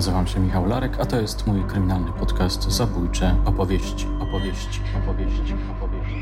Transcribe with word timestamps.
Nazywam 0.00 0.26
się 0.26 0.40
Michał 0.40 0.66
Larek, 0.66 1.00
a 1.00 1.04
to 1.04 1.20
jest 1.20 1.46
mój 1.46 1.64
kryminalny 1.64 2.12
podcast 2.12 2.70
Zabójcze 2.72 3.36
opowieści, 3.44 4.06
opowieści, 4.20 4.80
opowieści, 5.02 5.54
opowieści, 5.78 6.14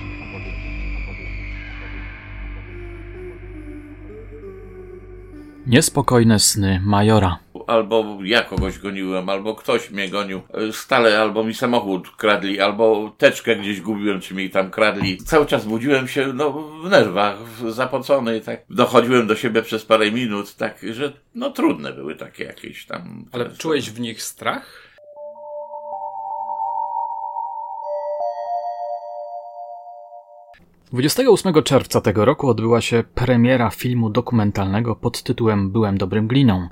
Niespokojne 5.67 6.39
sny 6.39 6.81
Majora. 6.85 7.39
Albo 7.69 8.19
ja 8.23 8.43
kogoś 8.43 8.79
goniłem, 8.79 9.29
albo 9.29 9.55
ktoś 9.55 9.91
mnie 9.91 10.09
gonił. 10.09 10.41
Stale 10.73 11.21
albo 11.21 11.45
mi 11.45 11.55
samochód 11.55 12.11
kradli, 12.17 12.61
albo 12.61 13.15
teczkę 13.19 13.57
gdzieś 13.57 13.81
gubiłem, 13.81 14.21
czy 14.21 14.35
mi 14.35 14.51
tam 14.51 14.71
kradli. 14.71 15.17
Cały 15.17 15.47
czas 15.47 15.67
budziłem 15.67 16.09
się 16.09 16.33
no, 16.33 16.51
w 16.53 16.91
nerwach, 16.91 17.37
zapocony, 17.69 18.41
tak. 18.41 18.61
Dochodziłem 18.71 19.27
do 19.27 19.37
siebie 19.37 19.63
przez 19.63 19.85
parę 19.85 20.13
minut, 20.13 20.55
tak, 20.57 20.87
że 20.91 21.13
no 21.35 21.51
trudne 21.51 21.93
były 21.93 22.17
takie 22.17 22.45
jakieś 22.45 22.87
tam. 22.87 23.25
Ale 23.33 23.51
czułeś 23.51 23.91
w 23.91 24.01
nich 24.01 24.23
strach? 24.23 24.89
Dwudziestego 30.93 31.31
28 31.33 31.63
czerwca 31.63 32.01
tego 32.01 32.25
roku 32.25 32.49
odbyła 32.49 32.81
się 32.81 33.05
premiera 33.15 33.71
filmu 33.71 34.11
dokumentalnego 34.11 34.97
pod 34.97 35.23
tytułem 35.23 35.71
Byłem 35.71 35.99
dobrym 35.99 36.27
gliną. 36.29 36.69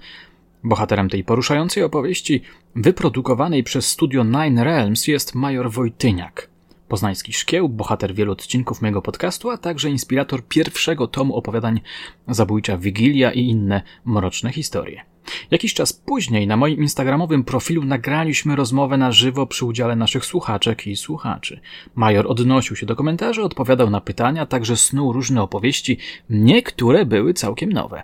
Bohaterem 0.66 1.08
tej 1.08 1.24
poruszającej 1.24 1.82
opowieści, 1.82 2.42
wyprodukowanej 2.76 3.62
przez 3.62 3.88
studio 3.88 4.24
Nine 4.24 4.64
Realms, 4.64 5.06
jest 5.06 5.34
major 5.34 5.70
Wojtyniak. 5.70 6.48
Poznański 6.88 7.32
szkieł, 7.32 7.68
bohater 7.68 8.14
wielu 8.14 8.32
odcinków 8.32 8.82
mojego 8.82 9.02
podcastu, 9.02 9.50
a 9.50 9.58
także 9.58 9.90
inspirator 9.90 10.44
pierwszego 10.48 11.06
tomu 11.06 11.36
opowiadań 11.36 11.80
Zabójcza 12.28 12.78
Wigilia 12.78 13.32
i 13.32 13.40
inne 13.40 13.82
mroczne 14.04 14.52
historie. 14.52 15.02
Jakiś 15.50 15.74
czas 15.74 15.92
później 15.92 16.46
na 16.46 16.56
moim 16.56 16.82
instagramowym 16.82 17.44
profilu 17.44 17.84
nagraliśmy 17.84 18.56
rozmowę 18.56 18.96
na 18.96 19.12
żywo 19.12 19.46
przy 19.46 19.64
udziale 19.64 19.96
naszych 19.96 20.24
słuchaczek 20.24 20.86
i 20.86 20.96
słuchaczy. 20.96 21.60
Major 21.94 22.26
odnosił 22.28 22.76
się 22.76 22.86
do 22.86 22.96
komentarzy, 22.96 23.42
odpowiadał 23.42 23.90
na 23.90 24.00
pytania, 24.00 24.46
także 24.46 24.76
snuł 24.76 25.12
różne 25.12 25.42
opowieści, 25.42 25.98
niektóre 26.30 27.04
były 27.04 27.34
całkiem 27.34 27.72
nowe. 27.72 28.02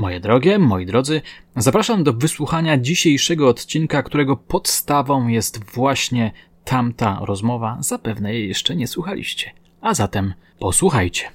Moje 0.00 0.20
drogie, 0.20 0.58
moi 0.58 0.86
drodzy, 0.86 1.22
zapraszam 1.56 2.04
do 2.04 2.12
wysłuchania 2.12 2.78
dzisiejszego 2.78 3.48
odcinka, 3.48 4.02
którego 4.02 4.36
podstawą 4.36 5.28
jest 5.28 5.64
właśnie 5.64 6.32
tamta 6.64 7.18
rozmowa. 7.22 7.76
Zapewne 7.80 8.34
jej 8.34 8.48
jeszcze 8.48 8.76
nie 8.76 8.88
słuchaliście. 8.88 9.50
A 9.80 9.94
zatem 9.94 10.34
posłuchajcie. 10.58 11.30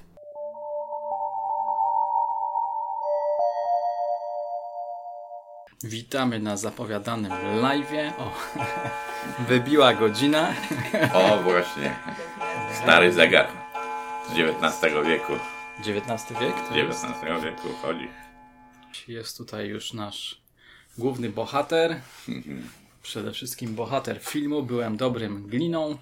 Witamy 5.84 6.38
na 6.38 6.56
zapowiadanym 6.56 7.32
live'ie. 7.62 8.12
O, 8.18 8.32
wybiła 9.48 9.94
godzina. 9.94 10.52
O, 11.14 11.42
właśnie. 11.42 11.96
Stary 12.82 13.12
zegar 13.12 13.46
z 14.28 14.30
XIX 14.30 14.94
wieku. 15.06 15.32
XIX 15.78 16.40
wiek? 16.40 16.54
Z 16.70 17.04
XIX 17.04 17.44
wieku 17.44 17.68
chodzi. 17.82 18.25
Jest 19.08 19.38
tutaj 19.38 19.68
już 19.68 19.92
nasz 19.92 20.40
główny 20.98 21.28
bohater. 21.28 22.00
Przede 23.02 23.32
wszystkim 23.32 23.74
bohater 23.74 24.20
filmu. 24.20 24.62
Byłem 24.62 24.96
dobrym 24.96 25.46
gliną. 25.46 25.98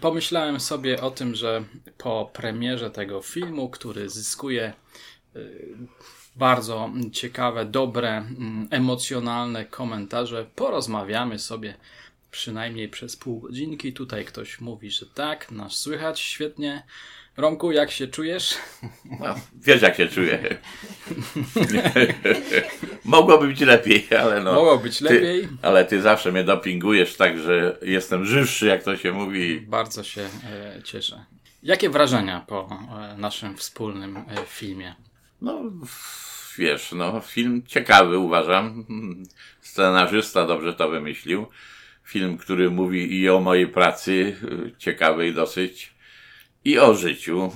Pomyślałem 0.00 0.60
sobie 0.60 1.00
o 1.00 1.10
tym, 1.10 1.34
że 1.34 1.64
po 1.98 2.30
premierze 2.32 2.90
tego 2.90 3.22
filmu, 3.22 3.70
który 3.70 4.10
zyskuje 4.10 4.72
y, 5.36 5.76
bardzo 6.36 6.90
ciekawe, 7.12 7.64
dobre, 7.64 8.10
mm, 8.10 8.68
emocjonalne 8.70 9.64
komentarze, 9.64 10.46
porozmawiamy 10.54 11.38
sobie 11.38 11.74
przynajmniej 12.30 12.88
przez 12.88 13.16
pół 13.16 13.40
godzinki. 13.40 13.92
Tutaj 13.92 14.24
ktoś 14.24 14.60
mówi, 14.60 14.90
że 14.90 15.06
tak, 15.06 15.50
nas 15.50 15.72
słychać 15.72 16.20
świetnie. 16.20 16.82
Romku, 17.36 17.72
jak 17.72 17.90
się 17.90 18.08
czujesz? 18.08 18.54
No, 19.20 19.34
wiesz, 19.54 19.82
jak 19.82 19.96
się 19.96 20.08
czuję. 20.08 20.56
Mogłoby 23.04 23.46
być 23.46 23.60
lepiej, 23.60 24.08
ale 24.20 24.40
no. 24.40 24.52
Mogło 24.54 24.78
być 24.78 25.00
lepiej. 25.00 25.42
Ty, 25.42 25.48
ale 25.62 25.84
ty 25.84 26.02
zawsze 26.02 26.32
mnie 26.32 26.44
dopingujesz 26.44 27.16
tak, 27.16 27.38
że 27.38 27.78
jestem 27.82 28.24
żywszy, 28.24 28.66
jak 28.66 28.82
to 28.82 28.96
się 28.96 29.12
mówi. 29.12 29.60
Bardzo 29.60 30.02
się 30.04 30.22
e, 30.22 30.82
cieszę. 30.84 31.24
Jakie 31.62 31.90
wrażenia 31.90 32.44
po 32.46 32.68
e, 33.14 33.16
naszym 33.16 33.56
wspólnym 33.56 34.16
e, 34.16 34.22
filmie? 34.46 34.94
No, 35.40 35.62
wiesz, 36.58 36.92
no, 36.92 37.20
film 37.20 37.62
ciekawy 37.66 38.18
uważam. 38.18 38.86
Scenarzysta 39.60 40.46
dobrze 40.46 40.74
to 40.74 40.88
wymyślił. 40.88 41.46
Film, 42.04 42.38
który 42.38 42.70
mówi 42.70 43.20
i 43.20 43.28
o 43.28 43.40
mojej 43.40 43.68
pracy, 43.68 44.36
ciekawej 44.78 45.34
dosyć 45.34 45.92
i 46.64 46.78
o 46.78 46.94
życiu. 46.94 47.52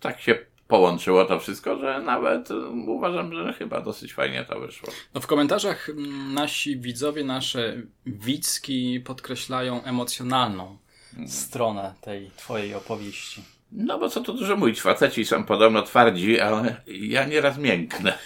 Tak 0.00 0.20
się 0.20 0.38
połączyło 0.68 1.24
to 1.24 1.40
wszystko, 1.40 1.78
że 1.78 2.02
nawet 2.02 2.48
uważam, 2.86 3.34
że 3.34 3.52
chyba 3.52 3.80
dosyć 3.80 4.14
fajnie 4.14 4.44
to 4.44 4.60
wyszło. 4.60 4.88
No 5.14 5.20
w 5.20 5.26
komentarzach 5.26 5.90
nasi 6.34 6.76
widzowie, 6.76 7.24
nasze 7.24 7.82
widzki 8.06 9.00
podkreślają 9.00 9.84
emocjonalną 9.84 10.78
hmm. 11.10 11.28
stronę 11.28 11.94
tej 12.00 12.30
twojej 12.36 12.74
opowieści. 12.74 13.42
No 13.72 13.98
bo 13.98 14.08
co 14.08 14.20
tu 14.20 14.32
dużo 14.32 14.56
mówić, 14.56 14.80
faceci 14.80 15.24
są 15.24 15.44
podobno 15.44 15.82
twardzi, 15.82 16.40
ale 16.40 16.80
ja 16.86 17.26
nieraz 17.26 17.58
mięknę. 17.58 18.18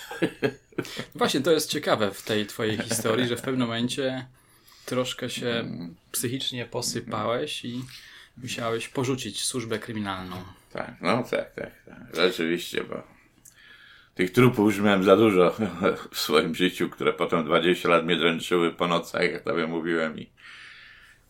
Właśnie 1.15 1.41
to 1.41 1.51
jest 1.51 1.71
ciekawe 1.71 2.11
w 2.11 2.23
tej 2.23 2.47
twojej 2.47 2.79
historii, 2.79 3.29
że 3.29 3.37
w 3.37 3.43
pewnym 3.43 3.69
momencie 3.69 4.27
troszkę 4.87 5.31
się 5.31 5.47
hmm. 5.47 5.95
psychicznie 6.13 6.67
posypałeś 6.67 7.65
i 7.65 7.83
musiałeś 8.37 8.89
porzucić 8.89 9.45
służbę 9.45 9.79
kryminalną. 9.79 10.37
Tak, 10.73 10.95
no 11.01 11.23
tak, 11.23 11.55
tak, 11.55 11.85
tak. 11.85 12.17
Rzeczywiście, 12.17 12.85
bo 12.85 13.03
tych 14.15 14.33
trupów 14.33 14.67
już 14.67 14.85
miałem 14.85 15.05
za 15.05 15.17
dużo 15.17 15.57
w 16.13 16.19
swoim 16.19 16.55
życiu, 16.55 16.91
które 16.91 17.13
potem 17.13 17.45
20 17.45 17.89
lat 17.89 18.05
mnie 18.05 18.17
dręczyły 18.17 18.73
po 18.73 18.87
nocach, 18.87 19.23
jak 19.23 19.43
tobie 19.43 19.67
mówiłem 19.67 20.19
i 20.19 20.31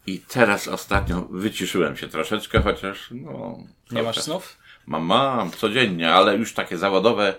i 0.06 0.18
teraz 0.18 0.68
ostatnio 0.68 1.28
wyciszyłem 1.30 1.96
się 1.96 2.08
troszeczkę, 2.08 2.62
chociaż 2.62 3.08
no... 3.10 3.58
Nie 3.90 4.02
masz 4.02 4.20
snów? 4.20 4.58
Mam, 4.86 5.02
mam, 5.02 5.50
codziennie, 5.50 6.12
ale 6.12 6.36
już 6.36 6.54
takie 6.54 6.78
zawodowe 6.78 7.34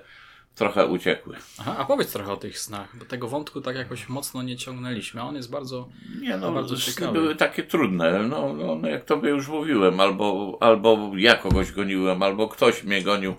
trochę 0.56 0.88
uciekły. 0.88 1.36
Aha, 1.60 1.76
a 1.80 1.86
powiedz 1.86 2.14
trochę 2.14 2.34
o 2.34 2.38
tych 2.38 2.60
snach, 2.60 2.98
bo 2.98 3.06
tego 3.06 3.28
wątku 3.28 3.62
tak 3.62 3.76
jakoś 3.76 4.10
mocno 4.10 4.44
nie 4.44 4.58
ciągnęliśmy, 4.58 5.22
a 5.22 5.24
on 5.24 5.36
jest 5.36 5.52
bardzo 5.52 5.90
Nie 6.22 6.38
no, 6.38 6.52
bardzo 6.52 6.78
ciekawy. 6.78 7.14
były 7.14 7.36
takie 7.36 7.64
trudne, 7.64 8.24
no, 8.24 8.54
no, 8.54 8.76
no 8.76 8.88
jak 8.88 9.06
tobie 9.06 9.30
już 9.30 9.48
mówiłem, 9.48 10.00
albo, 10.00 10.58
albo 10.60 11.12
ja 11.16 11.36
kogoś 11.36 11.72
goniłem, 11.72 12.24
albo 12.24 12.48
ktoś 12.48 12.84
mnie 12.84 13.02
gonił, 13.04 13.36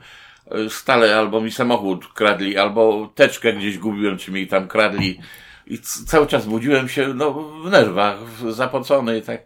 stale 0.69 1.17
albo 1.19 1.41
mi 1.41 1.51
samochód 1.51 2.07
kradli, 2.07 2.59
albo 2.59 3.13
teczkę 3.15 3.53
gdzieś 3.53 3.79
gubiłem, 3.79 4.19
czy 4.19 4.31
mi 4.33 4.47
tam 4.47 4.69
kradli 4.69 5.21
i 5.67 5.79
cały 6.07 6.27
czas 6.27 6.47
budziłem 6.47 6.89
się 6.89 7.15
no, 7.15 7.33
w 7.33 7.71
nerwach, 7.71 8.19
zapocony, 8.49 9.23
tak 9.23 9.43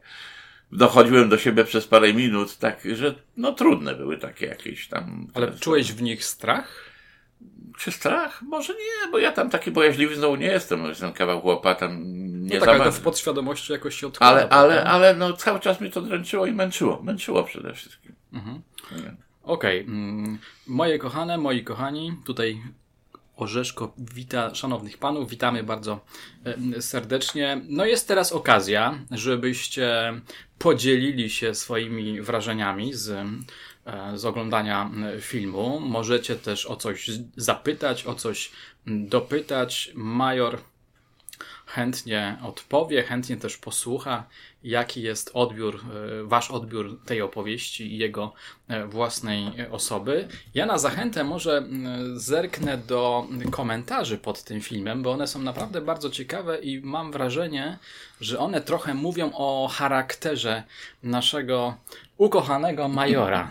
dochodziłem 0.73 1.29
do 1.29 1.39
siebie 1.39 1.65
przez 1.65 1.87
parę 1.87 2.13
minut, 2.13 2.57
tak, 2.59 2.81
że 2.95 3.15
no 3.37 3.53
trudne 3.53 3.95
były 3.95 4.19
takie 4.19 4.47
jakieś 4.47 4.89
tam. 4.89 5.27
Ale 5.35 5.53
czułeś 5.53 5.93
w 5.93 6.03
nich 6.03 6.25
strach? 6.25 6.86
Czy 7.79 7.93
strach? 7.93 8.43
Może 8.43 8.73
nie, 8.73 9.13
bo 9.13 9.19
ja 9.19 9.33
tam 9.33 9.51
taki 9.51 9.71
bojaźliwy 9.71 10.17
znowu 10.17 10.37
nie 10.37 10.47
jestem. 10.47 10.85
Jestem 10.85 11.13
kawał 11.13 11.41
chłopa, 11.41 11.75
tam 11.75 12.03
nie 12.47 12.59
no 12.59 12.67
tak, 12.67 12.81
ale 12.81 12.93
w 12.93 13.01
podświadomości 13.01 13.73
jakoś 13.73 14.01
się 14.01 14.07
odkłada. 14.07 14.33
Ale, 14.33 14.49
ale, 14.49 14.85
ale 14.85 15.15
no, 15.15 15.33
cały 15.33 15.61
czas 15.61 15.81
mi 15.81 15.91
to 15.91 16.03
dręczyło 16.03 16.47
i 16.47 16.53
męczyło. 16.53 17.03
Męczyło 17.03 17.45
przede 17.45 17.75
wszystkim. 17.75 18.15
Mhm. 18.33 18.63
Okej. 19.43 19.81
Okay. 19.83 19.95
Mm, 19.95 20.39
moje 20.67 20.99
kochane, 20.99 21.39
moi 21.39 21.65
kochani, 21.65 22.17
tutaj 22.25 22.61
Orzeszko 23.37 23.95
wita 23.99 24.55
szanownych 24.55 24.99
panów, 24.99 25.31
witamy 25.31 25.63
bardzo 25.63 26.01
e, 26.77 26.83
serdecznie. 26.83 27.61
No 27.69 27.85
jest 27.85 28.09
teraz 28.09 28.33
okazja, 28.33 28.99
żebyście 29.11 30.21
podzielili 30.59 31.31
się 31.31 31.55
swoimi 31.55 32.23
wrażeniami 32.23 32.95
z 32.95 33.27
z 34.15 34.25
oglądania 34.25 34.91
e, 35.17 35.21
filmu. 35.21 35.81
Możecie 35.81 36.37
też 36.37 36.67
o 36.67 36.77
coś 36.77 37.11
zapytać, 37.37 38.07
o 38.07 38.15
coś 38.15 38.53
dopytać. 38.87 39.93
Major 39.95 40.59
chętnie 41.67 42.39
odpowie, 42.43 43.03
chętnie 43.03 43.37
też 43.37 43.57
posłucha, 43.57 44.25
jaki 44.63 45.03
jest 45.03 45.31
odbiór, 45.35 45.75
e, 45.75 46.25
wasz 46.25 46.51
odbiór 46.51 47.01
tej 47.05 47.23
opowieści 47.23 47.95
i 47.95 47.99
jego 47.99 48.33
własnej 48.89 49.53
osoby. 49.71 50.29
Ja 50.55 50.67
na 50.67 50.79
zachętę 50.79 51.25
może 51.25 51.69
zerknę 52.15 52.79
do 52.79 53.27
komentarzy 53.51 54.19
pod 54.19 54.43
tym 54.43 54.61
filmem, 54.61 55.03
bo 55.03 55.13
one 55.13 55.27
są 55.27 55.43
naprawdę 55.43 55.81
bardzo 55.81 56.11
ciekawe 56.11 56.59
i 56.59 56.81
mam 56.81 57.13
wrażenie, 57.13 57.79
że 58.21 58.39
one 58.39 58.61
trochę 58.61 58.95
mówią 58.95 59.31
o 59.35 59.71
charakterze 59.73 60.63
naszego 61.03 61.75
ukochanego 62.17 62.89
majora. 62.89 63.51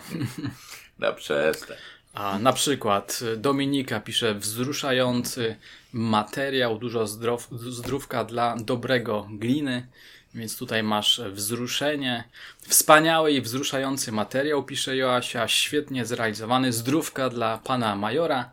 No 0.98 1.12
przestań. 1.12 1.76
A 2.14 2.38
na 2.38 2.52
przykład 2.52 3.20
Dominika 3.36 4.00
pisze 4.00 4.34
wzruszający 4.34 5.56
materiał, 5.92 6.78
dużo 6.78 7.06
zdrow, 7.06 7.48
zdrówka 7.50 8.24
dla 8.24 8.56
dobrego 8.56 9.28
gliny. 9.30 9.86
Więc 10.34 10.58
tutaj 10.58 10.82
masz 10.82 11.20
wzruszenie. 11.30 12.24
Wspaniały 12.60 13.32
i 13.32 13.40
wzruszający 13.40 14.12
materiał, 14.12 14.64
pisze 14.64 14.96
Joasia, 14.96 15.48
świetnie 15.48 16.04
zrealizowany. 16.04 16.72
Zdrówka 16.72 17.28
dla 17.28 17.58
pana 17.58 17.96
majora. 17.96 18.50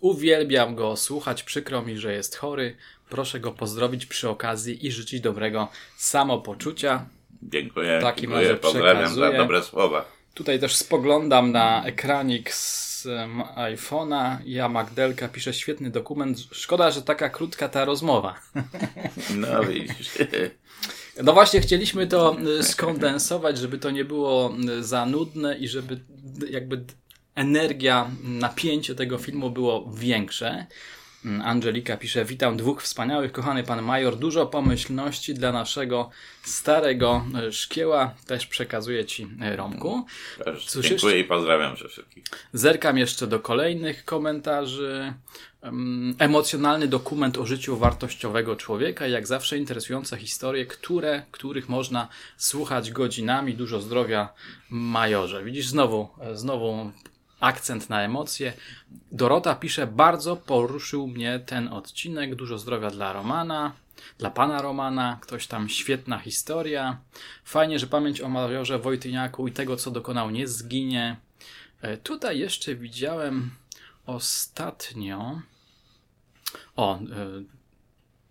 Uwielbiam 0.00 0.74
go 0.74 0.96
słuchać, 0.96 1.42
przykro 1.42 1.82
mi, 1.82 1.98
że 1.98 2.12
jest 2.12 2.36
chory. 2.36 2.76
Proszę 3.08 3.40
go 3.40 3.52
pozdrowić 3.52 4.06
przy 4.06 4.28
okazji 4.28 4.86
i 4.86 4.92
życzyć 4.92 5.20
dobrego 5.20 5.68
samopoczucia. 5.96 7.06
Dziękuję, 7.42 7.98
Taki 8.02 8.20
dziękuję, 8.20 8.54
pozdrawiam 8.54 9.14
za 9.14 9.32
dobre 9.32 9.62
słowa. 9.62 10.04
Tutaj 10.34 10.60
też 10.60 10.76
spoglądam 10.76 11.52
na 11.52 11.84
ekranik 11.84 12.54
z 12.54 13.06
iPhone'a. 13.56 14.36
Ja 14.44 14.68
Magdelka 14.68 15.28
pisze 15.28 15.54
świetny 15.54 15.90
dokument. 15.90 16.38
Szkoda, 16.52 16.90
że 16.90 17.02
taka 17.02 17.28
krótka 17.28 17.68
ta 17.68 17.84
rozmowa. 17.84 18.40
No 19.36 19.64
widzisz. 19.64 20.10
No 21.22 21.32
właśnie, 21.32 21.60
chcieliśmy 21.60 22.06
to 22.06 22.36
y, 22.60 22.62
skondensować, 22.62 23.58
żeby 23.58 23.78
to 23.78 23.90
nie 23.90 24.04
było 24.04 24.54
y, 24.78 24.84
za 24.84 25.06
nudne 25.06 25.58
i 25.58 25.68
żeby 25.68 26.00
jakby 26.50 26.84
energia, 27.34 28.10
napięcie 28.22 28.94
tego 28.94 29.18
filmu 29.18 29.50
było 29.50 29.90
większe. 29.94 30.66
Mm, 31.24 31.42
Angelika 31.42 31.96
pisze: 31.96 32.24
Witam 32.24 32.56
dwóch 32.56 32.82
wspaniałych, 32.82 33.32
kochany 33.32 33.62
pan 33.64 33.82
major. 33.82 34.16
Dużo 34.16 34.46
pomyślności 34.46 35.34
dla 35.34 35.52
naszego 35.52 36.10
starego 36.42 37.24
e, 37.48 37.52
szkieła. 37.52 38.14
Też 38.26 38.46
przekazuję 38.46 39.04
ci, 39.04 39.28
e, 39.40 39.56
Romku. 39.56 40.06
Cóż 40.66 40.88
Dziękuję 40.88 41.14
jeszcze? 41.14 41.18
i 41.18 41.24
pozdrawiam 41.24 41.76
wszystkich. 41.76 42.24
Zerkam 42.52 42.98
jeszcze 42.98 43.26
do 43.26 43.40
kolejnych 43.40 44.04
komentarzy. 44.04 45.14
Emocjonalny 46.18 46.88
dokument 46.88 47.38
o 47.38 47.46
życiu 47.46 47.76
wartościowego 47.76 48.56
człowieka, 48.56 49.06
jak 49.06 49.26
zawsze 49.26 49.58
interesujące 49.58 50.16
historie, 50.16 50.66
które, 50.66 51.22
których 51.30 51.68
można 51.68 52.08
słuchać 52.36 52.90
godzinami. 52.90 53.54
Dużo 53.54 53.80
zdrowia, 53.80 54.32
majorze. 54.70 55.44
Widzisz, 55.44 55.66
znowu, 55.66 56.08
e, 56.20 56.36
znowu 56.36 56.92
akcent 57.42 57.90
na 57.90 58.02
emocje. 58.02 58.52
Dorota 59.12 59.54
pisze, 59.54 59.86
bardzo 59.86 60.36
poruszył 60.36 61.06
mnie 61.06 61.40
ten 61.46 61.68
odcinek. 61.68 62.34
Dużo 62.34 62.58
zdrowia 62.58 62.90
dla 62.90 63.12
Romana, 63.12 63.72
dla 64.18 64.30
pana 64.30 64.62
Romana. 64.62 65.18
Ktoś 65.20 65.46
tam, 65.46 65.68
świetna 65.68 66.18
historia. 66.18 66.98
Fajnie, 67.44 67.78
że 67.78 67.86
pamięć 67.86 68.20
o 68.20 68.28
majorze 68.28 68.78
Wojtyniaku 68.78 69.48
i 69.48 69.52
tego, 69.52 69.76
co 69.76 69.90
dokonał, 69.90 70.30
nie 70.30 70.48
zginie. 70.48 71.16
E, 71.82 71.96
tutaj 71.96 72.38
jeszcze 72.38 72.74
widziałem 72.74 73.50
ostatnio. 74.06 75.40
O, 76.76 76.98
e, 76.98 77.02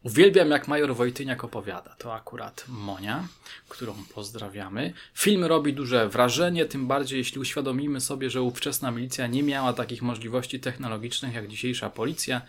Uwielbiam, 0.04 0.52
jak 0.52 0.68
major 0.68 0.96
Wojtyniak 0.96 1.44
opowiada. 1.44 1.96
To 1.98 2.14
akurat 2.14 2.66
Monia, 2.68 3.28
którą 3.70 3.94
pozdrawiamy. 4.14 4.94
Film 5.14 5.44
robi 5.44 5.74
duże 5.74 6.10
wrażenie, 6.10 6.66
tym 6.66 6.88
bardziej 6.88 7.18
jeśli 7.18 7.40
uświadomimy 7.40 8.02
sobie, 8.02 8.30
że 8.30 8.42
ówczesna 8.42 8.92
milicja 8.92 9.28
nie 9.28 9.44
miała 9.44 9.74
takich 9.74 10.02
możliwości 10.02 10.60
technologicznych 10.60 11.34
jak 11.34 11.48
dzisiejsza 11.48 11.90
policja, 11.90 12.42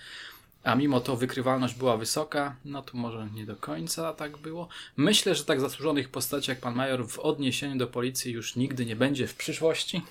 a 0.65 0.75
mimo 0.75 1.01
to 1.01 1.17
wykrywalność 1.17 1.75
była 1.75 1.97
wysoka, 1.97 2.57
no 2.65 2.83
to 2.83 2.97
może 2.97 3.29
nie 3.35 3.47
do 3.47 3.57
końca 3.57 4.13
tak 4.13 4.39
było. 4.39 4.69
Myślę, 4.97 5.35
że 5.35 5.45
tak 5.45 5.61
zasłużonych 5.61 6.09
postaci 6.09 6.51
jak 6.51 6.61
pan 6.61 6.75
major 6.75 7.09
w 7.09 7.19
odniesieniu 7.19 7.79
do 7.79 7.87
policji 7.87 8.33
już 8.33 8.57
nigdy 8.57 8.87
nie 8.87 8.97
będzie 8.97 9.27
w 9.27 9.35
przyszłości. 9.35 10.03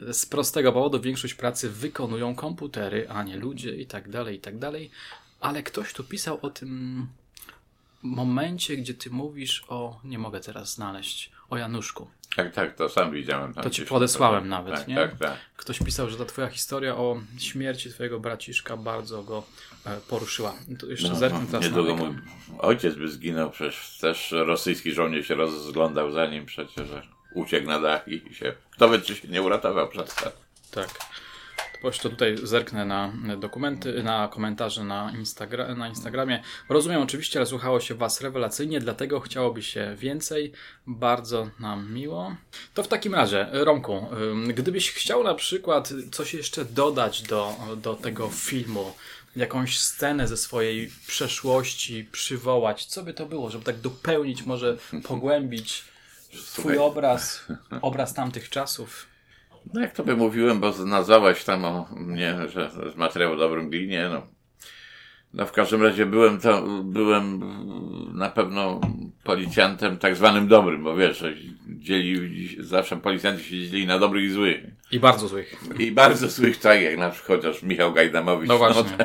Z 0.12 0.26
prostego 0.26 0.72
powodu 0.72 1.00
większość 1.00 1.34
pracy 1.34 1.70
wykonują 1.70 2.34
komputery, 2.34 3.08
a 3.08 3.22
nie 3.22 3.36
ludzie 3.36 3.76
i 3.76 3.86
tak 3.86 4.08
dalej, 4.10 4.36
i 4.36 4.40
tak 4.40 4.58
dalej. 4.58 4.90
Ale 5.40 5.62
ktoś 5.62 5.92
tu 5.92 6.04
pisał 6.04 6.38
o 6.42 6.50
tym 6.50 7.06
momencie, 8.02 8.76
gdzie 8.76 8.94
ty 8.94 9.10
mówisz 9.10 9.64
o. 9.68 10.00
Nie 10.04 10.18
mogę 10.18 10.40
teraz 10.40 10.74
znaleźć. 10.74 11.32
O 11.50 11.56
Januszku. 11.56 12.10
Tak, 12.36 12.54
tak, 12.54 12.74
to 12.74 12.88
sam 12.88 13.12
widziałem. 13.12 13.54
to 13.54 13.70
ci 13.70 13.82
podesłałem 13.82 14.42
to, 14.42 14.48
nawet, 14.48 14.74
tak, 14.74 14.88
nie? 14.88 14.94
Tak, 14.94 15.18
tak. 15.18 15.36
Ktoś 15.56 15.78
pisał, 15.78 16.10
że 16.10 16.16
ta 16.16 16.24
twoja 16.24 16.48
historia 16.48 16.96
o 16.96 17.20
śmierci 17.38 17.90
twojego 17.90 18.20
braciszka 18.20 18.76
bardzo 18.76 19.22
go 19.22 19.42
e, 19.86 19.96
poruszyła. 20.08 20.54
To 20.78 20.86
jeszcze 20.86 21.08
no, 21.08 21.16
zerknę 21.16 21.46
teraz 21.46 21.64
Niedługo 21.64 21.96
mój 21.96 22.14
ojciec 22.58 22.94
by 22.94 23.08
zginął, 23.08 23.50
przecież 23.50 23.98
też 24.00 24.30
rosyjski 24.30 24.92
żołnierz 24.92 25.28
się 25.28 25.34
rozglądał 25.34 26.12
za 26.12 26.26
nim 26.26 26.46
przecież, 26.46 26.88
uciekł 27.34 27.66
na 27.66 27.80
dach 27.80 28.08
i 28.08 28.34
się... 28.34 28.54
Kto 28.70 28.88
wie, 28.88 29.00
czy 29.00 29.14
się 29.14 29.28
nie 29.28 29.42
uratował 29.42 29.88
przez 29.88 30.14
to. 30.14 30.32
Tak. 30.70 30.88
To 31.82 31.88
jeszcze 31.88 32.10
tutaj 32.10 32.36
zerknę 32.42 32.84
na 32.84 33.12
dokumenty, 33.36 34.02
na 34.02 34.28
komentarze 34.28 34.84
na, 34.84 35.12
Instagra 35.18 35.74
na 35.74 35.88
Instagramie. 35.88 36.42
Rozumiem 36.68 37.02
oczywiście, 37.02 37.38
ale 37.38 37.46
słuchało 37.46 37.80
się 37.80 37.94
Was 37.94 38.20
rewelacyjnie, 38.20 38.80
dlatego 38.80 39.20
chciałoby 39.20 39.62
się 39.62 39.96
więcej. 39.98 40.52
Bardzo 40.86 41.50
nam 41.60 41.92
miło. 41.92 42.36
To 42.74 42.82
w 42.82 42.88
takim 42.88 43.14
razie, 43.14 43.46
Romku, 43.52 44.06
gdybyś 44.54 44.92
chciał 44.92 45.24
na 45.24 45.34
przykład 45.34 45.92
coś 46.12 46.34
jeszcze 46.34 46.64
dodać 46.64 47.22
do, 47.22 47.54
do 47.76 47.94
tego 47.94 48.28
filmu, 48.28 48.92
jakąś 49.36 49.80
scenę 49.80 50.28
ze 50.28 50.36
swojej 50.36 50.92
przeszłości 51.06 52.08
przywołać, 52.12 52.84
co 52.84 53.02
by 53.02 53.14
to 53.14 53.26
było, 53.26 53.50
żeby 53.50 53.64
tak 53.64 53.80
dopełnić, 53.80 54.42
może 54.46 54.76
pogłębić 55.08 55.84
Twój 56.30 56.78
obraz, 56.78 57.44
obraz 57.80 58.14
tamtych 58.14 58.48
czasów? 58.48 59.06
No 59.74 59.80
jak 59.80 59.92
to 59.92 60.04
by 60.04 60.16
mówiłem, 60.16 60.60
bo 60.60 60.72
nazwałeś 60.86 61.44
tam 61.44 61.64
o 61.64 61.88
mnie, 61.96 62.36
że 62.48 62.70
z 62.94 62.96
materiału 62.96 63.36
dobrym 63.36 63.70
glinie, 63.70 64.08
no. 64.12 64.26
No 65.34 65.46
w 65.46 65.52
każdym 65.52 65.82
razie 65.82 66.06
byłem 66.06 66.40
to, 66.40 66.62
byłem 66.84 67.40
na 68.14 68.30
pewno 68.30 68.80
policjantem 69.24 69.98
tak 69.98 70.16
zwanym 70.16 70.48
dobrym, 70.48 70.84
bo 70.84 70.96
wiesz, 70.96 71.24
dzieli, 71.66 72.56
zawsze 72.60 72.96
policjanci 72.96 73.44
się 73.44 73.50
dzielili 73.50 73.86
na 73.86 73.98
dobrych 73.98 74.24
i 74.24 74.30
złych. 74.30 74.60
I 74.90 75.00
bardzo 75.00 75.28
złych. 75.28 75.56
I 75.78 75.92
bardzo 75.92 76.28
złych, 76.28 76.56
tak 76.56 76.82
jak 76.82 76.98
na 76.98 77.10
przykład 77.10 77.42
chociaż 77.42 77.62
Michał 77.62 77.92
Gajdamowicz. 77.92 78.48
No 78.48 78.58
właśnie. 78.58 78.82
No, 78.98 79.04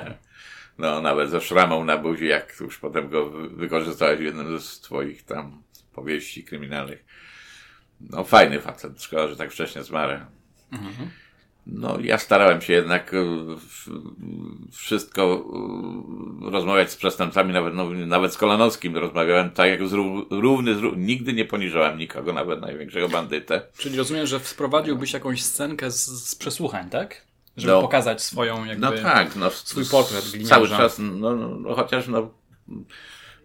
no 0.94 1.02
nawet 1.02 1.30
ze 1.30 1.42
szramą 1.42 1.86
na 1.86 1.98
buzi, 1.98 2.28
jak 2.28 2.56
już 2.60 2.78
potem 2.78 3.10
go 3.10 3.30
wykorzystałeś 3.30 4.20
w 4.20 4.24
jednym 4.24 4.60
z 4.60 4.80
twoich 4.80 5.26
tam 5.26 5.64
powieści 5.94 6.44
kryminalnych. 6.44 7.06
No 8.02 8.24
fajny 8.24 8.60
facet, 8.60 9.04
szkoda, 9.04 9.28
że 9.28 9.36
tak 9.36 9.52
wcześnie 9.52 9.84
zmarł. 9.84 10.20
No, 11.68 11.98
ja 12.00 12.18
starałem 12.18 12.62
się 12.62 12.74
jednak 12.74 13.14
e, 13.14 13.18
wszystko 14.72 15.46
e, 16.48 16.52
rozmawiać 16.52 16.92
z 16.92 16.96
przestępcami, 16.96 17.54
nawet, 17.54 17.74
no, 17.74 17.90
nawet 17.90 18.34
z 18.34 18.38
Kolanowskim 18.38 18.98
rozmawiałem 18.98 19.52
tak 19.52 19.70
jak 19.70 19.88
z 19.88 19.94
równy, 20.30 20.76
z 20.76 20.80
równy. 20.80 21.06
Nigdy 21.06 21.34
nie 21.34 21.46
poniżałem 21.46 21.98
nikogo, 21.98 22.34
nawet 22.34 22.62
największego 22.62 23.10
bandytę. 23.10 23.62
Czyli 23.78 23.98
rozumiem, 23.98 24.28
że 24.28 24.40
wprowadziłbyś 24.40 25.14
jakąś 25.14 25.44
scenkę 25.44 25.92
z, 25.92 26.06
z 26.06 26.36
przesłuchań, 26.36 26.90
tak? 26.90 27.22
Żeby 27.58 27.74
no, 27.74 27.82
pokazać 27.82 28.22
swoją 28.24 28.66
jakby, 28.66 28.82
no 28.82 28.92
tak, 28.92 29.36
no, 29.36 29.50
swój 29.50 29.86
portret 29.86 30.30
gliniarza. 30.32 30.56
Cały 30.56 30.70
czas, 30.70 31.00
no, 31.00 31.36
no, 31.36 31.48
no 31.48 31.76
chociaż 31.76 32.08
no 32.08 32.30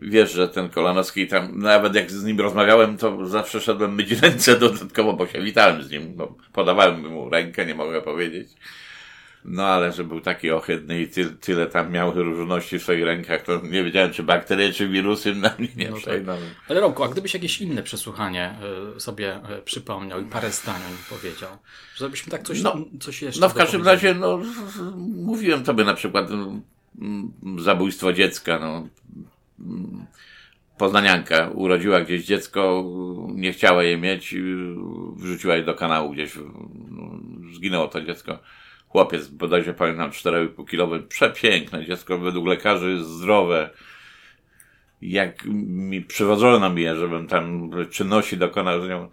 wiesz, 0.02 0.32
że 0.32 0.48
ten 0.48 0.68
Kolanowski 0.68 1.26
tam, 1.26 1.58
nawet 1.58 1.94
jak 1.94 2.10
z 2.10 2.24
nim 2.24 2.40
rozmawiałem, 2.40 2.98
to 2.98 3.26
zawsze 3.26 3.60
szedłem 3.60 3.94
myć 3.94 4.12
ręce 4.22 4.58
dodatkowo, 4.58 5.12
bo 5.12 5.26
się 5.26 5.42
witałem 5.42 5.82
z 5.82 5.90
nim, 5.90 6.14
bo 6.14 6.34
podawałem 6.52 7.08
mu 7.08 7.30
rękę, 7.30 7.66
nie 7.66 7.74
mogę 7.74 8.02
powiedzieć. 8.02 8.48
No 9.44 9.66
ale 9.66 9.92
że 9.92 10.04
był 10.04 10.20
taki 10.20 10.50
ohydny 10.50 11.00
i 11.00 11.08
ty, 11.08 11.24
tyle 11.24 11.66
tam 11.66 11.92
miał 11.92 12.12
różności 12.12 12.78
w 12.78 12.82
swoich 12.82 13.04
rękach, 13.04 13.42
to 13.42 13.60
nie 13.62 13.84
wiedziałem, 13.84 14.12
czy 14.12 14.22
bakterie, 14.22 14.72
czy 14.72 14.88
wirusy 14.88 15.34
na 15.34 15.54
mnie 15.58 15.68
nie 15.76 15.90
no 15.90 15.96
przejdą. 15.96 16.32
Tak. 16.32 16.44
Ale 16.68 16.80
Romku, 16.80 17.04
a 17.04 17.08
gdybyś 17.08 17.34
jakieś 17.34 17.60
inne 17.60 17.82
przesłuchanie 17.82 18.54
y, 18.96 19.00
sobie 19.00 19.36
y, 19.36 19.62
przypomniał 19.62 20.20
i 20.20 20.24
parę 20.24 20.50
zdań 20.50 20.80
powiedział, 21.10 21.50
żebyśmy 21.96 22.30
tak 22.30 22.42
coś, 22.42 22.62
no, 22.62 22.76
coś 23.00 23.22
jeszcze... 23.22 23.40
No 23.40 23.48
w 23.48 23.54
każdym 23.54 23.86
razie, 23.86 24.14
no 24.14 24.40
mówiłem 25.16 25.64
tobie 25.64 25.84
na 25.84 25.94
przykład 25.94 26.30
no, 26.30 26.60
zabójstwo 27.58 28.12
dziecka, 28.12 28.58
no 28.58 28.88
poznanianka 30.78 31.48
urodziła 31.54 32.00
gdzieś 32.00 32.24
dziecko, 32.24 32.84
nie 33.34 33.52
chciała 33.52 33.82
je 33.82 33.96
mieć, 33.96 34.34
wrzuciła 35.16 35.56
je 35.56 35.62
do 35.62 35.74
kanału 35.74 36.10
gdzieś, 36.10 36.32
zginęło 37.52 37.88
to 37.88 38.00
dziecko. 38.02 38.38
Chłopiec, 38.88 39.28
bodajże 39.28 39.74
pamiętam, 39.74 40.10
4,5 40.10 40.68
kilowy, 40.68 41.02
przepiękne 41.02 41.84
dziecko, 41.84 42.18
według 42.18 42.46
lekarzy 42.46 43.04
zdrowe. 43.04 43.70
Jak 45.02 45.44
mi 45.64 46.02
przywodzono 46.02 46.70
mi 46.70 46.82
je, 46.82 46.96
żebym 46.96 47.26
tam 47.26 47.70
czynności 47.90 48.36
dokonał 48.36 48.84
z 48.84 48.88
nią, 48.88 49.08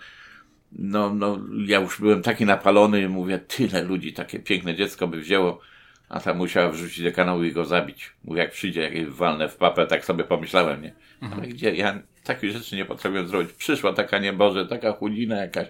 no, 0.72 1.14
no, 1.14 1.40
ja 1.66 1.80
już 1.80 2.00
byłem 2.00 2.22
taki 2.22 2.46
napalony, 2.46 3.10
mówię, 3.10 3.40
tyle 3.40 3.84
ludzi 3.84 4.14
takie 4.14 4.40
piękne 4.40 4.75
dziecko 4.75 5.08
by 5.08 5.20
wzięło 5.20 5.60
a 6.09 6.19
tam 6.19 6.38
musiała 6.38 6.69
wrzucić 6.69 7.03
do 7.03 7.12
kanału 7.12 7.43
i 7.43 7.51
go 7.51 7.65
zabić. 7.65 8.12
Mówi, 8.24 8.39
jak 8.39 8.51
przyjdzie 8.51 8.81
jakieś 8.81 9.05
walne 9.05 9.50
w 9.50 9.55
papę, 9.55 9.88
tak 9.88 10.05
sobie 10.05 10.24
pomyślałem, 10.24 10.81
nie? 10.81 10.93
Mhm. 11.21 11.41
Ale 11.41 11.51
gdzie? 11.51 11.75
Ja 11.75 12.00
takich 12.24 12.51
rzeczy 12.51 12.75
nie 12.75 12.85
potrafiłem 12.85 13.27
zrobić. 13.27 13.53
Przyszła 13.53 13.93
taka 13.93 14.19
nieboże, 14.19 14.65
taka 14.65 14.91
chudzina 14.91 15.35
jakaś. 15.35 15.67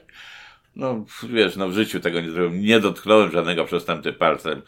No, 0.75 1.05
wiesz, 1.29 1.55
no 1.55 1.69
w 1.69 1.73
życiu 1.73 1.99
tego 1.99 2.21
nie 2.21 2.31
zrobiłem. 2.31 2.61
Nie 2.65 2.79
dotknąłem 2.79 3.31
żadnego 3.31 3.65
przestępcy 3.65 4.13
palcem. 4.13 4.61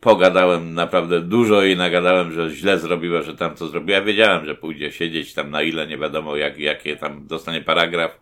Pogadałem 0.00 0.74
naprawdę 0.74 1.20
dużo 1.20 1.64
i 1.64 1.76
nagadałem, 1.76 2.32
że 2.32 2.50
źle 2.50 2.78
zrobiła, 2.78 3.22
że 3.22 3.36
tam 3.36 3.56
co 3.56 3.68
zrobiła. 3.68 3.98
Ja 3.98 4.04
wiedziałem, 4.04 4.46
że 4.46 4.54
pójdzie 4.54 4.92
siedzieć 4.92 5.34
tam 5.34 5.50
na 5.50 5.62
ile, 5.62 5.86
nie 5.86 5.98
wiadomo 5.98 6.36
jak, 6.36 6.58
jakie 6.58 6.96
tam 6.96 7.26
dostanie 7.26 7.60
paragraf. 7.60 8.20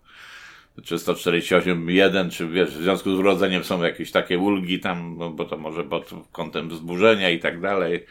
Czy 0.84 0.96
148.1, 0.96 2.30
czy 2.30 2.48
wiesz, 2.48 2.70
w 2.70 2.82
związku 2.82 3.16
z 3.16 3.18
urodzeniem 3.18 3.64
są 3.64 3.82
jakieś 3.82 4.10
takie 4.10 4.38
ulgi 4.38 4.80
tam, 4.80 5.16
no, 5.18 5.30
bo 5.30 5.44
to 5.44 5.56
może 5.56 5.84
pod 5.84 6.10
kątem 6.32 6.68
wzburzenia 6.68 7.30
i 7.30 7.38
tak 7.38 7.60
dalej 7.60 8.06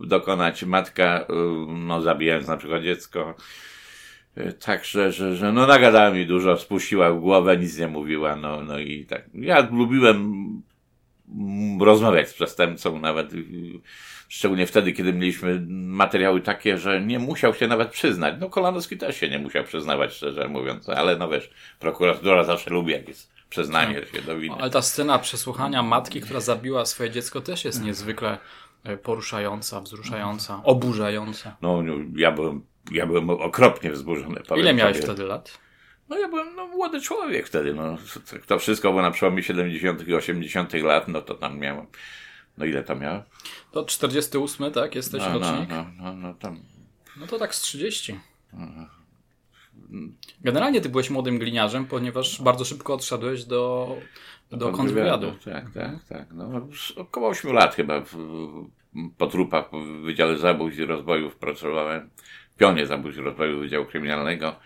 dokonać 0.00 0.64
matka, 0.64 1.20
y, 1.20 1.34
no 1.68 2.02
zabijając 2.02 2.48
na 2.48 2.56
przykład 2.56 2.82
dziecko. 2.82 3.34
Y, 4.38 4.52
także, 4.52 5.12
że, 5.12 5.36
że 5.36 5.52
no 5.52 5.66
nagadała 5.66 6.10
mi 6.10 6.26
dużo, 6.26 6.56
spuściła 6.56 7.12
głowę, 7.12 7.56
nic 7.56 7.78
nie 7.78 7.88
mówiła, 7.88 8.36
no, 8.36 8.62
no 8.62 8.78
i 8.78 9.04
tak. 9.04 9.24
Ja 9.34 9.68
lubiłem 9.72 10.62
rozmawiać 11.80 12.28
z 12.28 12.34
przestępcą 12.34 13.00
nawet, 13.00 13.32
y, 13.32 13.36
szczególnie 14.34 14.66
wtedy, 14.66 14.92
kiedy 14.92 15.12
mieliśmy 15.12 15.66
materiały 15.70 16.40
takie, 16.40 16.78
że 16.78 17.00
nie 17.00 17.18
musiał 17.18 17.54
się 17.54 17.66
nawet 17.66 17.90
przyznać. 17.90 18.34
No 18.40 18.50
Kolanowski 18.50 18.98
też 18.98 19.16
się 19.16 19.28
nie 19.28 19.38
musiał 19.38 19.64
przyznawać, 19.64 20.12
szczerze 20.12 20.48
mówiąc, 20.48 20.88
ale 20.88 21.16
no 21.16 21.28
wiesz, 21.28 21.50
prokuratura 21.78 22.44
zawsze 22.44 22.70
lubi, 22.70 22.92
jak 22.92 23.08
jest 23.08 23.32
przyznanie 23.50 24.00
tak. 24.00 24.08
się 24.08 24.22
do 24.22 24.36
winy. 24.36 24.56
Ale 24.58 24.70
ta 24.70 24.82
scena 24.82 25.18
przesłuchania 25.18 25.82
matki, 25.82 26.20
która 26.20 26.40
zabiła 26.40 26.86
swoje 26.86 27.10
dziecko 27.10 27.40
też 27.40 27.64
jest 27.64 27.82
niezwykle 27.82 28.38
e, 28.84 28.96
poruszająca, 28.96 29.80
wzruszająca, 29.80 30.60
oburzająca. 30.64 31.56
No, 31.62 31.82
no 31.82 31.94
ja 32.16 32.32
byłem 32.32 32.64
ja 32.92 33.06
byłem 33.06 33.30
okropnie 33.30 33.90
wzburzony. 33.90 34.40
Ile 34.56 34.74
miałeś 34.74 34.96
sobie. 34.96 35.06
wtedy 35.06 35.24
lat? 35.24 35.58
No 36.08 36.18
ja 36.18 36.28
byłem 36.28 36.54
no, 36.56 36.66
młody 36.66 37.00
człowiek 37.00 37.46
wtedy. 37.46 37.74
No. 37.74 37.96
To 38.46 38.58
wszystko 38.58 38.90
było 38.90 39.02
na 39.02 39.10
przełomie 39.10 39.42
70. 39.42 40.08
i 40.08 40.14
80. 40.14 40.72
lat, 40.72 41.08
no 41.08 41.22
to 41.22 41.34
tam 41.34 41.58
miałem. 41.58 41.86
No 42.58 42.64
ile 42.64 42.82
to 42.82 42.96
miałem? 42.96 43.22
To 43.72 43.84
48, 43.84 44.72
tak? 44.72 44.94
Jesteś 44.94 45.22
no, 45.22 45.38
rocznik? 45.38 45.68
No, 45.68 45.86
no, 45.96 46.04
no, 46.04 46.14
no, 46.14 46.34
tam. 46.34 46.60
no 47.16 47.26
to 47.26 47.38
tak 47.38 47.54
z 47.54 47.60
30. 47.60 48.20
Generalnie 50.40 50.80
ty 50.80 50.88
byłeś 50.88 51.10
młodym 51.10 51.38
gliniarzem, 51.38 51.86
ponieważ 51.86 52.42
bardzo 52.42 52.64
szybko 52.64 52.94
odszedłeś 52.94 53.44
do, 53.44 53.96
do 54.50 54.72
kontrwywiadu. 54.72 55.32
Tak, 55.44 55.70
tak, 55.70 56.04
tak. 56.08 56.26
No, 56.32 56.68
około 56.96 57.28
8 57.28 57.52
lat 57.52 57.74
chyba 57.74 58.00
w, 58.00 58.16
po 59.18 59.26
trupach 59.26 59.70
w 59.70 60.02
Wydziale 60.04 60.38
Zabójstw 60.38 60.80
i 60.80 60.86
Rozbojów 60.86 61.36
pracowałem 61.36 62.10
pionie 62.58 62.86
zabójstw 62.86 63.22
rozwoju 63.22 63.60
Wydziału 63.60 63.86
Kryminalnego. 63.86 64.56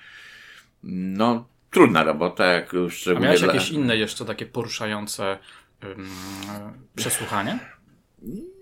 No, 0.82 1.48
trudna 1.70 2.04
robota, 2.04 2.46
jak 2.46 2.72
szczególnie... 2.88 3.26
A 3.26 3.28
miałeś 3.28 3.42
dla... 3.42 3.54
jakieś 3.54 3.70
inne 3.70 3.96
jeszcze 3.96 4.24
takie 4.24 4.46
poruszające 4.46 5.38
um, 5.82 6.08
przesłuchanie? 6.96 7.58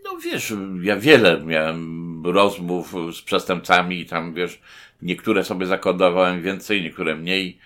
No 0.04 0.16
wiesz, 0.24 0.52
ja 0.82 0.96
wiele 0.96 1.40
miałem 1.40 2.22
rozmów 2.26 2.94
z 3.12 3.22
przestępcami 3.22 4.00
i 4.00 4.06
tam, 4.06 4.34
wiesz, 4.34 4.60
niektóre 5.02 5.44
sobie 5.44 5.66
zakodowałem 5.66 6.42
więcej, 6.42 6.82
niektóre 6.82 7.16
mniej. 7.16 7.58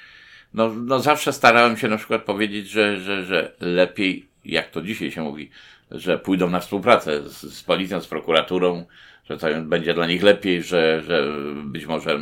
No, 0.54 0.75
no 0.75 1.00
zawsze 1.00 1.32
starałem 1.32 1.76
się 1.76 1.88
na 1.88 1.97
przykład 1.97 2.23
powiedzieć, 2.23 2.68
że, 2.68 3.00
że, 3.00 3.25
że 3.25 3.52
lepiej, 3.61 4.26
jak 4.44 4.70
to 4.70 4.82
dzisiaj 4.82 5.11
się 5.11 5.23
mówi, 5.23 5.50
że 5.90 6.18
pójdą 6.18 6.50
na 6.50 6.61
współpracę 6.61 7.28
z, 7.28 7.54
z 7.54 7.62
policją, 7.62 8.00
z 8.00 8.06
prokuraturą, 8.06 8.87
że 9.30 9.38
to 9.38 9.47
będzie 9.62 9.94
dla 9.94 10.06
nich 10.06 10.23
lepiej, 10.23 10.62
że, 10.62 11.02
że 11.02 11.32
być 11.64 11.87
może 11.87 12.20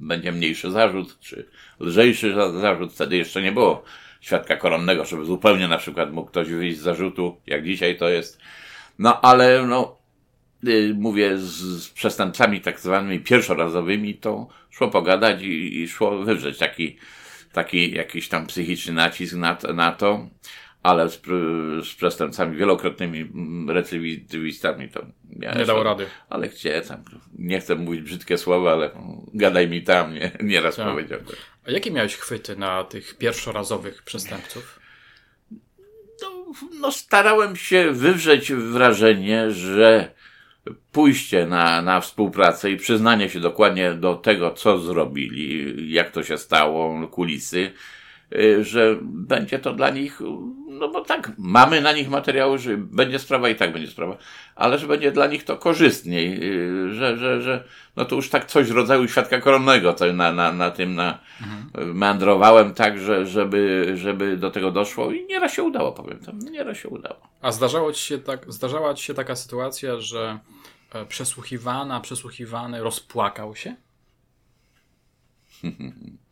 będzie 0.00 0.32
mniejszy 0.32 0.70
zarzut, 0.70 1.20
czy 1.20 1.46
lżejszy 1.80 2.34
zarzut. 2.60 2.92
Wtedy 2.92 3.16
jeszcze 3.16 3.42
nie 3.42 3.52
było 3.52 3.84
świadka 4.20 4.56
koronnego, 4.56 5.04
żeby 5.04 5.24
zupełnie 5.24 5.68
na 5.68 5.78
przykład 5.78 6.12
mógł 6.12 6.30
ktoś 6.30 6.48
wyjść 6.48 6.78
z 6.78 6.82
zarzutu, 6.82 7.36
jak 7.46 7.64
dzisiaj 7.64 7.96
to 7.96 8.08
jest. 8.08 8.40
No 8.98 9.20
ale 9.20 9.66
no, 9.66 9.98
y, 10.68 10.94
mówię, 10.94 11.38
z, 11.38 11.88
przestępcami 11.88 12.60
tak 12.60 12.80
zwanymi 12.80 13.20
pierwszorazowymi, 13.20 14.14
to 14.14 14.48
szło 14.70 14.88
pogadać 14.88 15.42
i, 15.42 15.82
i 15.82 15.88
szło 15.88 16.18
wywrzeć 16.18 16.58
taki, 16.58 16.96
taki 17.52 17.94
jakiś 17.94 18.28
tam 18.28 18.46
psychiczny 18.46 18.92
nacisk 18.92 19.34
na, 19.34 19.58
na 19.74 19.92
to 19.92 20.28
ale 20.86 21.08
z, 21.08 21.22
z 21.88 21.94
przestępcami 21.94 22.56
wielokrotnymi 22.56 23.30
recydywistami 23.68 24.88
to 24.88 25.06
nie 25.30 25.64
dało 25.66 25.82
rady. 25.82 26.06
Ale 26.28 26.48
gdzie 26.48 26.82
tam, 26.82 27.04
nie 27.38 27.60
chcę 27.60 27.74
mówić 27.74 28.02
brzydkie 28.02 28.38
słowa, 28.38 28.72
ale 28.72 28.90
gadaj 29.34 29.68
mi 29.68 29.82
tam, 29.82 30.14
nie, 30.14 30.30
nieraz 30.42 30.76
tak. 30.76 30.86
powiedział. 30.86 31.20
A 31.66 31.70
jakie 31.70 31.90
miałeś 31.90 32.16
chwyty 32.16 32.56
na 32.56 32.84
tych 32.84 33.18
pierwszorazowych 33.18 34.02
przestępców? 34.02 34.80
No, 36.80 36.92
starałem 36.92 37.56
się 37.56 37.92
wywrzeć 37.92 38.52
wrażenie, 38.52 39.50
że 39.50 40.14
pójście 40.92 41.46
na, 41.46 41.82
na 41.82 42.00
współpracę 42.00 42.70
i 42.70 42.76
przyznanie 42.76 43.30
się 43.30 43.40
dokładnie 43.40 43.94
do 43.94 44.14
tego, 44.14 44.50
co 44.50 44.78
zrobili, 44.78 45.74
jak 45.92 46.10
to 46.10 46.22
się 46.22 46.38
stało, 46.38 47.08
kulisy, 47.08 47.72
że 48.60 48.96
będzie 49.02 49.58
to 49.58 49.72
dla 49.72 49.90
nich 49.90 50.20
no 50.78 50.88
bo 50.88 51.00
tak, 51.04 51.32
mamy 51.38 51.80
na 51.80 51.92
nich 51.92 52.08
materiały, 52.08 52.58
że 52.58 52.76
będzie 52.76 53.18
sprawa 53.18 53.48
i 53.48 53.54
tak 53.54 53.72
będzie 53.72 53.90
sprawa, 53.90 54.16
ale 54.54 54.78
że 54.78 54.86
będzie 54.86 55.12
dla 55.12 55.26
nich 55.26 55.44
to 55.44 55.56
korzystniej, 55.56 56.42
y, 56.42 56.94
że, 56.94 57.16
że, 57.16 57.42
że 57.42 57.64
no 57.96 58.04
to 58.04 58.16
już 58.16 58.30
tak 58.30 58.44
coś 58.44 58.68
w 58.68 58.76
rodzaju 58.76 59.08
świadka 59.08 59.40
koronnego 59.40 59.92
to 59.92 60.12
na, 60.12 60.32
na, 60.32 60.52
na 60.52 60.70
tym 60.70 60.94
na, 60.94 61.18
mhm. 61.40 61.96
meandrowałem 61.96 62.74
tak, 62.74 62.98
że, 62.98 63.26
żeby, 63.26 63.92
żeby 63.96 64.36
do 64.36 64.50
tego 64.50 64.70
doszło 64.70 65.12
i 65.12 65.26
nieraz 65.26 65.54
się 65.54 65.62
udało, 65.62 65.92
powiem 65.92 66.18
tam, 66.18 66.38
nieraz 66.38 66.76
się 66.78 66.88
udało. 66.88 67.20
A 67.42 67.52
zdarzało 67.52 67.92
ci 67.92 68.04
się 68.04 68.18
tak, 68.18 68.52
zdarzała 68.52 68.94
ci 68.94 69.04
się 69.04 69.14
taka 69.14 69.36
sytuacja, 69.36 70.00
że 70.00 70.38
e, 70.92 71.06
przesłuchiwana, 71.06 72.00
przesłuchiwany 72.00 72.82
rozpłakał 72.82 73.56
się? 73.56 73.76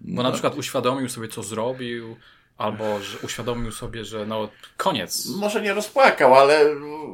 Bo 0.00 0.22
na 0.22 0.28
no. 0.28 0.32
przykład 0.32 0.56
uświadomił 0.56 1.08
sobie, 1.08 1.28
co 1.28 1.42
zrobił, 1.42 2.16
Albo 2.58 3.00
że 3.00 3.18
uświadomił 3.18 3.72
sobie, 3.72 4.04
że 4.04 4.26
no 4.26 4.48
koniec. 4.76 5.26
Może 5.36 5.62
nie 5.62 5.74
rozpłakał, 5.74 6.34
ale 6.34 6.64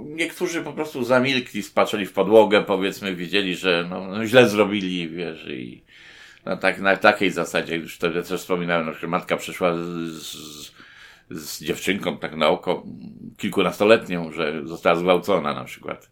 niektórzy 0.04 0.62
po 0.62 0.72
prostu 0.72 1.04
zamilkli, 1.04 1.62
spatrzyli 1.62 2.06
w 2.06 2.12
podłogę, 2.12 2.62
powiedzmy, 2.62 3.14
widzieli, 3.14 3.56
że 3.56 3.86
no, 3.90 4.06
no 4.06 4.26
źle 4.26 4.48
zrobili, 4.48 5.08
wiesz, 5.08 5.46
i 5.48 5.82
na, 6.44 6.56
tak, 6.56 6.78
na 6.78 6.96
takiej 6.96 7.30
zasadzie, 7.30 7.76
już 7.76 7.94
wtedy 7.94 8.22
też 8.22 8.40
wspominałem, 8.40 8.94
że 8.94 9.06
matka 9.06 9.36
przyszła 9.36 9.76
z, 9.76 9.78
z, 9.78 10.72
z 11.30 11.62
dziewczynką 11.62 12.18
tak 12.18 12.36
na 12.36 12.48
oko, 12.48 12.82
kilkunastoletnią, 13.38 14.32
że 14.32 14.62
została 14.64 14.96
zgwałcona 14.96 15.54
na 15.54 15.64
przykład 15.64 16.10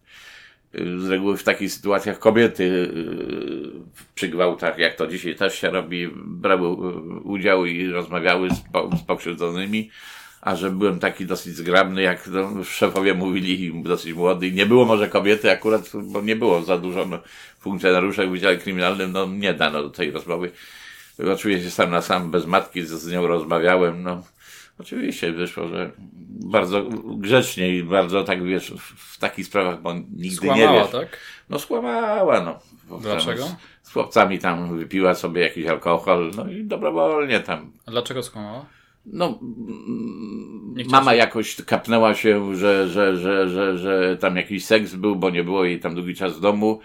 z 0.75 1.09
reguły 1.09 1.37
w 1.37 1.45
takich 1.45 1.73
sytuacjach 1.73 2.19
kobiety 2.19 2.65
y, 2.65 3.71
przy 4.15 4.29
gwałtach, 4.29 4.79
jak 4.79 4.97
to 4.97 5.07
dzisiaj 5.07 5.35
też 5.35 5.55
się 5.55 5.71
robi, 5.71 6.09
brały 6.15 6.69
y, 6.69 7.01
udział 7.21 7.67
i 7.67 7.89
rozmawiały 7.89 8.51
z, 8.51 8.61
po, 8.73 8.91
z 8.97 9.03
pokrzywdzonymi, 9.03 9.91
a 10.41 10.57
że 10.57 10.71
byłem 10.71 10.99
taki 10.99 11.27
dosyć 11.27 11.55
zgrabny, 11.55 12.03
jak 12.03 12.27
no, 12.27 12.65
szefowie 12.65 13.15
mówili, 13.15 13.83
dosyć 13.83 14.13
młody 14.13 14.49
i 14.49 14.53
nie 14.53 14.67
było 14.67 14.85
może 14.85 15.09
kobiety 15.09 15.51
akurat, 15.51 15.91
bo 15.95 16.23
nie 16.23 16.37
było 16.37 16.63
za 16.63 16.79
dużo 16.79 17.07
no, 17.07 17.19
funkcjonariuszy 17.61 18.27
w 18.27 18.31
Wydziale 18.31 18.57
Kryminalnym, 18.57 19.13
no 19.13 19.27
nie 19.27 19.55
dano 19.55 19.83
do 19.83 19.91
tej 19.91 20.11
rozmowy. 20.11 20.51
Oczywiście 21.33 21.71
sam 21.71 21.91
na 21.91 22.03
sam, 22.03 22.31
bez 22.31 22.47
matki 22.47 22.83
z, 22.83 22.91
z 22.91 23.13
nią 23.13 23.27
rozmawiałem, 23.27 24.03
no 24.03 24.23
Oczywiście 24.81 25.33
wyszło, 25.33 25.69
że 25.69 25.91
bardzo 26.45 26.83
grzecznie 27.17 27.77
i 27.77 27.83
bardzo 27.83 28.25
tak 28.25 28.45
wiesz, 28.45 28.75
w 28.97 29.19
takich 29.19 29.47
sprawach, 29.47 29.83
bo 29.83 29.93
nigdy 29.95 30.37
skłamała, 30.37 30.73
nie 30.73 30.79
wiesz. 30.79 30.91
tak? 30.91 31.19
No 31.51 31.59
skłamała, 31.59 32.41
no. 32.41 32.59
Dlaczego? 33.01 33.43
Z, 33.45 33.57
z 33.83 33.93
chłopcami 33.93 34.39
tam 34.39 34.79
wypiła 34.79 35.15
sobie 35.15 35.43
jakiś 35.43 35.67
alkohol, 35.67 36.31
no 36.37 36.49
i 36.51 36.65
dobrowolnie 36.65 37.41
tam. 37.41 37.73
A 37.87 37.91
dlaczego 37.91 38.23
skłamała? 38.23 38.67
No, 39.07 39.39
mama 40.91 41.15
jakoś 41.15 41.57
kapnęła 41.57 42.15
się, 42.15 42.57
że, 42.57 42.89
że, 42.89 43.17
że, 43.17 43.49
że, 43.49 43.79
że 43.79 44.17
tam 44.21 44.37
jakiś 44.37 44.65
seks 44.65 44.95
był, 44.95 45.17
bo 45.17 45.31
nie 45.31 45.45
było 45.45 45.65
jej 45.65 45.81
tam 45.81 45.95
długi 45.95 46.15
czas 46.15 46.37
w 46.37 46.41
domu. 46.41 46.81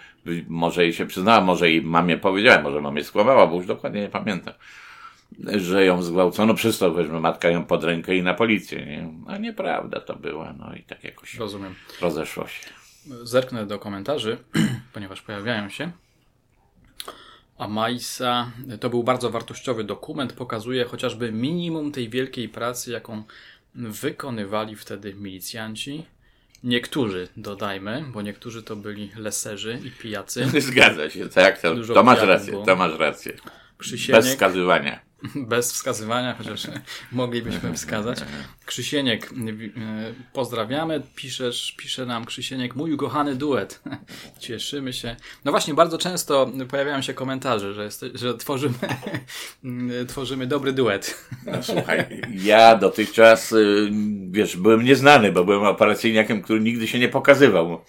Może 0.47 0.83
jej 0.83 0.93
się 0.93 1.05
przyznała, 1.05 1.41
może 1.41 1.69
jej 1.69 1.81
mamie 1.81 2.17
powiedziała, 2.17 2.61
może 2.61 2.81
mamie 2.81 3.03
skłamała, 3.03 3.47
bo 3.47 3.55
już 3.55 3.65
dokładnie 3.65 4.01
nie 4.01 4.09
pamiętam 4.09 4.53
że 5.57 5.85
ją 5.85 6.01
zgwałcono, 6.01 6.53
przez 6.53 6.77
to 6.77 6.91
weźmy 6.91 7.19
matka 7.19 7.49
ją 7.49 7.65
pod 7.65 7.83
rękę 7.83 8.15
i 8.15 8.23
na 8.23 8.33
policję, 8.33 8.85
nie? 8.85 9.13
A 9.27 9.37
nieprawda 9.37 9.99
to 9.99 10.15
była, 10.15 10.53
no 10.53 10.75
i 10.75 10.83
tak 10.83 11.03
jakoś 11.03 11.35
Rozumiem. 11.35 11.75
rozeszło 12.01 12.47
się. 12.47 12.69
Zerknę 13.23 13.65
do 13.65 13.79
komentarzy, 13.79 14.37
ponieważ 14.93 15.21
pojawiają 15.21 15.69
się. 15.69 15.91
A 17.57 17.67
Majsa, 17.67 18.51
to 18.79 18.89
był 18.89 19.03
bardzo 19.03 19.29
wartościowy 19.29 19.83
dokument, 19.83 20.33
pokazuje 20.33 20.85
chociażby 20.85 21.31
minimum 21.31 21.91
tej 21.91 22.09
wielkiej 22.09 22.49
pracy, 22.49 22.91
jaką 22.91 23.23
wykonywali 23.75 24.75
wtedy 24.75 25.13
milicjanci. 25.13 26.05
Niektórzy, 26.63 27.27
dodajmy, 27.37 28.05
bo 28.13 28.21
niektórzy 28.21 28.63
to 28.63 28.75
byli 28.75 29.11
leserzy 29.17 29.79
i 29.83 29.91
pijacy. 29.91 30.45
Zgadza 30.61 31.09
się, 31.09 31.29
tak, 31.29 31.61
to, 31.61 31.75
to 31.93 32.03
masz 32.03 32.21
rację, 32.21 32.63
to 32.65 32.75
masz 32.75 32.99
rację. 32.99 33.33
Krzysieniek. 33.77 34.21
Bez 34.21 34.31
wskazywania. 34.31 35.05
Bez 35.35 35.73
wskazywania, 35.73 36.35
chociaż 36.37 36.67
moglibyśmy 37.11 37.73
wskazać. 37.77 38.19
Krzysieniek, 38.65 39.31
e, 39.31 40.13
pozdrawiamy. 40.33 41.01
Piszesz, 41.15 41.75
pisze 41.77 42.05
nam 42.05 42.25
Krzysieniek, 42.25 42.75
mój 42.75 42.93
ukochany 42.93 43.35
duet. 43.35 43.83
Cieszymy 44.39 44.93
się. 44.93 45.15
No 45.45 45.51
właśnie, 45.51 45.73
bardzo 45.73 45.97
często 45.97 46.51
pojawiają 46.69 47.01
się 47.01 47.13
komentarze, 47.13 47.73
że, 47.73 47.83
jest, 47.83 48.05
że 48.13 48.37
tworzymy, 48.37 48.75
tworzymy 50.07 50.47
dobry 50.47 50.73
duet. 50.73 51.27
No, 51.45 51.63
słuchaj, 51.63 52.21
ja 52.43 52.75
dotychczas, 52.75 53.51
y, 53.51 53.89
wiesz, 54.31 54.57
byłem 54.57 54.83
nieznany, 54.83 55.31
bo 55.31 55.43
byłem 55.43 55.63
operacyjniakiem, 55.63 56.41
który 56.41 56.59
nigdy 56.59 56.87
się 56.87 56.99
nie 56.99 57.09
pokazywał 57.09 57.81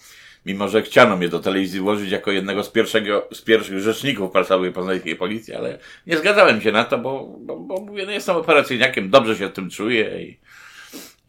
mimo 0.47 0.67
że 0.67 0.81
chciano 0.81 1.17
mnie 1.17 1.29
do 1.29 1.39
telewizji 1.39 1.79
włożyć 1.79 2.11
jako 2.11 2.31
jednego 2.31 2.63
z, 2.63 2.69
pierwszego, 2.69 3.27
z 3.31 3.41
pierwszych 3.41 3.79
rzeczników 3.79 4.31
prasowych 4.31 4.73
poznańskiej 4.73 5.15
policji, 5.15 5.53
ale 5.53 5.79
nie 6.07 6.17
zgadzałem 6.17 6.61
się 6.61 6.71
na 6.71 6.83
to, 6.83 6.97
bo, 6.97 7.35
bo, 7.39 7.59
bo 7.59 7.81
mówię, 7.81 8.05
no 8.05 8.11
jestem 8.11 8.35
operacyjniakiem, 8.35 9.09
dobrze 9.09 9.35
się 9.35 9.47
w 9.47 9.53
tym 9.53 9.69
czuję 9.69 10.21
i, 10.21 10.37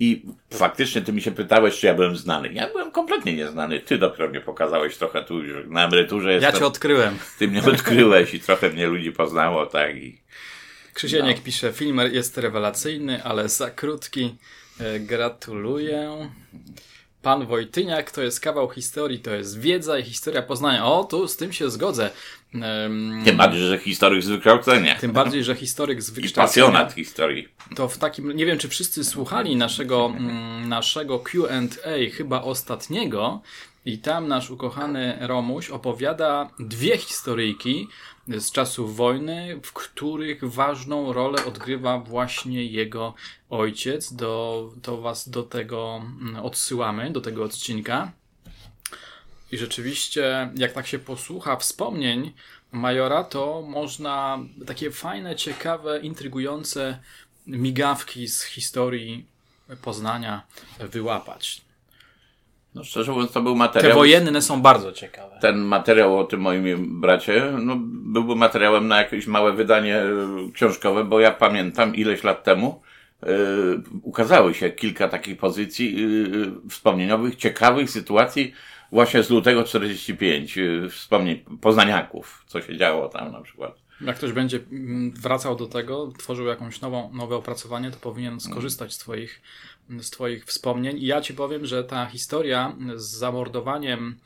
i 0.01 0.23
faktycznie 0.51 1.03
ty 1.03 1.13
mi 1.13 1.23
się 1.23 1.31
pytałeś, 1.31 1.81
czy 1.81 1.87
ja 1.87 1.95
byłem 1.95 2.17
znany. 2.17 2.53
Ja 2.53 2.69
byłem 2.69 2.91
kompletnie 2.91 3.33
nieznany. 3.33 3.81
Ty 3.81 3.99
dopiero 3.99 4.29
mnie 4.29 4.41
pokazałeś 4.41 4.97
trochę 4.97 5.25
tu, 5.25 5.45
że 5.45 5.65
na 5.65 5.87
emeryturze 5.87 6.33
jestem. 6.33 6.53
Ja 6.53 6.59
cię 6.59 6.67
odkryłem. 6.67 7.19
Ty 7.39 7.49
mnie 7.49 7.63
odkryłeś 7.65 8.35
i 8.35 8.41
trochę 8.41 8.71
mnie 8.71 8.87
ludzi 8.87 9.13
poznało, 9.13 9.67
tak 9.67 9.97
i... 9.97 10.21
Krzysieniek 10.95 11.37
no. 11.37 11.43
pisze, 11.45 11.73
film 11.73 12.01
jest 12.13 12.39
rewelacyjny, 12.39 13.25
ale 13.25 13.49
za 13.49 13.71
krótki. 13.71 14.35
E, 14.81 15.01
gratuluję. 15.01 16.31
Pan 17.23 17.47
Wojtyniak 17.47 18.11
to 18.11 18.23
jest 18.23 18.41
kawał 18.41 18.71
historii, 18.71 19.19
to 19.19 19.35
jest 19.35 19.61
wiedza 19.61 19.99
i 19.99 20.03
historia 20.03 20.43
Poznania. 20.43 20.87
O, 20.87 21.05
tu 21.05 21.29
z 21.29 21.37
tym 21.37 21.53
się 21.53 21.71
zgodzę. 21.71 22.11
Um, 22.55 23.23
tym 23.25 23.37
bardziej, 23.37 23.61
że 23.61 23.79
historyk 23.79 24.23
z 24.23 24.29
wykształcenia. 24.29 24.95
Tym 24.95 25.13
bardziej, 25.13 25.45
że 25.45 25.55
historyk 25.55 26.03
z 26.03 26.11
wykształcenia. 26.11 26.67
I 26.67 26.71
pasjonat 26.71 26.93
historii. 26.93 27.49
To 27.77 27.89
w 27.89 27.99
takim, 27.99 28.33
nie 28.33 28.47
wiem, 28.47 28.59
czy 28.59 28.69
wszyscy 28.69 29.05
słuchali 29.05 29.57
naszego, 29.57 30.07
mm, 30.07 30.69
naszego 30.69 31.19
Q&A, 31.19 32.17
chyba 32.17 32.43
ostatniego, 32.43 33.41
i 33.85 33.99
tam 33.99 34.29
nasz 34.29 34.51
ukochany 34.51 35.19
Romuś 35.21 35.71
opowiada 35.71 36.51
dwie 36.59 36.99
historyjki 36.99 37.89
z 38.29 38.53
czasów 38.53 38.97
wojny, 38.97 39.61
w 39.63 39.73
których 39.73 40.45
ważną 40.45 41.13
rolę 41.13 41.45
odgrywa 41.45 41.99
właśnie 41.99 42.65
jego 42.65 43.15
ojciec. 43.51 44.13
Do, 44.13 44.73
to 44.83 44.97
was 45.01 45.29
do 45.29 45.43
tego 45.43 46.03
mm, 46.21 46.37
odsyłamy, 46.37 47.11
do 47.11 47.21
tego 47.21 47.45
odcinka. 47.45 48.13
I 49.53 49.59
rzeczywiście, 49.59 50.51
jak 50.55 50.73
tak 50.73 50.87
się 50.87 50.99
posłucha 50.99 51.57
wspomnień 51.57 52.33
Majora, 52.73 53.25
to 53.25 53.63
można 53.63 54.39
takie 54.67 54.91
fajne, 54.91 55.37
ciekawe, 55.37 56.01
intrygujące 56.01 56.99
migawki 57.47 58.29
z 58.29 58.43
historii 58.43 59.27
Poznania 59.83 60.43
wyłapać. 60.79 61.68
No 62.75 62.85
szczerze 62.85 63.13
mówiąc, 63.13 63.33
to 63.33 63.43
był 63.43 63.57
materiał. 63.57 63.93
Te 63.93 63.97
wojenne 63.97 64.43
są 64.43 64.63
bardzo 64.63 64.93
ciekawe. 64.93 65.39
Ten 65.41 65.59
materiał 65.59 66.19
o 66.19 66.25
tym 66.25 66.41
moim 66.41 67.01
bracie, 67.01 67.53
no, 67.59 67.77
byłby 67.83 68.37
materiałem 68.37 68.89
na 68.89 68.99
jakieś 68.99 69.27
małe 69.27 69.53
wydanie 69.53 69.97
e, 69.97 70.09
książkowe, 70.55 71.05
bo 71.05 71.21
ja 71.21 71.31
pamiętam 71.31 71.95
ileś 71.95 72.25
lat 72.25 72.45
temu 72.45 72.83
yy, 73.23 73.83
ukazały 74.03 74.55
się 74.55 74.71
kilka 74.71 75.09
takich 75.09 75.39
pozycji 75.39 75.97
yy, 75.97 76.53
wspomnieniowych, 76.71 77.37
ciekawych 77.37 77.91
sytuacji 77.91 78.53
właśnie 78.93 79.23
z 79.23 79.31
lutego 79.31 79.65
45, 79.65 80.57
yy, 80.57 80.91
wspomnień 80.91 81.45
poznaniaków, 81.61 82.45
co 82.47 82.63
się 82.63 82.77
działo 82.77 83.09
tam 83.09 83.33
na 83.33 83.41
przykład. 83.41 83.89
Jak 84.01 84.17
ktoś 84.17 84.33
będzie 84.33 84.61
mm, 84.73 85.11
wracał 85.11 85.57
do 85.57 85.67
tego, 85.67 86.13
tworzył 86.19 86.47
jakąś 86.47 86.81
nową, 86.81 87.11
nowe 87.13 87.37
opracowanie, 87.37 87.91
to 87.91 87.97
powinien 87.97 88.41
skorzystać 88.41 88.95
z 88.95 88.99
Twoich 88.99 89.43
z 90.01 90.11
Twoich 90.11 90.45
wspomnień. 90.45 90.99
I 90.99 91.07
ja 91.07 91.21
Ci 91.21 91.35
powiem, 91.35 91.67
że 91.67 91.85
ta 91.85 92.07
historia 92.07 92.73
z 92.97 93.05
zamordowaniem 93.05 94.17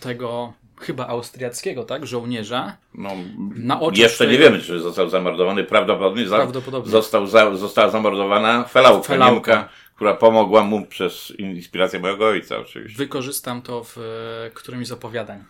tego 0.00 0.52
chyba 0.80 1.06
austriackiego, 1.06 1.84
tak, 1.84 2.06
żołnierza. 2.06 2.76
No, 2.94 3.10
na 3.56 3.80
oczach 3.80 3.98
jeszcze 3.98 4.26
nie 4.26 4.38
wiemy, 4.38 4.60
czy 4.60 4.80
został 4.80 5.08
zamordowany. 5.08 5.64
Prawdopodobnie, 5.64 6.26
prawdopodobnie. 6.26 6.90
Został, 6.90 7.26
za, 7.26 7.56
została 7.56 7.90
zamordowana 7.90 8.64
felałka, 8.64 9.08
felałka. 9.08 9.52
Niemka, 9.52 9.68
która 9.96 10.14
pomogła 10.14 10.64
mu 10.64 10.86
przez 10.86 11.32
inspirację 11.38 12.00
mojego 12.00 12.26
ojca 12.26 12.58
oczywiście. 12.58 12.98
Wykorzystam 12.98 13.62
to 13.62 13.84
w 13.84 13.98
e, 13.98 14.50
którymś 14.50 14.86
z 14.86 14.92
opowiadań. 14.92 15.44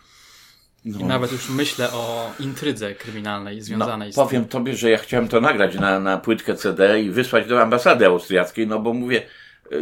No. 0.84 1.06
Nawet 1.06 1.32
już 1.32 1.50
myślę 1.50 1.92
o 1.92 2.32
intrydze 2.40 2.94
kryminalnej 2.94 3.60
związanej 3.60 4.08
no, 4.08 4.12
z 4.12 4.16
tym. 4.16 4.24
Powiem 4.24 4.44
tobie, 4.44 4.76
że 4.76 4.90
ja 4.90 4.98
chciałem 4.98 5.28
to 5.28 5.40
nagrać 5.40 5.74
na, 5.74 6.00
na 6.00 6.18
płytkę 6.18 6.54
CD 6.54 7.02
i 7.02 7.10
wysłać 7.10 7.48
do 7.48 7.62
ambasady 7.62 8.06
austriackiej, 8.06 8.66
no 8.66 8.78
bo 8.78 8.94
mówię, 8.94 9.22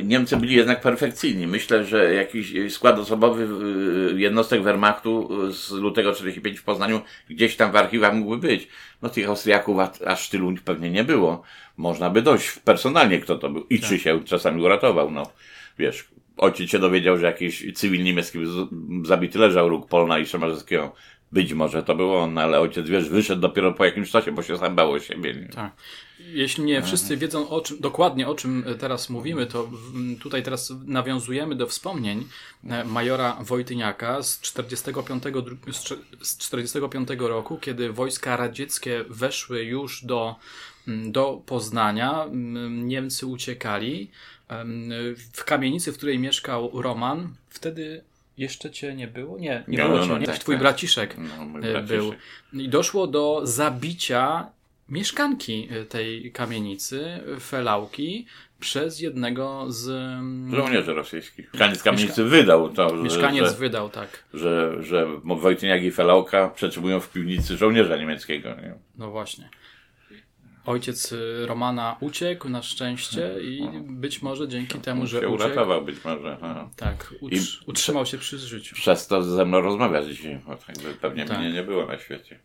Niemcy 0.03 0.37
byli 0.37 0.55
jednak 0.55 0.81
perfekcyjni. 0.81 1.47
Myślę, 1.47 1.85
że 1.85 2.15
jakiś 2.15 2.73
skład 2.73 2.99
osobowy 2.99 3.49
y, 4.15 4.21
jednostek 4.21 4.63
Wehrmachtu 4.63 5.29
z 5.53 5.71
lutego 5.71 6.13
45 6.13 6.59
w 6.59 6.65
Poznaniu 6.65 7.01
gdzieś 7.31 7.57
tam 7.57 7.73
w 7.73 7.77
archiwach 7.77 8.15
mógłby 8.15 8.49
być. 8.49 8.69
No 9.03 9.09
tych 9.09 9.29
Austriaków 9.29 9.77
aż 10.07 10.29
tylu 10.29 10.55
pewnie 10.65 10.91
nie 10.91 11.05
było. 11.05 11.43
Można 11.77 12.11
by 12.11 12.23
dojść 12.23 12.53
personalnie, 12.59 13.21
kto 13.21 13.39
to 13.39 13.49
był 13.49 13.67
i 13.71 13.81
tak. 13.81 13.89
czy 13.89 13.99
się 13.99 14.25
czasami 14.25 14.63
uratował. 14.63 15.11
No, 15.11 15.31
wiesz, 15.79 16.09
ojciec 16.37 16.71
się 16.71 16.79
dowiedział, 16.79 17.19
że 17.19 17.27
jakiś 17.27 17.73
cywil 17.75 18.05
niemiecki 18.05 18.39
zabity 19.05 19.39
leżał 19.39 19.69
róg 19.69 19.89
Polna 19.89 20.19
i 20.19 20.27
Szymarzewskiego. 20.27 20.93
Być 21.33 21.53
może 21.53 21.83
to 21.83 21.95
było 21.95 22.23
on, 22.23 22.39
ale 22.39 22.61
ojciec, 22.61 22.89
wiesz, 22.89 23.09
wyszedł 23.09 23.41
dopiero 23.41 23.73
po 23.73 23.85
jakimś 23.85 24.11
czasie, 24.11 24.33
bo 24.33 24.43
się 24.43 24.59
sam 24.59 24.77
bało 24.77 25.01
siebie. 25.01 25.49
Tak. 25.55 25.73
Jeśli 26.19 26.65
nie 26.65 26.83
wszyscy 26.83 27.17
wiedzą 27.17 27.49
o 27.49 27.61
czym, 27.61 27.81
dokładnie 27.81 28.29
o 28.29 28.35
czym 28.35 28.65
teraz 28.79 29.11
mówimy, 29.11 29.47
to 29.47 29.71
tutaj 30.21 30.43
teraz 30.43 30.73
nawiązujemy 30.87 31.55
do 31.55 31.67
wspomnień 31.67 32.25
e, 32.65 32.85
majora 32.85 33.37
Wojtyniaka 33.41 34.23
z 34.23 34.41
45, 34.41 35.23
z 36.23 36.39
45 36.39 37.09
roku, 37.19 37.57
kiedy 37.57 37.93
wojska 37.93 38.37
radzieckie 38.37 39.05
weszły 39.09 39.65
już 39.65 40.05
do, 40.05 40.37
do 40.87 41.43
Poznania. 41.47 42.27
Niemcy 42.71 43.27
uciekali. 43.27 44.11
W 45.33 45.45
kamienicy, 45.45 45.93
w 45.93 45.97
której 45.97 46.19
mieszkał 46.19 46.83
Roman, 46.83 47.35
wtedy 47.49 48.05
jeszcze 48.39 48.71
cię 48.71 48.95
nie 48.95 49.09
było? 49.09 49.39
Nie, 49.39 49.65
nie 49.69 49.79
no, 49.79 49.89
było 49.89 49.99
no, 49.99 50.07
cię. 50.07 50.21
nie? 50.21 50.27
Tak, 50.27 50.39
twój 50.39 50.55
tak. 50.55 50.63
braciszek 50.63 51.17
no, 51.19 51.69
e, 51.69 51.83
był. 51.83 52.13
I 52.53 52.69
doszło 52.69 53.07
do 53.07 53.41
zabicia 53.45 54.51
mieszkanki 54.89 55.69
e, 55.71 55.85
tej 55.85 56.33
kamienicy, 56.33 57.21
Felałki, 57.41 58.27
przez 58.61 59.01
jednego 59.01 59.67
z... 59.69 59.89
Mm, 59.89 60.57
Żołnierzy 60.57 60.95
rosyjskich. 60.95 61.53
Mieszkaniec 61.53 61.83
kamienicy 61.83 62.23
Mieszka... 62.23 62.37
wydał 62.37 62.69
to. 62.69 62.95
Mieszkaniec 62.95 63.51
że, 63.51 63.57
wydał, 63.57 63.91
tak. 63.91 64.25
Że, 64.35 64.83
że 64.83 65.07
Wojtyniak 65.25 65.83
i 65.83 65.91
Felałka 65.91 66.49
przetrzymują 66.49 67.01
w 67.01 67.11
piwnicy 67.11 67.57
żołnierza 67.57 67.97
niemieckiego. 67.97 68.49
Nie? 68.49 68.75
No 68.99 69.11
właśnie. 69.11 69.49
Ojciec 70.67 71.13
y, 71.13 71.47
Romana 71.47 71.97
uciekł 72.01 72.49
na 72.49 72.63
szczęście 72.63 73.35
i 73.43 73.69
być 73.83 74.23
może 74.23 74.49
dzięki 74.49 74.79
temu, 74.79 75.07
że 75.07 75.21
się 75.21 75.29
uciekł... 75.29 75.45
uratował 75.45 75.85
być 75.85 76.05
może. 76.05 76.39
Tak, 76.77 77.15
utr 77.21 77.37
utrzymał 77.67 78.07
się 78.07 78.19
przy 78.19 78.39
życiu. 78.39 78.75
Przez 78.75 79.07
to 79.07 79.23
ze 79.23 79.45
mną 79.45 79.61
rozmawia 79.61 80.03
dzisiaj, 80.03 80.41
bo 80.47 80.57
tak 80.57 80.77
pewnie 81.01 81.25
tak. 81.25 81.39
mnie 81.39 81.53
nie 81.53 81.63
było 81.63 81.87
na 81.87 81.99
świecie. 81.99 82.41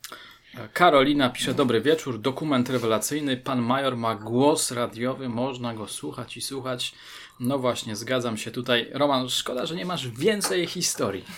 Karolina 0.73 1.29
pisze, 1.29 1.53
dobry 1.53 1.81
wieczór, 1.81 2.19
dokument 2.19 2.69
rewelacyjny, 2.69 3.37
pan 3.37 3.61
major 3.61 3.97
ma 3.97 4.15
głos 4.15 4.71
radiowy, 4.71 5.29
można 5.29 5.73
go 5.73 5.87
słuchać 5.87 6.37
i 6.37 6.41
słuchać. 6.41 6.93
No 7.41 7.59
właśnie, 7.59 7.95
zgadzam 7.95 8.37
się 8.37 8.51
tutaj. 8.51 8.87
Roman, 8.93 9.29
szkoda, 9.29 9.65
że 9.65 9.75
nie 9.75 9.85
masz 9.85 10.07
więcej 10.07 10.67
historii. 10.67 11.23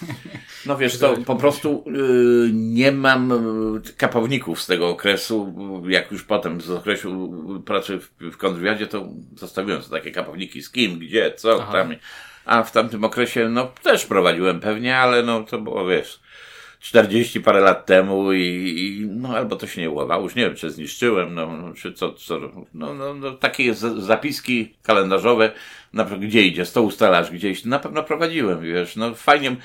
No 0.65 0.77
wiesz, 0.77 0.99
to 0.99 1.17
po 1.17 1.35
prostu 1.35 1.83
yy, 1.87 2.49
nie 2.53 2.91
mam 2.91 3.31
y, 3.77 3.93
kapowników 3.97 4.61
z 4.61 4.65
tego 4.65 4.89
okresu. 4.89 5.55
Jak 5.87 6.11
już 6.11 6.23
potem 6.23 6.61
z 6.61 6.69
okresu 6.69 7.33
pracy 7.65 7.99
w, 7.99 8.11
w 8.19 8.37
kontrwywiadzie, 8.37 8.87
to 8.87 9.07
zostawiłem 9.35 9.81
sobie 9.81 9.99
takie 9.99 10.11
kapowniki 10.11 10.61
z 10.61 10.69
kim, 10.69 10.99
gdzie, 10.99 11.33
co 11.35 11.61
Aha. 11.61 11.71
tam. 11.71 11.95
A 12.45 12.63
w 12.63 12.71
tamtym 12.71 13.03
okresie, 13.03 13.49
no 13.49 13.71
też 13.83 14.05
prowadziłem 14.05 14.59
pewnie, 14.59 14.97
ale 14.97 15.23
no 15.23 15.43
to 15.43 15.59
było, 15.59 15.87
wiesz, 15.87 16.19
40 16.83 17.41
parę 17.41 17.59
lat 17.59 17.85
temu 17.85 18.33
i, 18.33 18.39
i, 18.39 19.07
no 19.09 19.37
albo 19.37 19.55
to 19.55 19.67
się 19.67 19.81
nie 19.81 19.89
udawało, 19.89 20.23
już 20.23 20.35
nie 20.35 20.45
wiem, 20.45 20.55
czy 20.55 20.69
zniszczyłem, 20.69 21.33
no, 21.33 21.73
czy 21.73 21.93
co, 21.93 22.13
co 22.13 22.39
no, 22.73 22.93
no, 22.93 23.13
no 23.13 23.31
takie 23.31 23.73
zapiski 23.97 24.73
kalendarzowe, 24.81 25.51
na 25.93 26.05
przykład 26.05 26.27
gdzie 26.27 26.41
idzie, 26.41 26.65
sto 26.65 26.81
ustalasz 26.81 27.31
gdzieś, 27.31 27.65
na 27.65 27.79
pewno 27.79 28.03
prowadziłem, 28.03 28.61
wiesz, 28.61 28.95
no 28.95 29.15
fajnie, 29.15 29.55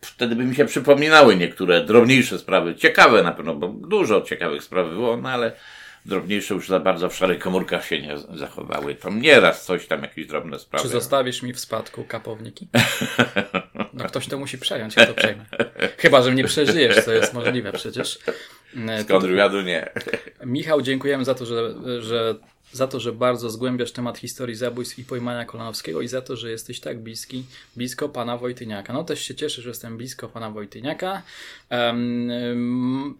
wtedy 0.00 0.36
by 0.36 0.44
mi 0.44 0.54
się 0.54 0.64
przypominały 0.64 1.36
niektóre 1.36 1.84
drobniejsze 1.84 2.38
sprawy, 2.38 2.74
ciekawe 2.74 3.22
na 3.22 3.32
pewno, 3.32 3.54
bo 3.54 3.68
dużo 3.68 4.20
ciekawych 4.20 4.62
spraw 4.62 4.88
było, 4.88 5.16
no 5.16 5.28
ale 5.28 5.52
drobniejsze 6.06 6.54
już 6.54 6.68
za 6.68 6.80
bardzo 6.80 7.08
w 7.08 7.16
szarych 7.16 7.38
komórkach 7.38 7.86
się 7.86 8.02
nie 8.02 8.18
zachowały. 8.18 8.94
To 8.94 9.10
nieraz 9.10 9.64
coś 9.64 9.86
tam, 9.86 10.02
jakieś 10.02 10.26
drobne 10.26 10.58
sprawy. 10.58 10.82
Czy 10.82 10.92
zostawisz 10.92 11.42
mi 11.42 11.52
w 11.52 11.60
spadku 11.60 12.04
kapowniki? 12.04 12.68
No 13.92 14.04
ktoś 14.04 14.26
to 14.28 14.38
musi 14.38 14.58
przejąć, 14.58 14.96
ja 14.96 15.06
to 15.06 15.14
przejmę. 15.14 15.46
Chyba, 15.98 16.22
że 16.22 16.30
mnie 16.30 16.44
przeżyjesz, 16.44 17.04
co 17.04 17.12
jest 17.12 17.34
możliwe 17.34 17.72
przecież. 17.72 18.18
Z 18.74 19.08
kontrwywiadu 19.08 19.62
nie. 19.62 19.90
Michał, 20.44 20.82
dziękujemy 20.82 21.24
za 21.24 21.34
to, 21.34 21.46
że, 21.46 21.74
że 22.02 22.34
za 22.72 22.86
to, 22.86 23.00
że 23.00 23.12
bardzo 23.12 23.50
zgłębiasz 23.50 23.92
temat 23.92 24.18
historii 24.18 24.54
zabójstw 24.54 24.98
i 24.98 25.04
pojmania 25.04 25.44
Kolanowskiego 25.44 26.02
i 26.02 26.08
za 26.08 26.22
to, 26.22 26.36
że 26.36 26.50
jesteś 26.50 26.80
tak 26.80 27.00
bliski, 27.00 27.44
blisko 27.76 28.08
pana 28.08 28.36
Wojtyniaka. 28.36 28.92
No 28.92 29.04
też 29.04 29.22
się 29.22 29.34
cieszę, 29.34 29.62
że 29.62 29.68
jestem 29.68 29.96
blisko 29.96 30.28
pana 30.28 30.50
Wojtyniaka. 30.50 31.22
Um, 31.70 33.16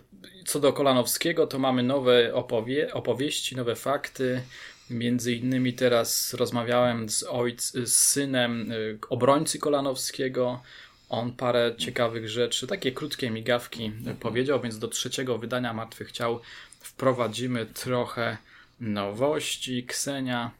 co 0.46 0.60
do 0.60 0.72
Kolanowskiego, 0.72 1.46
to 1.46 1.58
mamy 1.58 1.82
nowe 1.82 2.34
opowie 2.34 2.94
opowieści, 2.94 3.56
nowe 3.56 3.76
fakty. 3.76 4.42
Między 4.90 5.34
innymi 5.34 5.72
teraz 5.72 6.34
rozmawiałem 6.34 7.08
z, 7.08 7.22
ojc, 7.22 7.72
z 7.72 7.92
synem 7.92 8.72
y, 8.72 8.98
obrońcy 9.08 9.58
Kolanowskiego. 9.58 10.62
On 11.08 11.32
parę 11.32 11.74
ciekawych 11.78 12.28
rzeczy, 12.28 12.66
takie 12.66 12.92
krótkie 12.92 13.30
migawki 13.30 13.92
powiedział, 14.20 14.60
więc 14.60 14.78
do 14.78 14.88
trzeciego 14.88 15.38
wydania 15.38 15.72
Martwych 15.72 16.12
Ciał 16.12 16.40
wprowadzimy 16.80 17.66
trochę 17.66 18.36
nowości. 18.80 19.84
Ksenia 19.84 20.50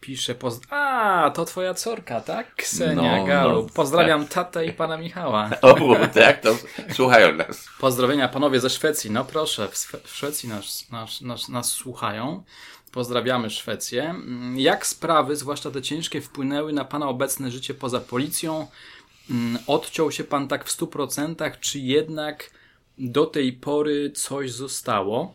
pisze, 0.00 0.34
poz... 0.34 0.60
a 0.70 1.30
to 1.34 1.44
twoja 1.44 1.74
córka, 1.74 2.20
tak? 2.20 2.54
Ksenia 2.54 3.24
no. 3.26 3.52
No, 3.52 3.66
Pozdrawiam 3.74 4.20
tak. 4.20 4.32
tatę 4.32 4.66
i 4.66 4.72
pana 4.72 4.96
Michała. 4.96 5.50
O, 5.62 5.96
tak, 6.14 6.40
to 6.40 6.56
słuchają 6.92 7.34
nas. 7.34 7.68
Pozdrowienia 7.80 8.28
panowie 8.28 8.60
ze 8.60 8.70
Szwecji. 8.70 9.10
No 9.10 9.24
proszę, 9.24 9.68
w 10.04 10.16
Szwecji 10.16 10.48
nas, 10.48 10.90
nas, 10.90 11.20
nas, 11.20 11.48
nas 11.48 11.70
słuchają. 11.70 12.42
Pozdrawiamy 12.92 13.50
Szwecję. 13.50 14.14
Jak 14.56 14.86
sprawy, 14.86 15.36
zwłaszcza 15.36 15.70
te 15.70 15.82
ciężkie, 15.82 16.20
wpłynęły 16.20 16.72
na 16.72 16.84
pana 16.84 17.08
obecne 17.08 17.50
życie 17.50 17.74
poza 17.74 18.00
policją? 18.00 18.66
Mm, 19.30 19.58
odciął 19.66 20.12
się 20.12 20.24
pan 20.24 20.48
tak 20.48 20.64
w 20.64 20.78
100%, 20.78 21.52
czy 21.60 21.78
jednak 21.78 22.50
do 22.98 23.26
tej 23.26 23.52
pory 23.52 24.10
coś 24.10 24.52
zostało? 24.52 25.34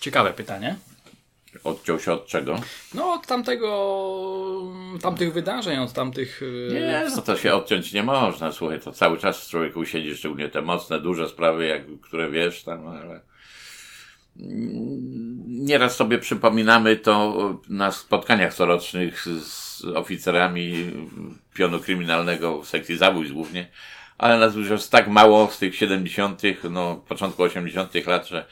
Ciekawe 0.00 0.32
pytanie. 0.32 0.76
Odciął 1.64 2.00
się 2.00 2.12
od 2.12 2.26
czego? 2.26 2.60
No 2.94 3.12
od 3.12 3.26
tamtego, 3.26 4.72
tamtych 5.02 5.32
wydarzeń, 5.32 5.78
od 5.78 5.92
tamtych... 5.92 6.40
E, 6.70 6.74
nie, 6.74 7.04
no 7.16 7.22
to 7.22 7.36
się 7.36 7.54
odciąć 7.54 7.92
nie 7.92 8.02
można, 8.02 8.52
słuchaj, 8.52 8.80
to 8.80 8.92
cały 8.92 9.18
czas 9.18 9.48
człowieku 9.48 9.84
siedzi, 9.84 10.16
szczególnie 10.16 10.48
te 10.48 10.62
mocne, 10.62 11.00
duże 11.00 11.28
sprawy, 11.28 11.66
jak, 11.66 11.82
które 12.00 12.30
wiesz 12.30 12.62
tam, 12.62 12.88
ale... 12.88 13.20
Nieraz 15.46 15.96
sobie 15.96 16.18
przypominamy 16.18 16.96
to 16.96 17.34
na 17.68 17.92
spotkaniach 17.92 18.54
corocznych 18.54 19.26
z 19.40 19.84
oficerami 19.84 20.92
pionu 21.54 21.80
kryminalnego 21.80 22.64
sekcji 22.64 22.96
zabójstw 22.96 23.34
głównie, 23.34 23.68
ale 24.18 24.38
nas 24.38 24.54
już 24.54 24.70
jest 24.70 24.92
tak 24.92 25.08
mało 25.08 25.50
z 25.50 25.58
tych 25.58 25.76
70., 25.76 26.42
no, 26.70 26.96
początku 27.08 27.42
80. 27.42 28.06
lat, 28.06 28.28
że 28.28 28.46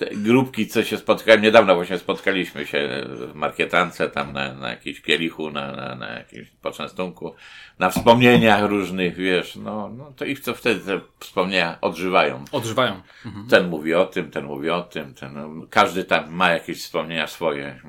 te 0.00 0.14
grupki, 0.14 0.66
co 0.66 0.84
się 0.84 0.96
spotkałem, 0.96 1.42
niedawno 1.42 1.74
właśnie 1.74 1.98
spotkaliśmy 1.98 2.66
się 2.66 3.04
w 3.06 3.34
markietance, 3.34 4.08
tam 4.08 4.32
na, 4.32 4.54
na 4.54 4.70
jakimś 4.70 5.00
kielichu, 5.00 5.50
na, 5.50 5.72
na, 5.72 5.94
na 5.94 6.08
jakimś 6.10 6.48
poczęstunku, 6.50 7.34
na 7.78 7.90
wspomnieniach 7.90 8.70
różnych, 8.70 9.16
wiesz, 9.16 9.56
no, 9.56 9.90
no 9.98 10.12
to 10.16 10.24
ich 10.24 10.40
co 10.40 10.54
wtedy 10.54 10.80
te 10.80 11.00
wspomnienia 11.18 11.78
odżywają. 11.80 12.44
Odżywają. 12.52 13.02
Mhm. 13.26 13.46
Ten 13.48 13.68
mówi 13.68 13.94
o 13.94 14.06
tym, 14.06 14.30
ten 14.30 14.44
mówi 14.44 14.70
o 14.70 14.82
tym, 14.82 15.14
ten, 15.14 15.34
no, 15.34 15.66
każdy 15.70 16.04
tam 16.04 16.30
ma 16.34 16.50
jakieś 16.50 16.82
wspomnienia 16.82 17.26
swoje, 17.26 17.80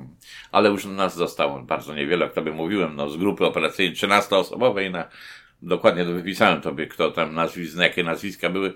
ale 0.51 0.69
już 0.69 0.85
nas 0.85 1.15
zostało 1.15 1.59
bardzo 1.59 1.95
niewiele, 1.95 2.25
jak 2.25 2.33
tobie 2.33 2.51
mówiłem, 2.51 2.95
no 2.95 3.09
z 3.09 3.17
grupy 3.17 3.45
operacyjnej 3.45 3.95
13-osobowej 3.95 4.91
na, 4.91 5.07
dokładnie 5.61 6.05
to 6.05 6.11
wypisałem 6.11 6.61
tobie, 6.61 6.87
kto 6.87 7.11
tam 7.11 7.33
nazwisk, 7.33 7.77
jakie 7.77 8.03
nazwiska 8.03 8.49
były, 8.49 8.73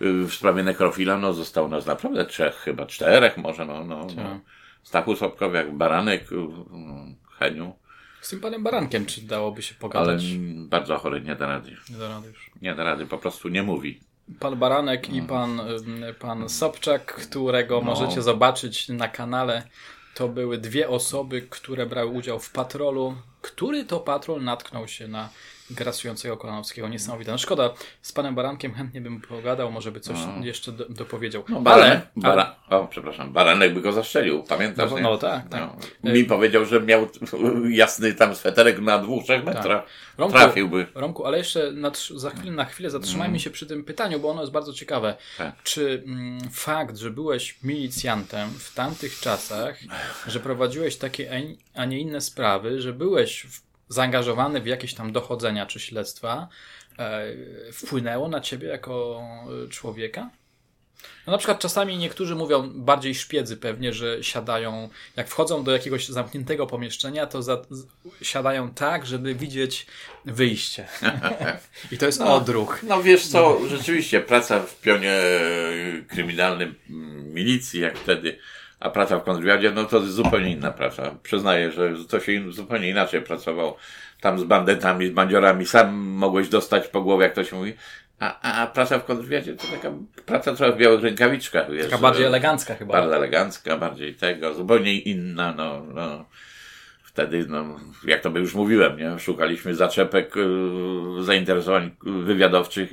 w 0.00 0.32
sprawie 0.32 0.62
nekrofila, 0.62 1.18
no 1.18 1.32
zostało 1.32 1.68
nas 1.68 1.86
naprawdę 1.86 2.24
trzech, 2.26 2.54
chyba 2.54 2.86
czterech 2.86 3.36
może, 3.36 3.66
no, 3.66 3.84
no, 3.84 4.06
no. 4.16 4.40
Stachu 4.82 5.16
Sobkowiak, 5.16 5.74
Baranek, 5.74 6.28
Heniu. 7.38 7.72
Z 8.20 8.28
tym 8.28 8.40
panem 8.40 8.62
Barankiem, 8.62 9.06
czy 9.06 9.22
dałoby 9.22 9.62
się 9.62 9.74
pogadać? 9.74 10.24
Ale 10.24 10.66
bardzo 10.68 10.98
chory, 10.98 11.20
nie 11.20 11.36
da 11.36 11.46
rady. 11.46 11.76
Nie 11.90 11.96
da 11.96 12.08
rady 12.08 12.28
już. 12.28 12.50
Nie 12.62 12.74
da 12.74 12.84
rady, 12.84 13.06
po 13.06 13.18
prostu 13.18 13.48
nie 13.48 13.62
mówi. 13.62 14.00
Pan 14.40 14.58
Baranek 14.58 15.08
no. 15.08 15.14
i 15.14 15.22
pan, 15.22 15.60
pan 16.18 16.48
Sobczak, 16.48 17.14
którego 17.14 17.74
no. 17.74 17.82
możecie 17.82 18.22
zobaczyć 18.22 18.88
na 18.88 19.08
kanale, 19.08 19.62
to 20.14 20.28
były 20.28 20.58
dwie 20.58 20.88
osoby, 20.88 21.42
które 21.42 21.86
brały 21.86 22.10
udział 22.10 22.38
w 22.38 22.50
patrolu. 22.50 23.16
Który 23.40 23.84
to 23.84 24.00
patrol 24.00 24.42
natknął 24.42 24.88
się 24.88 25.08
na 25.08 25.28
grasującego 25.70 26.36
Kolanowskiego. 26.36 26.88
Niesamowite. 26.88 27.32
No 27.32 27.38
szkoda, 27.38 27.70
z 28.02 28.12
panem 28.12 28.34
Barankiem 28.34 28.74
chętnie 28.74 29.00
bym 29.00 29.20
pogadał, 29.20 29.72
może 29.72 29.92
by 29.92 30.00
coś 30.00 30.16
no. 30.16 30.46
jeszcze 30.46 30.72
do, 30.72 30.88
dopowiedział. 30.88 31.44
No, 31.48 31.62
ale, 31.64 32.00
bara, 32.16 32.56
ale... 32.68 32.80
O, 32.80 32.86
przepraszam, 32.86 33.32
Baranek 33.32 33.74
by 33.74 33.80
go 33.80 33.92
zastrzelił, 33.92 34.42
pamiętasz? 34.42 34.90
No, 34.90 35.00
no 35.00 35.18
tak, 35.18 35.48
tak. 35.48 35.70
No. 36.02 36.12
Mi 36.12 36.24
powiedział, 36.24 36.64
że 36.64 36.80
miał 36.80 37.08
jasny 37.70 38.14
tam 38.14 38.34
sweterek 38.34 38.80
na 38.80 38.98
dwóch, 38.98 39.24
trzech 39.24 39.44
tak. 39.44 39.54
metrach. 39.54 39.82
Tak. 39.82 39.92
Romku, 40.18 40.38
Trafiłby. 40.38 40.86
Romku, 40.94 41.26
ale 41.26 41.38
jeszcze 41.38 41.72
na, 41.72 41.92
za 42.16 42.30
chwilę, 42.30 42.52
na 42.52 42.64
chwilę 42.64 42.90
zatrzymajmy 42.90 43.26
mm. 43.26 43.40
się 43.40 43.50
przy 43.50 43.66
tym 43.66 43.84
pytaniu, 43.84 44.20
bo 44.20 44.30
ono 44.30 44.40
jest 44.40 44.52
bardzo 44.52 44.72
ciekawe. 44.72 45.16
Tak. 45.38 45.62
Czy 45.62 46.02
mm, 46.06 46.50
fakt, 46.52 46.96
że 46.96 47.10
byłeś 47.10 47.58
milicjantem 47.62 48.50
w 48.58 48.74
tamtych 48.74 49.20
czasach, 49.20 49.78
że 50.26 50.40
prowadziłeś 50.40 50.96
takie, 50.96 51.42
a 51.74 51.84
nie 51.84 52.00
inne 52.00 52.20
sprawy, 52.20 52.80
że 52.80 52.92
byłeś 52.92 53.46
w 53.50 53.73
zaangażowany 53.94 54.60
w 54.60 54.66
jakieś 54.66 54.94
tam 54.94 55.12
dochodzenia 55.12 55.66
czy 55.66 55.80
śledztwa, 55.80 56.48
e, 56.98 57.26
wpłynęło 57.72 58.28
na 58.28 58.40
ciebie 58.40 58.68
jako 58.68 59.22
e, 59.64 59.68
człowieka? 59.68 60.30
No 61.26 61.32
na 61.32 61.38
przykład 61.38 61.58
czasami 61.58 61.98
niektórzy 61.98 62.34
mówią, 62.34 62.70
bardziej 62.74 63.14
szpiedzy 63.14 63.56
pewnie, 63.56 63.92
że 63.92 64.24
siadają, 64.24 64.88
jak 65.16 65.28
wchodzą 65.28 65.64
do 65.64 65.72
jakiegoś 65.72 66.08
zamkniętego 66.08 66.66
pomieszczenia, 66.66 67.26
to 67.26 67.42
za, 67.42 67.62
siadają 68.22 68.70
tak, 68.70 69.06
żeby 69.06 69.34
widzieć 69.34 69.86
wyjście. 70.24 70.88
I 71.92 71.98
to 71.98 72.06
jest 72.06 72.20
no, 72.20 72.34
odruch. 72.34 72.82
No 72.82 73.02
wiesz 73.02 73.26
co, 73.26 73.60
rzeczywiście 73.68 74.20
praca 74.20 74.60
w 74.60 74.80
pionie 74.80 75.20
kryminalnym 76.08 76.74
milicji, 77.34 77.80
jak 77.80 77.98
wtedy 77.98 78.38
a 78.84 78.90
praca 78.90 79.18
w 79.18 79.24
kontrwywiadzie, 79.24 79.70
no 79.70 79.84
to 79.84 79.98
jest 79.98 80.12
zupełnie 80.12 80.50
inna 80.50 80.70
praca. 80.70 81.14
Przyznaję, 81.22 81.72
że 81.72 81.92
to 82.08 82.20
się 82.20 82.52
zupełnie 82.52 82.90
inaczej 82.90 83.22
pracował 83.22 83.76
tam 84.20 84.38
z 84.38 84.44
bandytami, 84.44 85.06
z 85.06 85.10
bandziorami. 85.10 85.66
Sam 85.66 85.94
mogłeś 85.94 86.48
dostać 86.48 86.88
po 86.88 87.00
głowie, 87.02 87.24
jak 87.24 87.34
to 87.34 87.44
się 87.44 87.56
mówi. 87.56 87.74
A, 88.20 88.62
a 88.62 88.66
praca 88.66 88.98
w 88.98 89.04
kontrwywiadzie 89.04 89.56
to 89.56 89.66
taka 89.76 89.94
praca 90.26 90.54
trochę 90.54 90.72
w 90.72 90.76
białych 90.76 91.02
rękawiczkach. 91.02 91.70
Wiesz, 91.70 91.84
taka 91.84 91.98
bardziej 91.98 92.26
elegancka 92.26 92.74
chyba. 92.74 92.92
Bardzo 92.92 93.16
elegancka, 93.16 93.76
bardziej 93.76 94.14
tego, 94.14 94.54
zupełnie 94.54 94.98
inna, 94.98 95.54
no, 95.56 95.82
no 95.94 96.24
wtedy, 97.14 97.46
no, 97.48 97.80
jak 98.04 98.20
to 98.20 98.30
by 98.30 98.40
już 98.40 98.54
mówiłem, 98.54 98.98
nie? 98.98 99.18
szukaliśmy 99.18 99.74
zaczepek 99.74 100.36
y, 100.36 101.24
zainteresowań 101.24 101.90
wywiadowczych 102.02 102.90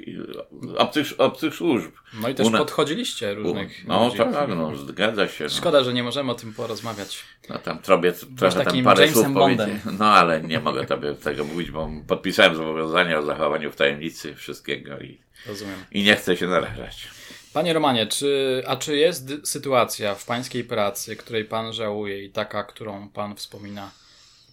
obcych, 0.77 1.07
obcych 1.17 1.55
służb. 1.55 1.91
No 2.21 2.29
i 2.29 2.36
też 2.36 2.47
Una... 2.47 2.57
podchodziliście 2.57 3.34
różnych. 3.34 3.81
U... 3.86 3.88
No 3.88 4.05
ludzi. 4.05 4.17
tak, 4.17 4.49
no, 4.49 4.75
zgadza 4.75 5.27
się. 5.27 5.43
No. 5.43 5.49
Szkoda, 5.49 5.84
że 5.84 5.93
nie 5.93 6.03
możemy 6.03 6.31
o 6.31 6.36
tym 6.36 6.53
porozmawiać. 6.53 7.23
No 7.49 7.60
tam 7.60 7.79
trobię 7.79 8.13
trochę 8.38 8.65
tam 8.65 8.84
parę 8.84 9.05
Jamesem 9.05 9.23
słów 9.23 9.34
Bondem. 9.34 9.67
powiedzieć. 9.69 9.99
No 9.99 10.05
ale 10.05 10.41
nie 10.41 10.60
mogę 10.60 10.86
tobie 10.86 11.13
tego 11.23 11.43
mówić, 11.43 11.71
bo 11.71 11.89
podpisałem 12.07 12.55
zobowiązanie 12.55 13.19
o 13.19 13.21
zachowaniu 13.21 13.71
w 13.71 13.75
tajemnicy 13.75 14.36
wszystkiego 14.36 14.99
i, 14.99 15.21
Rozumiem. 15.47 15.86
i 15.91 16.03
nie 16.03 16.15
chcę 16.15 16.38
się 16.38 16.47
narażać. 16.47 17.07
Panie 17.53 17.73
Romanie, 17.73 18.07
czy, 18.07 18.63
a 18.67 18.75
czy 18.75 18.97
jest 18.97 19.31
sytuacja 19.43 20.15
w 20.15 20.25
pańskiej 20.25 20.63
pracy, 20.63 21.15
której 21.15 21.45
pan 21.45 21.73
żałuje 21.73 22.23
i 22.23 22.29
taka, 22.29 22.63
którą 22.63 23.10
pan 23.10 23.36
wspomina 23.36 24.01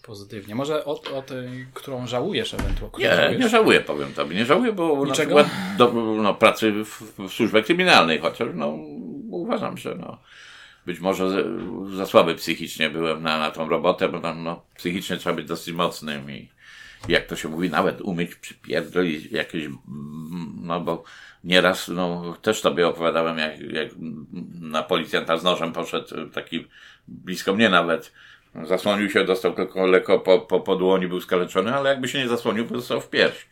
pozytywnie. 0.09 0.55
Może 0.55 0.85
o, 0.85 1.03
o 1.17 1.23
tej, 1.23 1.67
którą 1.75 2.07
żałujesz 2.07 2.55
ewentualnie. 2.55 2.99
Nie, 2.99 3.17
żałujesz? 3.17 3.41
nie 3.41 3.49
żałuję, 3.49 3.81
powiem 3.81 4.13
tobie. 4.13 4.37
Nie 4.37 4.45
żałuję, 4.45 4.73
bo 4.73 5.07
Niczego? 5.07 5.35
na 5.35 5.45
przykład 5.45 5.77
do, 5.79 5.93
no, 6.23 6.35
pracy 6.35 6.73
w, 6.85 7.03
w 7.19 7.33
służbie 7.33 7.63
kryminalnej, 7.63 8.19
chociaż 8.19 8.49
no, 8.55 8.79
uważam, 9.31 9.77
że 9.77 9.95
no, 9.95 10.19
być 10.87 11.01
może 11.01 11.45
za, 11.97 12.07
słaby 12.07 12.35
psychicznie 12.35 12.91
byłem 12.91 13.23
na, 13.23 13.39
na 13.39 13.51
tą 13.51 13.69
robotę, 13.69 14.09
bo 14.09 14.21
tam 14.21 14.45
no, 14.45 14.63
psychicznie 14.77 15.17
trzeba 15.17 15.37
być 15.37 15.47
dosyć 15.47 15.75
mocnym 15.75 16.31
i 16.31 16.49
jak 17.09 17.27
to 17.27 17.37
się 17.37 17.49
mówi, 17.49 17.71
nawet 17.71 18.01
umieć 18.01 18.35
przypierdolić 18.35 19.33
jakieś, 19.33 19.69
no 20.61 20.81
bo 20.81 21.05
nieraz, 21.45 21.89
no, 21.89 22.37
też 22.43 22.61
tobie 22.61 22.89
opowiadałem, 22.89 23.39
jak, 23.39 23.61
jak 23.61 23.89
na 24.61 24.83
policjanta 24.83 25.37
z 25.37 25.45
nożem 25.45 25.73
poszedł 25.73 26.29
taki 26.29 26.67
blisko 27.09 27.55
mnie 27.55 27.69
nawet, 27.69 28.13
Zasłonił 28.65 29.11
się, 29.11 29.25
dostał 29.25 29.53
tylko 29.53 29.87
lekko 29.87 30.19
po, 30.19 30.39
po, 30.39 30.61
po 30.61 30.77
dłoni, 30.77 31.09
był 31.09 31.21
skaleczony, 31.21 31.75
ale 31.75 31.91
jakby 31.91 32.09
się 32.09 32.19
nie 32.19 32.29
zasłonił, 32.29 32.69
to 32.69 32.75
dostał 32.75 33.01
w 33.01 33.09
pierś. 33.09 33.47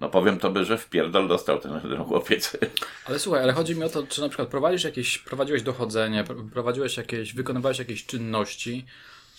No 0.00 0.08
powiem 0.08 0.38
tobie, 0.38 0.64
że 0.64 0.78
w 0.78 0.88
pierdol 0.88 1.28
dostał 1.28 1.60
ten, 1.60 1.80
ten 1.80 2.04
chłopiec. 2.04 2.56
Ale 3.06 3.18
słuchaj, 3.18 3.42
ale 3.42 3.52
chodzi 3.52 3.76
mi 3.76 3.84
o 3.84 3.88
to, 3.88 4.06
czy 4.06 4.20
na 4.20 4.28
przykład 4.28 4.48
prowadzisz 4.48 4.84
jakieś, 4.84 5.18
prowadziłeś 5.18 5.62
dochodzenie, 5.62 6.24
prowadziłeś 6.52 6.96
jakieś, 6.96 7.34
wykonywałeś 7.34 7.78
jakieś 7.78 8.06
czynności 8.06 8.86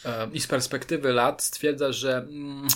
e, 0.06 0.28
i 0.34 0.40
z 0.40 0.48
perspektywy 0.48 1.14
lat 1.14 1.44
stwierdzasz, 1.44 1.96
że 1.96 2.18
mm, 2.18 2.68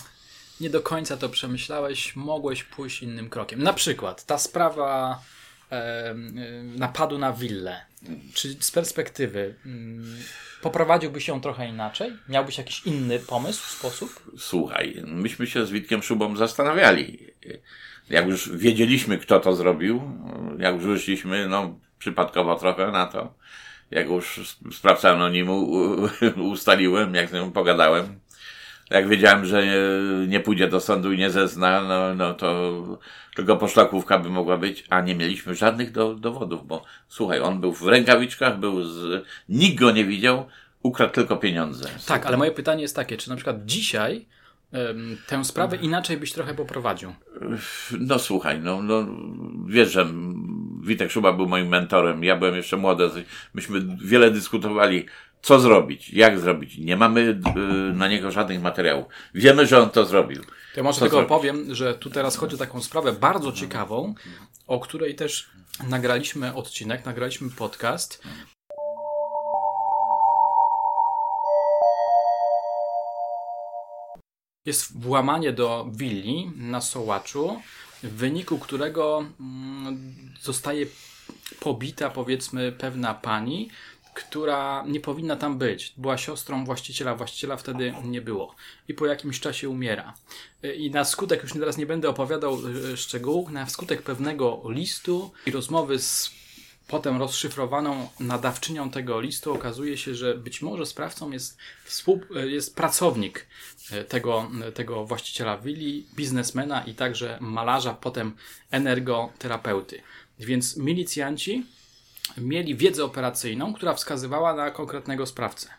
nie 0.62 0.70
do 0.70 0.82
końca 0.82 1.18
to 1.18 1.30
przemyślałeś, 1.30 2.16
mogłeś 2.16 2.64
pójść 2.64 3.04
innym 3.04 3.30
krokiem. 3.30 3.64
Na 3.64 3.74
przykład 3.74 4.26
ta 4.26 4.38
sprawa 4.38 5.22
e, 5.72 6.16
napadu 6.76 7.18
na 7.18 7.34
willę 7.34 7.86
Czy 8.34 8.56
z 8.60 8.72
perspektywy 8.72 9.56
mm, 9.65 10.18
poprowadziłbyś 10.62 11.28
ją 11.28 11.41
trochę 11.41 11.70
inaczej? 11.70 12.13
Miałbyś 12.30 12.58
jakiś 12.58 12.86
inny 12.86 13.20
pomysł, 13.20 13.78
sposób? 13.78 14.32
Słuchaj, 14.38 15.04
myśmy 15.06 15.48
się 15.48 15.65
z 15.65 15.72
Witkiem 15.72 16.04
Szubą 16.04 16.36
zastanawiali. 16.36 17.28
Jak 18.10 18.28
już 18.28 18.58
wiedzieliśmy, 18.58 19.18
kto 19.18 19.39
to 19.39 19.56
zrobił, 19.56 20.02
jak 20.60 20.76
już 20.76 20.84
wyszliśmy, 20.84 21.48
no 21.48 21.80
przypadkowo 22.00 22.56
trochę 22.56 22.91
na 22.91 23.06
to, 23.06 23.34
jak 23.91 24.08
już 24.08 24.58
sprawca 24.72 25.12
anonimu 25.12 25.72
ustaliłem, 26.52 27.15
jak 27.15 27.30
z 27.30 27.34
nią 27.34 27.52
pogadałem, 27.52 28.20
jak 28.89 29.08
wiedziałem, 29.08 29.45
że 29.45 29.65
nie, 29.65 29.78
nie 30.28 30.39
pójdzie 30.39 30.67
do 30.67 30.80
sądu 30.80 31.13
i 31.13 31.17
nie 31.17 31.30
zezna, 31.30 31.82
no, 31.82 32.15
no 32.15 32.34
to 32.34 32.82
tylko 33.36 33.58
poszlakówka 33.58 34.19
by 34.19 34.30
mogła 34.30 34.58
być, 34.58 34.86
a 34.89 35.02
nie 35.02 35.15
mieliśmy 35.15 35.56
żadnych 35.56 35.91
do, 35.91 36.15
dowodów, 36.15 36.67
bo 36.67 36.84
słuchaj, 37.08 37.39
on 37.39 37.62
był 37.62 37.74
w 37.74 37.88
rękawiczkach, 37.88 38.60
był 38.60 38.84
z, 38.84 39.26
nikt 39.50 39.80
go 39.80 39.91
nie 39.91 40.06
widział, 40.06 40.45
ukradł 40.84 41.13
tylko 41.13 41.38
pieniądze. 41.38 41.89
Tak, 42.08 42.26
ale 42.26 42.38
moje 42.38 42.52
pytanie 42.52 42.82
jest 42.82 42.95
takie, 42.95 43.17
czy 43.17 43.30
na 43.30 43.36
przykład 43.36 43.65
dzisiaj 43.65 44.26
tę 45.28 45.45
sprawę 45.45 45.78
inaczej 45.78 46.17
byś 46.17 46.32
trochę 46.32 46.54
poprowadził? 46.54 47.13
No 48.00 48.19
słuchaj, 48.19 48.60
no, 48.60 48.82
no 48.82 49.08
wiesz, 49.67 49.91
że 49.91 50.08
Witek 50.82 51.12
Szuba 51.12 51.34
był 51.34 51.48
moim 51.48 51.67
mentorem, 51.67 52.24
ja 52.24 52.36
byłem 52.36 52.56
jeszcze 52.56 52.78
młody, 52.78 53.10
myśmy 53.54 53.80
wiele 54.04 54.32
dyskutowali, 54.32 55.06
co 55.45 55.60
zrobić, 55.60 56.10
jak 56.10 56.39
zrobić. 56.39 56.77
Nie 56.77 56.97
mamy 56.97 57.21
y, 57.21 57.93
na 57.93 58.08
niego 58.08 58.31
żadnych 58.31 58.62
materiałów. 58.62 59.05
Wiemy, 59.34 59.67
że 59.67 59.84
on 59.84 59.89
to 59.89 60.05
zrobił. 60.05 60.43
To 60.43 60.49
ja 60.77 60.84
może 60.84 60.99
tylko 60.99 61.15
zrobić? 61.15 61.29
powiem, 61.29 61.75
że 61.75 61.95
tu 61.95 62.10
teraz 62.10 62.38
chodzi 62.38 62.55
o 62.55 62.58
taką 62.58 62.81
sprawę 62.81 63.13
bardzo 63.13 63.51
ciekawą, 63.51 64.15
o 64.67 64.79
której 64.79 65.15
też 65.15 65.49
nagraliśmy 65.89 66.55
odcinek, 66.55 67.05
nagraliśmy 67.05 67.49
podcast. 67.49 68.23
Jest 74.65 75.01
włamanie 75.01 75.53
do 75.53 75.88
willi 75.91 76.51
na 76.55 76.81
Sołaczu, 76.81 77.62
w 78.03 78.10
wyniku 78.10 78.60
którego 78.60 79.25
mm, 79.39 80.15
zostaje 80.41 80.86
pobita, 81.60 82.10
powiedzmy, 82.10 82.71
pewna 82.71 83.13
pani, 83.13 83.69
która 84.15 84.84
nie 84.88 84.99
powinna 84.99 85.36
tam 85.36 85.58
być. 85.58 85.93
Była 85.97 86.17
siostrą 86.17 86.65
właściciela, 86.65 87.15
właściciela 87.15 87.58
wtedy 87.58 87.93
nie 88.04 88.21
było. 88.21 88.56
I 88.88 88.93
po 88.93 89.06
jakimś 89.06 89.39
czasie 89.39 89.69
umiera. 89.69 90.13
I 90.78 90.91
na 90.91 91.06
skutek, 91.06 91.43
już 91.43 91.54
teraz 91.54 91.78
nie 91.78 91.86
będę 91.86 92.10
opowiadał 92.10 92.58
e, 92.93 92.97
szczegółów, 92.97 93.49
na 93.49 93.69
skutek 93.69 94.01
pewnego 94.01 94.62
listu 94.65 95.32
i 95.45 95.51
rozmowy 95.51 95.99
z 95.99 96.32
potem 96.88 97.17
rozszyfrowaną 97.17 98.10
nadawczynią 98.19 98.89
tego 98.89 99.21
listu 99.21 99.54
okazuje 99.54 99.97
się, 99.97 100.15
że 100.15 100.36
być 100.36 100.62
może 100.62 100.86
sprawcą 100.86 101.32
jest, 101.32 101.58
współ, 101.86 102.21
e, 102.36 102.47
jest 102.47 102.75
pracownik 102.75 103.47
e, 103.91 104.04
tego, 104.04 104.51
tego 104.73 105.06
właściciela 105.06 105.58
willi, 105.58 106.06
biznesmena 106.15 106.84
i 106.84 106.93
także 106.93 107.38
malarza, 107.41 107.93
potem 107.93 108.36
energoterapeuty. 108.71 110.01
Więc 110.39 110.78
milicjanci 110.78 111.65
mieli 112.38 112.76
wiedzę 112.76 113.04
operacyjną, 113.06 113.74
która 113.74 113.93
wskazywała 113.93 114.54
na 114.54 114.71
konkretnego 114.71 115.26
sprawcę. 115.26 115.69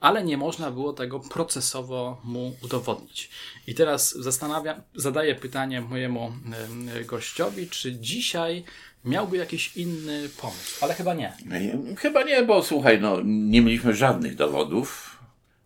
Ale 0.00 0.24
nie 0.24 0.36
można 0.36 0.70
było 0.70 0.92
tego 0.92 1.20
procesowo 1.20 2.20
mu 2.24 2.56
udowodnić. 2.64 3.30
I 3.66 3.74
teraz 3.74 4.12
zastanawiam, 4.14 4.80
zadaję 4.94 5.34
pytanie 5.34 5.80
mojemu 5.80 6.32
gościowi, 7.06 7.68
czy 7.68 7.94
dzisiaj 7.94 8.64
miałby 9.04 9.36
jakiś 9.36 9.76
inny 9.76 10.28
pomysł, 10.28 10.84
ale 10.84 10.94
chyba 10.94 11.14
nie. 11.14 11.32
Chyba 11.98 12.22
nie, 12.22 12.42
bo 12.42 12.62
słuchaj, 12.62 13.00
no, 13.00 13.16
nie 13.24 13.62
mieliśmy 13.62 13.94
żadnych 13.94 14.34
dowodów 14.34 15.05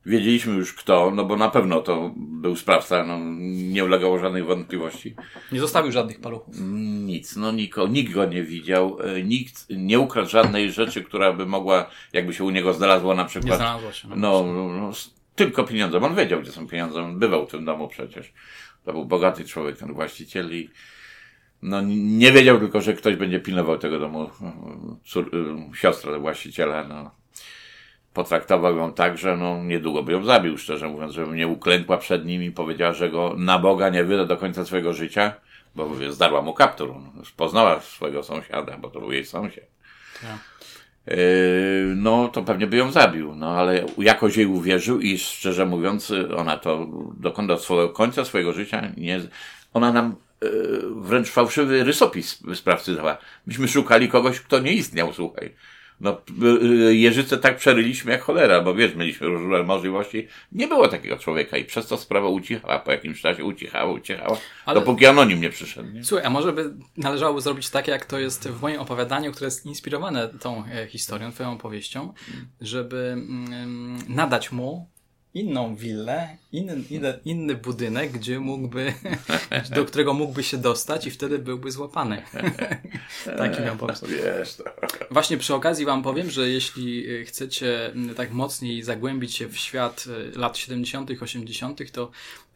Wiedzieliśmy 0.06 0.54
już 0.54 0.74
kto, 0.74 1.10
no 1.14 1.24
bo 1.24 1.36
na 1.36 1.50
pewno 1.50 1.80
to 1.80 2.10
był 2.16 2.56
sprawca, 2.56 3.04
no, 3.04 3.18
nie 3.48 3.84
ulegało 3.84 4.18
żadnej 4.18 4.42
wątpliwości. 4.42 5.14
Nie 5.52 5.60
zostawił 5.60 5.92
żadnych 5.92 6.20
paluchów. 6.20 6.54
Nic, 7.04 7.36
no 7.36 7.52
niko, 7.52 7.86
nikt 7.86 8.12
go 8.12 8.24
nie 8.24 8.42
widział, 8.42 8.98
e, 9.00 9.22
nikt 9.22 9.66
nie 9.70 10.00
ukradł 10.00 10.28
żadnej 10.28 10.72
rzeczy, 10.72 11.04
która 11.04 11.32
by 11.32 11.46
mogła, 11.46 11.90
jakby 12.12 12.34
się 12.34 12.44
u 12.44 12.50
niego 12.50 12.72
znalazła 12.72 13.14
na 13.14 13.24
przykład. 13.24 13.50
Nie 13.50 13.56
znalazło 13.56 13.92
się. 13.92 14.08
No, 14.08 14.16
no, 14.16 14.42
no, 14.52 14.68
no 14.68 14.92
tylko 15.34 15.64
pieniądze. 15.64 15.98
On 15.98 16.14
wiedział, 16.14 16.40
gdzie 16.40 16.52
są 16.52 16.68
pieniądze, 16.68 17.02
on 17.02 17.18
bywał 17.18 17.46
w 17.46 17.50
tym 17.50 17.64
domu 17.64 17.88
przecież. 17.88 18.32
To 18.84 18.92
był 18.92 19.04
bogaty 19.04 19.44
człowiek, 19.44 19.78
ten 19.78 19.92
właściciel 19.92 20.54
i 20.54 20.70
no, 21.62 21.80
nie 21.86 22.32
wiedział 22.32 22.58
tylko, 22.58 22.80
że 22.80 22.94
ktoś 22.94 23.16
będzie 23.16 23.40
pilnował 23.40 23.78
tego 23.78 23.98
domu, 23.98 24.30
cór, 25.04 25.30
e, 25.34 25.76
siostra 25.76 26.18
właściciela, 26.18 26.88
no 26.88 27.19
potraktował 28.14 28.76
ją 28.76 28.92
tak, 28.92 29.18
że 29.18 29.36
no, 29.36 29.64
niedługo 29.64 30.02
by 30.02 30.12
ją 30.12 30.24
zabił, 30.24 30.58
szczerze 30.58 30.88
mówiąc, 30.88 31.12
żeby 31.12 31.36
nie 31.36 31.48
uklękła 31.48 31.96
przed 31.98 32.26
nim 32.26 32.42
i 32.42 32.50
powiedziała, 32.50 32.92
że 32.92 33.10
go 33.10 33.34
na 33.36 33.58
Boga 33.58 33.88
nie 33.88 34.04
wyda 34.04 34.24
do 34.24 34.36
końca 34.36 34.64
swojego 34.64 34.92
życia, 34.92 35.32
bo 35.74 35.90
zdarła 36.10 36.42
mu 36.42 36.54
kaptur. 36.54 36.94
Poznała 37.36 37.80
swojego 37.80 38.22
sąsiada, 38.22 38.78
bo 38.78 38.90
to 38.90 39.00
był 39.00 39.12
jej 39.12 39.26
sąsiad. 39.26 39.64
Ja. 40.22 40.38
Yy, 41.06 41.94
no, 41.96 42.28
to 42.28 42.42
pewnie 42.42 42.66
by 42.66 42.76
ją 42.76 42.90
zabił, 42.90 43.34
no 43.34 43.50
ale 43.50 43.86
jakoś 43.98 44.36
jej 44.36 44.46
uwierzył 44.46 45.00
i 45.00 45.18
szczerze 45.18 45.66
mówiąc, 45.66 46.12
ona 46.36 46.56
to 46.56 46.86
do 47.46 47.58
swojego 47.58 47.92
końca 47.92 48.24
swojego 48.24 48.52
życia 48.52 48.92
nie. 48.96 49.20
Ona 49.74 49.92
nam 49.92 50.16
yy, 50.42 50.50
wręcz 50.96 51.30
fałszywy 51.30 51.84
rysopis 51.84 52.42
sprawcy 52.54 52.94
dała. 52.94 53.18
Myśmy 53.46 53.68
szukali 53.68 54.08
kogoś, 54.08 54.40
kto 54.40 54.58
nie 54.58 54.72
istniał, 54.72 55.12
słuchaj 55.12 55.54
no, 56.00 56.20
y, 56.42 56.64
y, 56.64 56.96
Jeżyce 56.96 57.38
tak 57.38 57.56
przeryliśmy 57.56 58.12
jak 58.12 58.22
cholera, 58.22 58.60
bo 58.60 58.74
wiesz, 58.74 58.94
mieliśmy 58.94 59.26
różne 59.26 59.62
możliwości. 59.62 60.28
Nie 60.52 60.68
było 60.68 60.88
takiego 60.88 61.16
człowieka 61.16 61.56
i 61.56 61.64
przez 61.64 61.86
to 61.86 61.96
sprawa 61.96 62.28
ucichała. 62.28 62.78
Po 62.78 62.92
jakimś 62.92 63.20
czasie 63.20 63.44
ucichała, 63.44 63.92
ucichała, 63.92 64.36
Ale... 64.64 64.80
dopóki 64.80 65.06
anonim 65.06 65.40
nie 65.40 65.50
przyszedł. 65.50 65.90
Nie? 65.90 66.04
Słuchaj, 66.04 66.26
a 66.26 66.30
może 66.30 66.52
by 66.52 66.74
należało 66.96 67.40
zrobić 67.40 67.70
tak, 67.70 67.88
jak 67.88 68.06
to 68.06 68.18
jest 68.18 68.48
w 68.48 68.62
moim 68.62 68.80
opowiadaniu, 68.80 69.32
które 69.32 69.46
jest 69.46 69.66
inspirowane 69.66 70.28
tą 70.28 70.64
e, 70.66 70.86
historią, 70.86 71.32
twoją 71.32 71.52
opowieścią, 71.52 72.12
żeby 72.60 72.96
mm, 72.96 73.98
nadać 74.08 74.52
mu 74.52 74.88
inną 75.34 75.76
willę, 75.76 76.36
inny, 76.52 76.82
inny, 76.90 77.18
inny 77.24 77.54
budynek, 77.54 78.12
gdzie 78.12 78.40
mógłby, 78.40 78.94
do 79.74 79.84
którego 79.84 80.14
mógłby 80.14 80.42
się 80.42 80.56
dostać 80.58 81.06
i 81.06 81.10
wtedy 81.10 81.38
byłby 81.38 81.70
złapany. 81.72 82.22
Taki 83.38 83.62
miał 83.62 83.76
pomysł. 83.76 84.06
Właśnie 85.10 85.36
przy 85.36 85.54
okazji 85.54 85.84
wam 85.84 86.02
powiem, 86.02 86.30
że 86.30 86.48
jeśli 86.48 87.06
chcecie 87.24 87.92
tak 88.16 88.32
mocniej 88.32 88.82
zagłębić 88.82 89.34
się 89.34 89.48
w 89.48 89.56
świat 89.56 90.04
e, 90.34 90.38
lat 90.38 90.58
70., 90.58 91.10
80., 91.22 91.92
to 91.92 92.10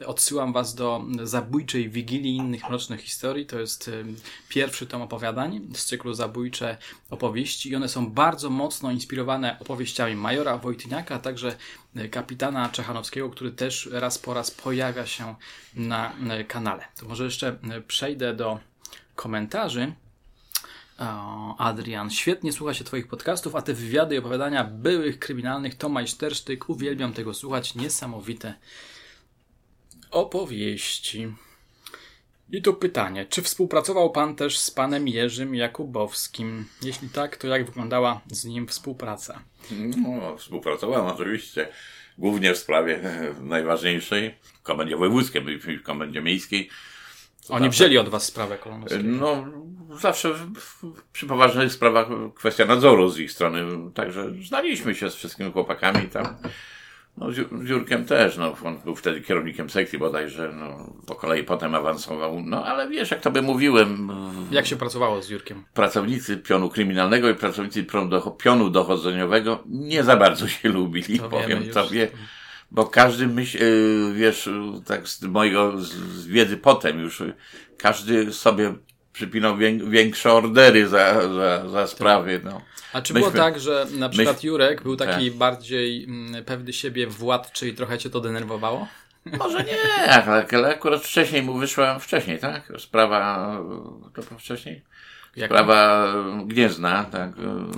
odsyłam 0.06 0.52
was 0.52 0.74
do 0.74 1.04
Zabójczej 1.22 1.90
Wigilii 1.90 2.36
innych 2.36 2.68
mrocznych 2.68 3.00
historii. 3.00 3.46
To 3.46 3.60
jest 3.60 3.88
e, 3.88 4.04
pierwszy 4.48 4.86
tom 4.86 5.02
opowiadań 5.02 5.60
z 5.74 5.84
cyklu 5.84 6.14
Zabójcze 6.14 6.76
opowieści 7.10 7.70
i 7.70 7.76
one 7.76 7.88
są 7.88 8.10
bardzo 8.10 8.50
mocno 8.50 8.90
inspirowane 8.90 9.58
opowieściami 9.60 10.16
Majora 10.16 10.58
Wojtyniaka, 10.58 11.14
a 11.14 11.18
także 11.18 11.56
kapitana 12.10 12.68
Czechanowskiego, 12.68 13.30
który 13.30 13.52
też 13.52 13.88
raz 13.92 14.18
po 14.18 14.34
raz 14.34 14.50
pojawia 14.50 15.06
się 15.06 15.34
na 15.74 16.12
kanale. 16.48 16.84
To 16.96 17.06
może 17.06 17.24
jeszcze 17.24 17.58
przejdę 17.86 18.34
do 18.34 18.58
komentarzy. 19.16 19.92
Adrian, 21.58 22.10
świetnie 22.10 22.52
słucha 22.52 22.74
się 22.74 22.84
Twoich 22.84 23.08
podcastów, 23.08 23.56
a 23.56 23.62
te 23.62 23.74
wywiady 23.74 24.14
i 24.14 24.18
opowiadania 24.18 24.64
byłych 24.64 25.18
kryminalnych 25.18 25.74
to 25.74 25.88
majstersztyk. 25.88 26.68
Uwielbiam 26.68 27.12
tego 27.12 27.34
słuchać. 27.34 27.74
Niesamowite 27.74 28.54
opowieści. 30.14 31.28
I 32.50 32.62
tu 32.62 32.74
pytanie, 32.74 33.26
czy 33.26 33.42
współpracował 33.42 34.10
Pan 34.10 34.36
też 34.36 34.58
z 34.58 34.70
Panem 34.70 35.08
Jerzym 35.08 35.54
Jakubowskim? 35.54 36.64
Jeśli 36.82 37.08
tak, 37.08 37.36
to 37.36 37.46
jak 37.46 37.66
wyglądała 37.66 38.20
z 38.26 38.44
nim 38.44 38.66
współpraca? 38.66 39.42
No, 39.70 40.36
współpracowałem 40.36 41.06
oczywiście, 41.06 41.68
głównie 42.18 42.54
w 42.54 42.58
sprawie 42.58 43.00
najważniejszej, 43.40 44.34
komendzie 44.62 44.96
wojewódzkiej, 44.96 45.58
w 45.58 45.82
komendzie 45.82 46.22
miejskiej. 46.22 46.70
Oni 47.48 47.70
wzięli 47.70 47.98
od 47.98 48.08
Was 48.08 48.24
sprawę 48.24 48.58
kolonowską? 48.58 48.98
No, 49.02 49.46
zawsze 50.00 50.32
w, 50.32 50.60
w, 50.60 51.02
przy 51.12 51.26
poważnych 51.26 51.72
sprawach 51.72 52.08
kwestia 52.34 52.64
nadzoru 52.64 53.08
z 53.08 53.18
ich 53.18 53.32
strony, 53.32 53.90
także 53.94 54.32
znaliśmy 54.46 54.94
się 54.94 55.10
z 55.10 55.14
wszystkimi 55.14 55.52
chłopakami 55.52 56.08
tam. 56.08 56.36
No, 57.16 57.32
z 57.32 57.68
Jurkiem 57.68 58.04
też, 58.04 58.36
no, 58.36 58.56
on 58.64 58.78
był 58.84 58.96
wtedy 58.96 59.20
kierownikiem 59.20 59.70
sekcji 59.70 59.98
bodajże, 59.98 60.52
no, 60.56 60.92
po 61.06 61.14
kolei 61.14 61.44
potem 61.44 61.74
awansował, 61.74 62.40
no, 62.40 62.64
ale 62.66 62.88
wiesz, 62.88 63.10
jak 63.10 63.20
to 63.20 63.30
by 63.30 63.42
mówiłem... 63.42 64.12
Jak 64.50 64.66
się 64.66 64.76
pracowało 64.76 65.22
z 65.22 65.28
Jurkiem? 65.28 65.64
Pracownicy 65.74 66.36
pionu 66.36 66.68
kryminalnego 66.68 67.30
i 67.30 67.34
pracownicy 67.34 67.86
pionu 68.38 68.70
dochodzeniowego 68.70 69.62
nie 69.66 70.02
za 70.02 70.16
bardzo 70.16 70.48
się 70.48 70.68
lubili, 70.68 71.18
to 71.18 71.28
powiem 71.28 71.68
tobie, 71.68 72.08
bo 72.70 72.84
każdy 72.84 73.26
myśl, 73.26 73.58
y, 73.62 74.12
wiesz, 74.14 74.50
tak 74.86 75.08
z 75.08 75.22
mojego, 75.22 75.80
z 75.80 76.26
wiedzy 76.26 76.56
potem 76.56 77.00
już, 77.00 77.22
każdy 77.78 78.32
sobie 78.32 78.74
przypinał 79.14 79.56
większe 79.86 80.32
ordery 80.32 80.88
za, 80.88 81.28
za, 81.34 81.68
za 81.68 81.86
sprawy. 81.86 82.40
No. 82.44 82.60
A 82.92 83.02
czy 83.02 83.14
Myśmy, 83.14 83.30
było 83.30 83.44
tak, 83.44 83.60
że 83.60 83.86
na 83.98 84.08
przykład 84.08 84.36
myśmy, 84.36 84.48
Jurek 84.48 84.82
był 84.82 84.96
taki 84.96 85.28
tak. 85.28 85.38
bardziej 85.38 86.04
mm, 86.04 86.44
pewny 86.44 86.72
siebie 86.72 87.06
władczy 87.06 87.68
i 87.68 87.74
trochę 87.74 87.98
cię 87.98 88.10
to 88.10 88.20
denerwowało? 88.20 88.88
Może 89.38 89.64
nie, 89.64 90.12
ale, 90.12 90.46
ale 90.52 90.68
akurat 90.68 91.02
wcześniej 91.02 91.42
mu 91.42 91.54
wyszła, 91.54 91.98
wcześniej, 91.98 92.38
tak? 92.38 92.72
Sprawa, 92.78 93.52
to 94.14 94.22
było 94.22 94.40
wcześniej? 94.40 94.82
Sprawa 95.46 96.06
Gniezna, 96.44 97.04
tak? 97.04 97.32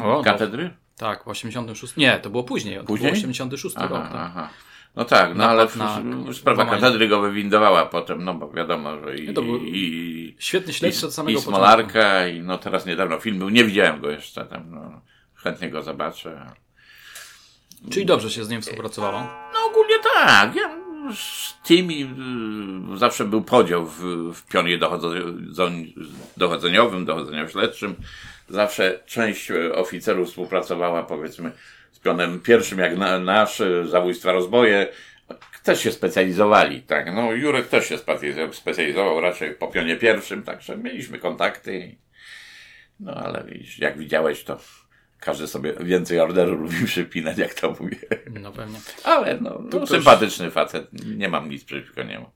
O, 0.05 0.23
katedry? 0.23 0.65
No, 0.65 0.71
tak, 0.97 1.25
w 1.25 1.29
86. 1.29 1.97
Nie, 1.97 2.19
to 2.19 2.31
było 2.31 2.45
później. 2.45 2.85
Później? 2.85 3.13
To 3.13 3.15
był 3.15 3.23
86 3.23 3.77
aha, 3.79 3.89
rok. 3.89 4.03
Tak. 4.03 4.13
Aha. 4.15 4.49
No 4.97 5.05
tak, 5.05 5.35
no 5.35 5.45
ale 5.45 5.69
na, 5.77 6.03
sprawa 6.33 6.67
katedry 6.67 7.09
go 7.09 7.21
wywindowała 7.21 7.87
potem, 7.87 8.25
no 8.25 8.35
bo 8.35 8.51
wiadomo, 8.51 9.01
że 9.01 9.19
i, 9.19 9.35
i 9.65 10.37
świetny 10.39 10.73
śledczy 10.73 11.07
od 11.07 11.15
samego 11.15 11.39
i 11.39 11.43
Smolarka, 11.43 12.29
i 12.29 12.41
no 12.41 12.59
teraz 12.59 12.87
niedawno 12.87 13.19
film 13.19 13.39
był, 13.39 13.49
nie 13.49 13.65
widziałem 13.65 14.01
go 14.01 14.11
jeszcze 14.11 14.45
tam, 14.45 14.71
no, 14.71 15.01
chętnie 15.35 15.71
go 15.71 15.83
zobaczę. 15.83 16.51
Czyli 17.91 18.07
dobrze 18.07 18.31
się 18.31 18.45
z 18.45 18.49
nim 18.49 18.63
współpracowało? 18.63 19.21
No 19.55 19.71
ogólnie 19.71 19.95
tak, 20.15 20.55
ja 20.55 20.77
z 21.15 21.55
tymi 21.63 22.03
y, 22.95 22.99
zawsze 22.99 23.25
był 23.25 23.43
podział 23.43 23.87
w, 23.87 24.01
w 24.35 24.47
pionie 24.47 24.79
dochodzeniowym, 26.37 27.05
dochodzeniowo-śledczym. 27.05 27.95
Zawsze 28.49 29.01
część 29.07 29.53
oficerów 29.75 30.29
współpracowała 30.29 31.03
powiedzmy 31.03 31.53
pionem 32.07 32.41
pierwszym, 32.41 32.79
jak 32.79 32.97
na, 32.97 33.19
nasz, 33.19 33.63
zabójstwa, 33.91 34.33
rozboje. 34.33 34.89
Też 35.63 35.81
się 35.81 35.93
specjalizowali, 35.93 36.83
tak. 36.83 37.15
No, 37.15 37.33
Jurek 37.33 37.69
też 37.69 37.89
się 37.89 37.99
specjalizował 38.53 39.21
raczej 39.21 39.55
po 39.55 39.69
pionie 39.69 39.97
pierwszym, 39.97 40.43
także 40.43 40.77
mieliśmy 40.77 41.19
kontakty. 41.19 41.97
No, 43.01 43.15
ale 43.15 43.45
jak 43.79 43.99
widziałeś, 43.99 44.45
to 44.45 44.59
każdy 45.21 45.47
sobie 45.47 45.73
więcej 45.81 46.21
orderu 46.21 46.57
lubi 46.63 46.85
przypinać, 46.85 47.39
jak 47.39 47.55
to 47.55 47.77
mówię. 47.81 47.99
No 48.31 48.53
pewnie. 48.53 48.79
Ale 49.05 49.39
no, 49.41 49.59
no 49.63 49.69
ktoś... 49.69 49.89
sympatyczny 49.89 50.51
facet, 50.51 50.89
nie 51.17 51.29
mam 51.29 51.49
nic 51.49 51.65
przeciwko 51.65 52.03
niemu. 52.03 52.31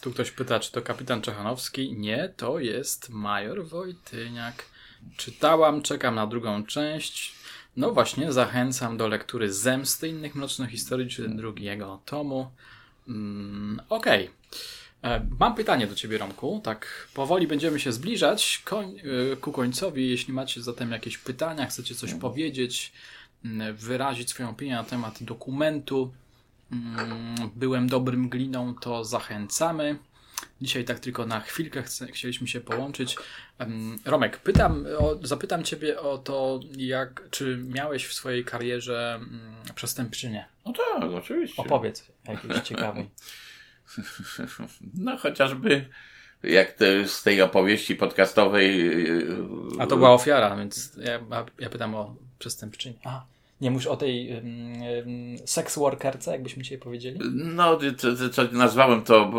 Tu 0.00 0.10
ktoś 0.10 0.30
pyta, 0.30 0.60
czy 0.60 0.72
to 0.72 0.82
kapitan 0.82 1.22
Czechanowski? 1.22 1.94
Nie, 1.96 2.32
to 2.36 2.58
jest 2.58 3.10
major 3.10 3.64
Wojtyniak. 3.64 4.64
Czytałam, 5.16 5.82
czekam 5.82 6.14
na 6.14 6.26
drugą 6.26 6.66
część. 6.66 7.39
No 7.76 7.92
właśnie, 7.92 8.32
zachęcam 8.32 8.96
do 8.96 9.08
lektury 9.08 9.52
Zemsty 9.52 10.08
innych 10.08 10.34
mrocznych 10.34 10.70
historii, 10.70 11.08
czy 11.08 11.28
drugiego 11.28 12.00
tomu. 12.04 12.50
Mm, 13.08 13.80
Okej. 13.88 14.24
Okay. 14.24 15.12
E, 15.12 15.26
mam 15.38 15.54
pytanie 15.54 15.86
do 15.86 15.94
Ciebie, 15.94 16.18
Romku. 16.18 16.60
Tak, 16.64 17.08
powoli 17.14 17.46
będziemy 17.46 17.80
się 17.80 17.92
zbliżać 17.92 18.62
koń, 18.64 18.96
e, 19.32 19.36
ku 19.36 19.52
końcowi. 19.52 20.10
Jeśli 20.10 20.32
macie 20.32 20.62
zatem 20.62 20.90
jakieś 20.90 21.18
pytania, 21.18 21.66
chcecie 21.66 21.94
coś 21.94 22.14
powiedzieć, 22.14 22.92
wyrazić 23.74 24.30
swoją 24.30 24.50
opinię 24.50 24.74
na 24.74 24.84
temat 24.84 25.22
dokumentu, 25.22 26.12
byłem 27.56 27.88
dobrym 27.88 28.28
gliną, 28.28 28.74
to 28.74 29.04
zachęcamy. 29.04 29.98
Dzisiaj 30.60 30.84
tak 30.84 30.98
tylko 30.98 31.26
na 31.26 31.40
chwilkę 31.40 31.82
chcieliśmy 32.12 32.48
się 32.48 32.60
połączyć. 32.60 33.16
Romek, 34.04 34.38
pytam, 34.38 34.86
o, 34.98 35.16
zapytam 35.22 35.64
Ciebie 35.64 36.00
o 36.00 36.18
to, 36.18 36.60
jak, 36.76 37.22
czy 37.30 37.56
miałeś 37.56 38.06
w 38.06 38.12
swojej 38.12 38.44
karierze 38.44 39.20
przestępczynię? 39.74 40.44
No 40.66 40.72
tak, 40.72 41.10
oczywiście. 41.10 41.62
Opowiedz 41.62 42.12
jakiś 42.28 42.60
ciekawy. 42.68 43.06
No 44.94 45.16
chociażby 45.16 45.88
jak 46.42 46.72
te, 46.72 47.08
z 47.08 47.22
tej 47.22 47.42
opowieści 47.42 47.96
podcastowej. 47.96 48.92
A 49.78 49.86
to 49.86 49.96
była 49.96 50.10
ofiara, 50.10 50.56
więc 50.56 50.92
ja, 50.96 51.44
ja 51.58 51.70
pytam 51.70 51.94
o 51.94 52.16
przestępczynię. 52.38 52.98
Aha. 53.04 53.26
Nie 53.60 53.70
mówisz 53.70 53.86
o 53.86 53.96
tej 53.96 54.34
um, 54.34 55.38
sex 55.46 55.78
workerce, 55.78 56.32
jakbyśmy 56.32 56.62
dzisiaj 56.62 56.78
powiedzieli? 56.78 57.18
No, 57.34 57.78
co 58.32 58.42
nazwałem 58.52 59.02
to 59.02 59.32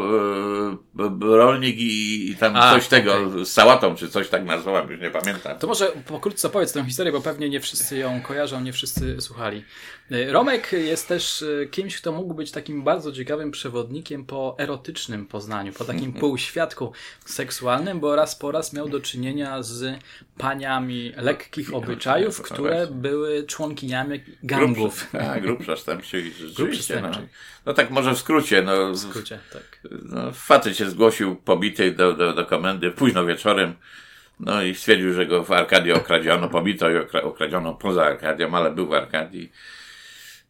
e, 1.00 1.38
rolnik 1.38 1.78
i, 1.78 2.32
i 2.32 2.36
tam 2.36 2.56
A, 2.56 2.74
coś 2.74 2.88
okay. 2.88 3.00
tego 3.00 3.46
z 3.46 3.50
sałatą, 3.50 3.96
czy 3.96 4.10
coś 4.10 4.30
tak 4.30 4.46
nazwałem, 4.46 4.92
już 4.92 5.02
nie 5.02 5.12
pamiętam. 5.12 5.60
To 5.60 5.68
może 5.68 5.88
pokrótce 5.88 6.48
opowiedz 6.48 6.74
tę 6.74 6.86
historię, 6.86 7.12
bo 7.12 7.22
pewnie 7.22 7.50
nie 7.50 7.60
wszyscy 7.60 7.98
ją 7.98 8.22
kojarzą, 8.22 8.62
nie 8.62 8.74
wszyscy 8.74 9.22
słuchali. 9.22 9.64
E, 10.12 10.32
Romek 10.32 10.72
jest 10.72 11.08
też 11.08 11.44
e, 11.64 11.66
kimś, 11.66 11.98
kto 11.98 12.12
mógł 12.12 12.34
być 12.34 12.52
takim 12.52 12.84
bardzo 12.84 13.12
ciekawym 13.12 13.52
przewodnikiem 13.52 14.26
po 14.26 14.56
erotycznym 14.60 15.26
Poznaniu, 15.26 15.74
po 15.74 15.86
takim 15.86 16.14
półświadku 16.22 16.94
seksualnym, 17.26 18.00
bo 18.00 18.16
raz 18.16 18.36
po 18.36 18.52
raz 18.52 18.74
miał 18.74 18.90
do 18.90 19.00
czynienia 19.00 19.64
z 19.64 20.00
paniami 20.38 21.14
lekkich 21.18 21.74
obyczajów, 21.74 22.42
które 22.42 22.88
były 22.92 23.44
członkiniami 23.44 24.20
gangów. 24.44 25.08
Grup, 25.12 25.24
a, 25.24 25.40
grup 25.40 25.60
przestępczych. 25.60 26.54
Grup 26.56 26.70
przestępczych. 26.70 27.24
No, 27.24 27.30
no 27.66 27.74
tak 27.74 27.92
może 27.92 28.16
w 28.16 28.18
skrócie. 28.18 28.62
No, 28.62 28.92
w 28.92 28.98
skrócie, 29.00 29.40
tak. 29.54 29.80
No, 30.04 30.32
facet 30.32 30.78
się 30.78 30.90
zgłosił 30.90 31.36
pobity 31.36 31.92
do, 31.92 32.14
do, 32.14 32.34
do 32.34 32.46
komendy 32.46 32.92
późno 32.92 33.26
wieczorem. 33.26 33.74
No 34.40 34.64
i 34.64 34.76
stwierdził, 34.76 35.14
że 35.14 35.26
go 35.26 35.44
w 35.44 35.52
Arkadii 35.52 35.92
okradziono, 35.92 36.50
pobito 36.50 36.90
i 36.90 36.96
okradziono 37.24 37.74
poza 37.74 38.06
Arkadią, 38.06 38.56
ale 38.56 38.72
był 38.72 38.88
w 38.88 38.94
Arkadii. 38.94 39.52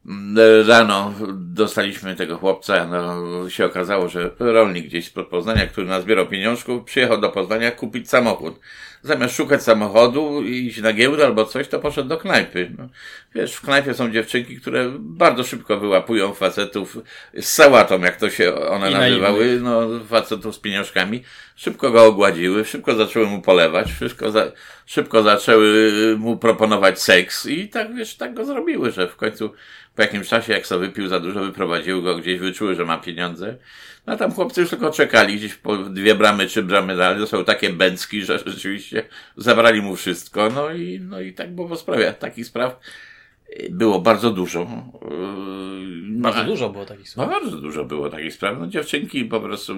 Mm, 0.06 0.68
rano 0.68 1.14
dostaliśmy 1.34 2.16
tego 2.16 2.38
chłopca, 2.38 2.88
no 2.88 3.50
się 3.50 3.66
okazało, 3.66 4.10
że 4.10 4.32
rolnik 4.40 4.86
gdzieś 4.86 5.08
z 5.08 5.14
Poznania, 5.30 5.68
który 5.68 5.88
nazbierał 5.88 6.28
pieniążków, 6.28 6.84
przyjechał 6.84 7.22
do 7.22 7.30
Poznania 7.30 7.72
kupić 7.72 8.10
samochód 8.10 8.60
zamiast 9.04 9.36
szukać 9.36 9.64
samochodu 9.64 10.42
i 10.42 10.68
iść 10.68 10.82
na 10.82 10.94
giełdę 10.94 11.26
albo 11.26 11.46
coś, 11.46 11.68
to 11.68 11.80
poszedł 11.80 12.10
do 12.10 12.18
knajpy. 12.18 12.72
No, 12.78 12.90
wiesz, 13.36 13.56
w 13.56 13.62
knajpie 13.62 13.94
są 13.94 14.12
dziewczynki, 14.12 14.58
które 14.58 14.92
bardzo 15.00 15.44
szybko 15.44 15.80
wyłapują 15.80 16.34
facetów 16.34 16.98
z 17.34 17.46
sałatą, 17.46 18.02
jak 18.02 18.18
to 18.18 18.30
się 18.30 18.56
one 18.56 18.92
I 18.92 18.94
nazywały, 18.94 19.60
no, 19.62 19.82
facetów 20.10 20.56
z 20.56 20.60
pieniążkami. 20.60 21.24
Szybko 21.63 21.91
go 21.91 22.06
ogładziły, 22.06 22.65
szybko 22.65 22.95
zaczęły 22.95 23.26
mu 23.26 23.41
polewać, 23.41 23.91
szybko, 24.00 24.32
za, 24.32 24.52
szybko 24.86 25.24
zaczęły 25.24 25.91
mu 26.17 26.38
proponować 26.38 27.02
seks 27.02 27.45
i 27.45 27.69
tak, 27.69 27.95
wiesz, 27.95 28.15
tak 28.15 28.34
go 28.34 28.45
zrobiły, 28.45 28.91
że 28.91 29.08
w 29.08 29.15
końcu 29.15 29.54
po 29.95 30.02
jakimś 30.02 30.28
czasie, 30.28 30.54
jak 30.54 30.67
sobie 30.67 30.88
wypił 30.88 31.08
za 31.08 31.19
dużo, 31.19 31.39
wyprowadziły 31.39 32.02
go 32.02 32.15
gdzieś, 32.15 32.39
wyczuły, 32.39 32.76
że 32.76 32.86
ma 32.86 32.97
pieniądze 32.97 33.58
no 34.06 34.17
tam 34.17 34.32
chłopcy 34.32 34.62
już 34.62 34.69
tylko 34.69 34.91
czekali 34.91 35.36
gdzieś 35.36 35.56
po 35.56 35.78
dwie 35.78 36.15
bramy, 36.15 36.45
trzy 36.45 36.63
bramy 36.63 36.97
dalej. 36.97 37.28
Są 37.28 37.45
takie 37.45 37.69
bęcki, 37.69 38.21
że 38.26 38.39
rzeczywiście 38.39 39.04
zabrali 39.38 39.82
mu 39.82 39.95
wszystko. 39.95 40.50
No 40.50 40.71
i, 40.71 41.00
no 41.00 41.21
i 41.21 41.34
tak 41.34 41.56
było 41.56 41.67
po 41.67 41.76
sprawie. 41.76 42.13
Takich 42.13 42.45
spraw 42.45 42.80
było 43.70 44.00
bardzo 44.00 44.32
dużo. 44.32 44.68
Bardzo 46.22 46.44
dużo 46.44 46.70
było 46.70 46.86
takich 46.86 47.10
spraw. 47.10 47.28
No, 47.28 47.34
bardzo 47.34 47.58
dużo 47.58 47.86
było 47.86 48.10
takich 48.10 48.34
spraw. 48.34 48.60
No, 48.60 48.68
dziewczynki 48.68 49.26
po 49.26 49.40
prostu 49.40 49.74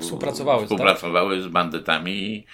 współpracowały, 0.00 0.62
współpracowały 0.62 1.36
tak? 1.36 1.44
z 1.44 1.48
bandytami. 1.48 2.46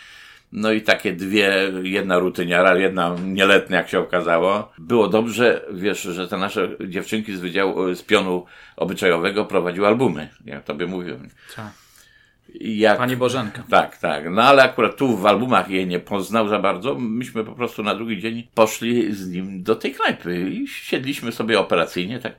No 0.53 0.73
i 0.73 0.83
takie 0.83 1.13
dwie, 1.13 1.73
jedna 1.83 2.19
rutyniara, 2.19 2.77
jedna 2.79 3.17
nieletnia, 3.25 3.77
jak 3.77 3.89
się 3.89 3.99
okazało. 3.99 4.73
Było 4.79 5.09
dobrze, 5.09 5.67
wiesz, 5.73 6.03
że 6.03 6.29
te 6.29 6.37
nasze 6.37 6.69
dziewczynki 6.89 7.37
z 7.37 7.41
wydziału, 7.41 7.95
z 7.95 8.03
pionu 8.03 8.45
obyczajowego 8.77 9.45
prowadziły 9.45 9.87
albumy. 9.87 10.29
Ja 10.45 10.61
tobie 10.61 10.87
mówiłem. 10.87 11.29
Tak. 11.57 11.84
Jak, 12.61 12.99
Pani 12.99 13.17
Bożenka. 13.17 13.63
Tak, 13.71 13.99
tak. 13.99 14.31
No 14.31 14.43
ale 14.43 14.63
akurat 14.63 14.97
tu 14.97 15.17
w 15.17 15.27
albumach 15.27 15.71
jej 15.71 15.87
nie 15.87 16.01
poznał 16.01 16.49
za 16.49 16.59
bardzo. 16.59 16.95
Myśmy 16.95 17.45
po 17.45 17.53
prostu 17.53 17.83
na 17.83 17.95
drugi 17.95 18.21
dzień 18.21 18.49
poszli 18.55 19.15
z 19.15 19.29
nim 19.29 19.63
do 19.63 19.77
tej 19.77 19.95
knajpy 19.95 20.51
i 20.51 20.69
siedliśmy 20.69 21.33
sobie 21.33 21.61
operacyjnie, 21.61 22.19
tak 22.19 22.35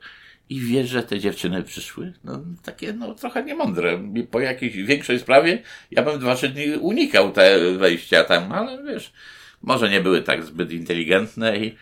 i 0.49 0.59
wiesz, 0.59 0.89
że 0.89 1.03
te 1.03 1.19
dziewczyny 1.19 1.63
przyszły? 1.63 2.13
No, 2.23 2.41
takie, 2.63 2.93
no, 2.93 3.15
trochę 3.15 3.43
niemądre. 3.43 3.99
Po 4.31 4.39
jakiejś 4.39 4.75
większej 4.75 5.19
sprawie 5.19 5.61
ja 5.91 6.03
bym 6.03 6.19
dwa, 6.19 6.35
trzy 6.35 6.49
dni 6.49 6.75
unikał 6.75 7.31
te 7.31 7.71
wejścia 7.77 8.23
tam, 8.23 8.51
ale 8.51 8.83
wiesz, 8.83 9.13
może 9.61 9.89
nie 9.89 10.01
były 10.01 10.21
tak 10.21 10.43
zbyt 10.43 10.71
inteligentne 10.71 11.57
i 11.57 11.75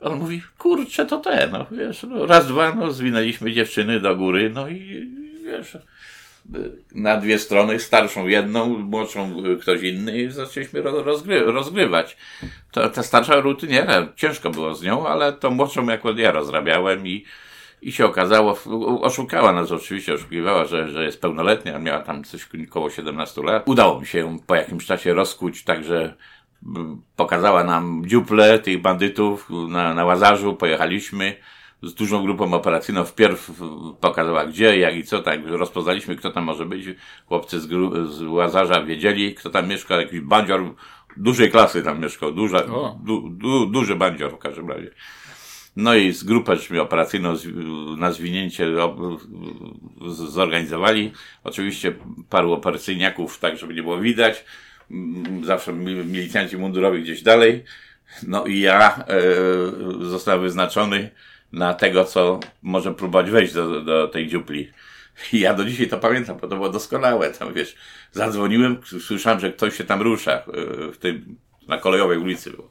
on 0.00 0.18
mówi, 0.18 0.42
kurczę, 0.58 1.06
to 1.06 1.18
te, 1.18 1.48
no, 1.52 1.66
wiesz, 1.70 2.02
no, 2.02 2.26
raz, 2.26 2.46
dwa, 2.46 2.74
no, 2.74 2.92
zwinęliśmy 2.92 3.52
dziewczyny 3.52 4.00
do 4.00 4.16
góry, 4.16 4.50
no 4.54 4.68
i, 4.68 5.10
wiesz, 5.44 5.76
na 6.94 7.16
dwie 7.16 7.38
strony, 7.38 7.78
starszą 7.78 8.26
jedną, 8.26 8.78
młodszą 8.78 9.42
ktoś 9.60 9.82
inny 9.82 10.18
i 10.18 10.30
zaczęliśmy 10.30 10.82
rozgry 10.82 11.40
rozgrywać. 11.40 12.16
To, 12.70 12.88
ta 12.88 13.02
starsza 13.02 13.40
rutyniera, 13.40 14.08
ciężko 14.16 14.50
było 14.50 14.74
z 14.74 14.82
nią, 14.82 15.06
ale 15.06 15.32
tą 15.32 15.50
młodszą 15.50 15.86
jako 15.86 16.10
ja 16.10 16.32
rozrabiałem 16.32 17.06
i 17.06 17.24
i 17.82 17.92
się 17.92 18.06
okazało, 18.06 18.58
oszukała 19.00 19.52
nas 19.52 19.72
oczywiście, 19.72 20.14
oszukiwała, 20.14 20.64
że, 20.64 20.88
że 20.88 21.04
jest 21.04 21.20
pełnoletnia, 21.20 21.78
miała 21.78 22.00
tam 22.00 22.24
coś 22.24 22.48
około 22.68 22.90
17 22.90 23.42
lat. 23.42 23.62
Udało 23.66 24.00
mi 24.00 24.06
się 24.06 24.18
ją 24.18 24.38
po 24.46 24.54
jakimś 24.54 24.86
czasie 24.86 25.14
rozkuć, 25.14 25.64
także 25.64 26.14
pokazała 27.16 27.64
nam 27.64 28.02
dziuple 28.06 28.58
tych 28.58 28.80
bandytów 28.80 29.50
na, 29.68 29.94
na 29.94 30.04
Łazarzu, 30.04 30.54
pojechaliśmy 30.54 31.36
z 31.82 31.94
dużą 31.94 32.22
grupą 32.22 32.54
operacyjną. 32.54 33.04
Wpierw 33.04 33.50
pokazała 34.00 34.46
gdzie, 34.46 34.78
jak 34.78 34.96
i 34.96 35.04
co, 35.04 35.22
tak 35.22 35.40
rozpoznaliśmy, 35.46 36.16
kto 36.16 36.30
tam 36.30 36.44
może 36.44 36.66
być. 36.66 36.84
Chłopcy 37.26 37.60
z, 37.60 37.68
z 38.10 38.22
Łazarza 38.22 38.82
wiedzieli, 38.82 39.34
kto 39.34 39.50
tam 39.50 39.68
mieszka, 39.68 39.96
jakiś 39.96 40.20
bandzior 40.20 40.74
dużej 41.16 41.50
klasy 41.50 41.82
tam 41.82 42.00
mieszkał, 42.00 42.32
duża, 42.32 42.62
du, 43.04 43.28
du, 43.30 43.66
duży 43.66 43.96
bandzior 43.96 44.32
w 44.32 44.38
każdym 44.38 44.68
razie. 44.68 44.90
No 45.76 45.94
i 45.94 46.12
z 46.12 46.24
grupę 46.24 46.56
operacyjną 46.80 47.34
na 47.96 48.12
zwinięcie 48.12 48.66
zorganizowali. 50.08 51.12
Oczywiście 51.44 51.94
paru 52.28 52.52
operacyjniaków, 52.52 53.38
tak 53.38 53.58
żeby 53.58 53.74
nie 53.74 53.82
było 53.82 53.98
widać. 53.98 54.44
Mm, 54.90 55.44
zawsze 55.44 55.72
milicjanci 55.72 56.56
mundurowi 56.56 57.02
gdzieś 57.02 57.22
dalej. 57.22 57.64
No 58.26 58.46
i 58.46 58.60
ja 58.60 58.96
e, 58.96 60.06
zostałem 60.06 60.42
wyznaczony 60.42 61.10
na 61.52 61.74
tego, 61.74 62.04
co 62.04 62.40
może 62.62 62.94
próbować 62.94 63.30
wejść 63.30 63.52
do, 63.52 63.80
do 63.80 64.08
tej 64.08 64.28
dziupli. 64.28 64.72
I 65.32 65.40
ja 65.40 65.54
do 65.54 65.64
dzisiaj 65.64 65.88
to 65.88 65.98
pamiętam, 65.98 66.38
bo 66.38 66.48
to 66.48 66.54
było 66.56 66.68
doskonałe. 66.68 67.30
Tam 67.30 67.54
wiesz, 67.54 67.76
zadzwoniłem, 68.12 68.80
słyszałem, 69.00 69.40
że 69.40 69.52
ktoś 69.52 69.76
się 69.76 69.84
tam 69.84 70.02
rusza 70.02 70.32
e, 70.32 70.42
w 70.92 70.98
tym, 70.98 71.36
na 71.68 71.78
kolejowej 71.78 72.18
ulicy 72.18 72.50
było. 72.50 72.70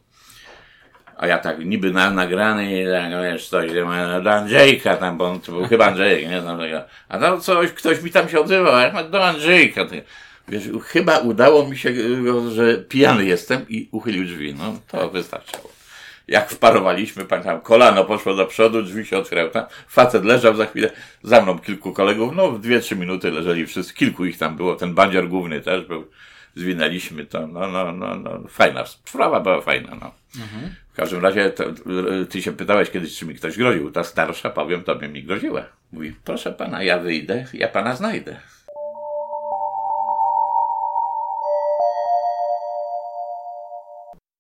A 1.18 1.28
ja 1.28 1.38
tak 1.38 1.66
niby 1.66 1.92
na, 1.92 2.12
nagrany, 2.12 2.86
tak, 2.92 3.24
wiesz, 3.24 3.50
coś, 3.50 3.72
do 4.24 4.32
Andrzejka 4.32 4.98
tam, 4.98 5.18
bo 5.18 5.26
on 5.26 5.40
to 5.40 5.52
był 5.52 5.68
chyba 5.68 5.86
Andrzejek, 5.86 6.30
nie 6.30 6.42
znam 6.42 6.60
tego. 6.60 6.82
A 7.10 7.20
tam 7.20 7.42
coś, 7.42 7.72
ktoś 7.72 8.02
mi 8.02 8.12
tam 8.12 8.30
się 8.30 8.40
odzywał, 8.40 8.76
a 8.76 9.04
do 9.04 9.28
Andrzejka. 9.28 9.86
Wiesz, 10.48 10.64
chyba 10.84 11.18
udało 11.18 11.68
mi 11.68 11.78
się, 11.78 11.94
że 12.52 12.78
pijany 12.78 13.26
jestem 13.26 13.66
i 13.70 13.90
uchylił 13.92 14.26
drzwi. 14.26 14.56
No, 14.58 14.80
to 14.88 15.10
wystarczało. 15.10 15.79
Jak 16.30 16.50
wparowaliśmy, 16.50 17.26
pamiętam, 17.26 17.62
kolano 17.62 18.06
poszło 18.06 18.36
do 18.36 18.46
przodu, 18.46 18.84
drzwi 18.84 19.06
się 19.06 19.18
otwierały. 19.18 19.50
Tam 19.50 19.66
facet 19.88 20.26
leżał 20.26 20.56
za 20.56 20.66
chwilę, 20.66 20.92
za 21.24 21.42
mną 21.42 21.60
kilku 21.60 21.94
kolegów, 21.94 22.36
no 22.36 22.52
w 22.52 22.62
dwie, 22.62 22.80
trzy 22.80 22.96
minuty 22.96 23.32
leżeli 23.32 23.66
wszyscy, 23.66 23.94
kilku 23.94 24.26
ich 24.26 24.38
tam 24.38 24.56
było, 24.56 24.76
ten 24.76 24.94
bandzior 24.94 25.30
główny 25.30 25.62
też 25.62 25.86
był. 25.86 26.08
Zwinęliśmy 26.56 27.26
to, 27.26 27.48
no, 27.48 27.68
no, 27.68 27.92
no, 27.92 28.16
no, 28.16 28.44
fajna, 28.50 28.86
sprawa 28.86 29.40
była 29.40 29.62
fajna, 29.62 29.90
no. 30.02 30.12
Mhm. 30.42 30.76
W 30.94 30.96
każdym 30.96 31.24
razie, 31.24 31.50
to, 31.50 31.64
ty 32.30 32.42
się 32.42 32.52
pytałeś 32.52 32.90
kiedyś, 32.90 33.18
czy 33.18 33.26
mi 33.26 33.36
ktoś 33.36 33.58
groził. 33.58 33.92
Ta 33.92 34.04
starsza, 34.04 34.50
powiem 34.50 34.84
tobie, 34.84 35.08
mi 35.08 35.24
groziła. 35.24 35.66
Mówi, 35.92 36.16
proszę 36.24 36.52
pana, 36.52 36.84
ja 36.84 37.00
wyjdę, 37.00 37.46
ja 37.54 37.68
pana 37.68 37.96
znajdę. 37.96 38.40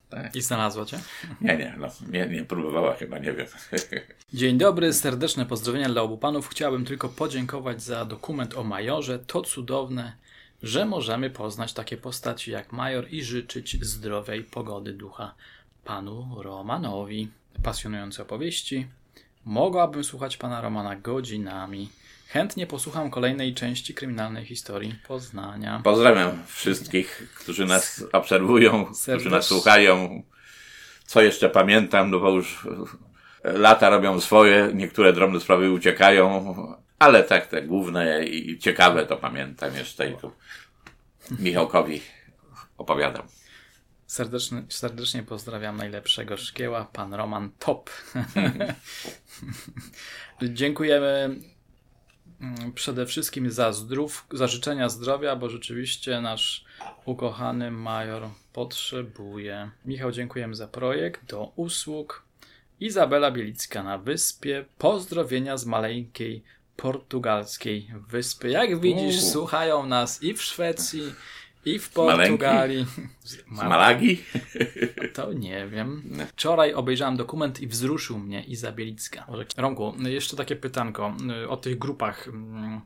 Tak. 0.09 0.35
I 0.35 0.41
znalazła 0.41 0.85
cię? 0.85 0.99
Nie, 1.41 1.57
nie, 1.57 1.75
no, 1.77 1.87
nie, 2.11 2.27
nie 2.27 2.45
próbowała 2.45 2.95
chyba, 2.95 3.17
nie 3.19 3.33
wiem. 3.33 3.47
Dzień 4.33 4.57
dobry, 4.57 4.93
serdeczne 4.93 5.45
pozdrowienia 5.45 5.89
dla 5.89 6.01
obu 6.01 6.17
panów. 6.17 6.49
Chciałbym 6.49 6.85
tylko 6.85 7.09
podziękować 7.09 7.83
za 7.83 8.05
dokument 8.05 8.57
o 8.57 8.63
majorze. 8.63 9.19
To 9.19 9.41
cudowne, 9.41 10.13
że 10.63 10.85
możemy 10.85 11.29
poznać 11.29 11.73
takie 11.73 11.97
postaci 11.97 12.51
jak 12.51 12.71
major 12.71 13.07
i 13.11 13.23
życzyć 13.23 13.85
zdrowej 13.85 14.43
pogody 14.43 14.93
ducha 14.93 15.35
panu 15.83 16.35
Romanowi. 16.37 17.27
Pasjonujące 17.63 18.21
opowieści. 18.21 18.87
Mogłabym 19.45 20.03
słuchać 20.03 20.37
pana 20.37 20.61
Romana 20.61 20.95
godzinami. 20.95 21.89
Chętnie 22.29 22.67
posłucham 22.67 23.11
kolejnej 23.11 23.53
części 23.53 23.93
kryminalnej 23.93 24.45
historii 24.45 24.95
Poznania. 25.07 25.81
Pozdrawiam 25.83 26.43
wszystkich, 26.47 27.33
którzy 27.35 27.65
nas 27.65 28.03
obserwują, 28.11 28.85
którzy 28.85 29.29
nas 29.29 29.45
słuchają. 29.45 30.23
Co 31.05 31.21
jeszcze 31.21 31.49
pamiętam, 31.49 32.11
no 32.11 32.19
bo 32.19 32.31
już 32.31 32.67
lata 33.43 33.89
robią 33.89 34.21
swoje, 34.21 34.71
niektóre 34.73 35.13
drobne 35.13 35.39
sprawy 35.39 35.71
uciekają, 35.71 36.55
ale 36.99 37.23
tak 37.23 37.47
te 37.47 37.61
główne 37.61 38.25
i 38.25 38.59
ciekawe 38.59 39.05
to 39.05 39.17
pamiętam 39.17 39.75
jeszcze 39.75 40.09
i 40.09 40.17
tu 40.17 40.31
Michałkowi 41.39 42.01
opowiadam. 42.77 43.27
Serdecznie, 44.07 44.63
serdecznie 44.69 45.23
pozdrawiam 45.23 45.77
najlepszego 45.77 46.37
szkieła, 46.37 46.85
pan 46.93 47.13
Roman 47.13 47.51
Top. 47.59 47.89
Dziękujemy 50.41 51.07
mm, 51.07 51.58
przede 52.75 53.05
wszystkim 53.05 53.51
za 53.51 53.73
zdrów, 53.73 54.25
za 54.31 54.47
życzenia 54.47 54.89
zdrowia, 54.89 55.35
bo 55.35 55.49
rzeczywiście 55.49 56.21
nasz 56.21 56.65
ukochany 57.05 57.71
major 57.71 58.29
potrzebuje. 58.53 59.69
Michał, 59.85 60.11
dziękujemy 60.11 60.55
za 60.55 60.67
projekt. 60.67 61.25
Do 61.25 61.51
usług. 61.55 62.23
Izabela 62.79 63.31
Bielicka 63.31 63.83
na 63.83 63.97
wyspie. 63.97 64.65
Pozdrowienia 64.77 65.57
z 65.57 65.65
maleńkiej 65.65 66.43
portugalskiej 66.75 67.91
wyspy. 68.07 68.49
Jak 68.49 68.79
widzisz, 68.79 69.21
słuchają 69.21 69.85
nas 69.85 70.23
i 70.23 70.33
w 70.33 70.41
Szwecji, 70.41 71.13
i 71.75 71.79
w 71.79 71.89
Portugalii. 71.89 72.85
Z 73.23 73.37
Malagi? 73.47 74.23
To 75.13 75.33
nie 75.33 75.67
wiem. 75.67 76.03
Wczoraj 76.27 76.73
obejrzałem 76.73 77.17
dokument 77.17 77.61
i 77.61 77.67
wzruszył 77.67 78.19
mnie 78.19 78.43
Izabielicka. 78.43 79.27
Romku, 79.57 79.93
jeszcze 79.99 80.37
takie 80.37 80.55
pytanko 80.55 81.13
y, 81.43 81.49
o 81.49 81.57
tych 81.57 81.77
grupach. 81.77 82.27
Mm, 82.27 82.81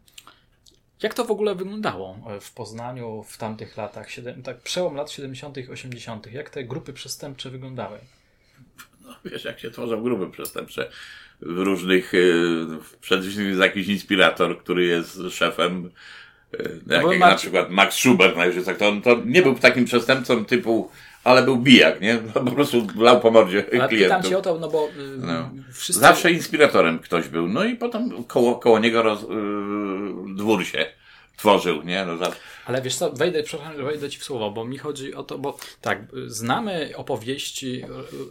jak 1.02 1.14
to 1.14 1.26
w 1.26 1.32
ogóle 1.32 1.56
wyglądało 1.56 2.18
w 2.42 2.54
Poznaniu 2.54 3.24
w 3.24 3.38
tamtych 3.38 3.78
latach, 3.78 4.08
tak 4.44 4.62
przełom 4.62 4.96
lat 4.96 5.12
70., 5.12 5.58
80., 5.72 6.32
jak 6.32 6.50
te 6.50 6.64
grupy 6.64 6.94
przestępcze 6.94 7.50
wyglądały? 7.50 8.00
No, 9.02 9.16
wiesz, 9.26 9.46
jak 9.46 9.60
się 9.60 9.72
tworzą 9.72 10.04
grupy 10.04 10.32
przestępcze 10.32 10.90
w 11.42 11.58
różnych, 11.58 12.14
y, 12.14 12.66
przede 13.02 13.22
wszystkim 13.22 13.48
jest 13.48 13.60
jakiś 13.60 13.88
inspirator, 13.88 14.60
który 14.60 14.86
jest 14.86 15.20
szefem 15.32 15.92
no 16.86 17.12
jak, 17.12 17.20
na 17.20 17.36
przykład 17.36 17.70
Max 17.70 17.96
Schubert 17.96 18.38
na 18.38 18.64
tak, 18.66 18.78
to, 18.78 18.94
to 19.04 19.18
nie 19.26 19.42
był 19.42 19.56
takim 19.56 19.86
przestępcą 19.86 20.46
typu 20.46 20.90
ale 21.24 21.44
był 21.44 21.58
bijak, 21.58 22.02
nie? 22.02 22.18
Po 22.34 22.52
prostu 22.52 22.88
lał 22.96 23.20
po 23.20 23.32
mordzie 23.32 23.66
ale 23.74 23.88
klientów. 23.88 24.18
Pytam 24.18 24.24
cię 24.24 24.38
o 24.38 24.42
to, 24.42 24.60
no 24.60 24.70
bo 24.70 24.88
y, 24.88 25.18
no. 25.18 25.50
wszyscy... 25.74 26.02
Zawsze 26.02 26.32
inspiratorem 26.32 27.00
ktoś 27.00 27.28
był, 27.28 27.48
no 27.48 27.64
i 27.64 27.76
potem 27.76 28.24
koło, 28.24 28.56
koło 28.56 28.80
niego 28.80 29.02
roz, 29.02 29.22
yy, 29.22 30.36
dwór 30.36 30.66
się 30.66 30.86
tworzył, 31.38 31.82
nie? 31.82 32.06
No, 32.06 32.18
za... 32.18 32.32
Ale 32.66 32.82
wiesz 32.82 32.96
co, 32.96 33.12
wejdę, 33.12 33.44
przepraszam, 33.44 33.86
wejdę 33.86 34.10
ci 34.10 34.20
w 34.20 34.24
słowo, 34.24 34.52
bo 34.52 34.66
mi 34.66 34.78
chodzi 34.78 35.14
o 35.14 35.24
to, 35.24 35.38
bo 35.38 35.58
tak, 35.82 36.00
znamy 36.28 36.92
opowieści 36.96 37.86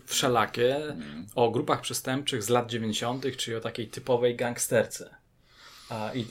wszelakie 0.07 0.77
mm. 0.77 1.27
o 1.35 1.51
grupach 1.51 1.81
przestępczych 1.81 2.43
z 2.43 2.49
lat 2.49 2.71
90., 2.71 3.37
czyli 3.37 3.57
o 3.57 3.61
takiej 3.61 3.89
typowej 3.89 4.37
gangsterce. 4.37 5.15
I 6.15 6.25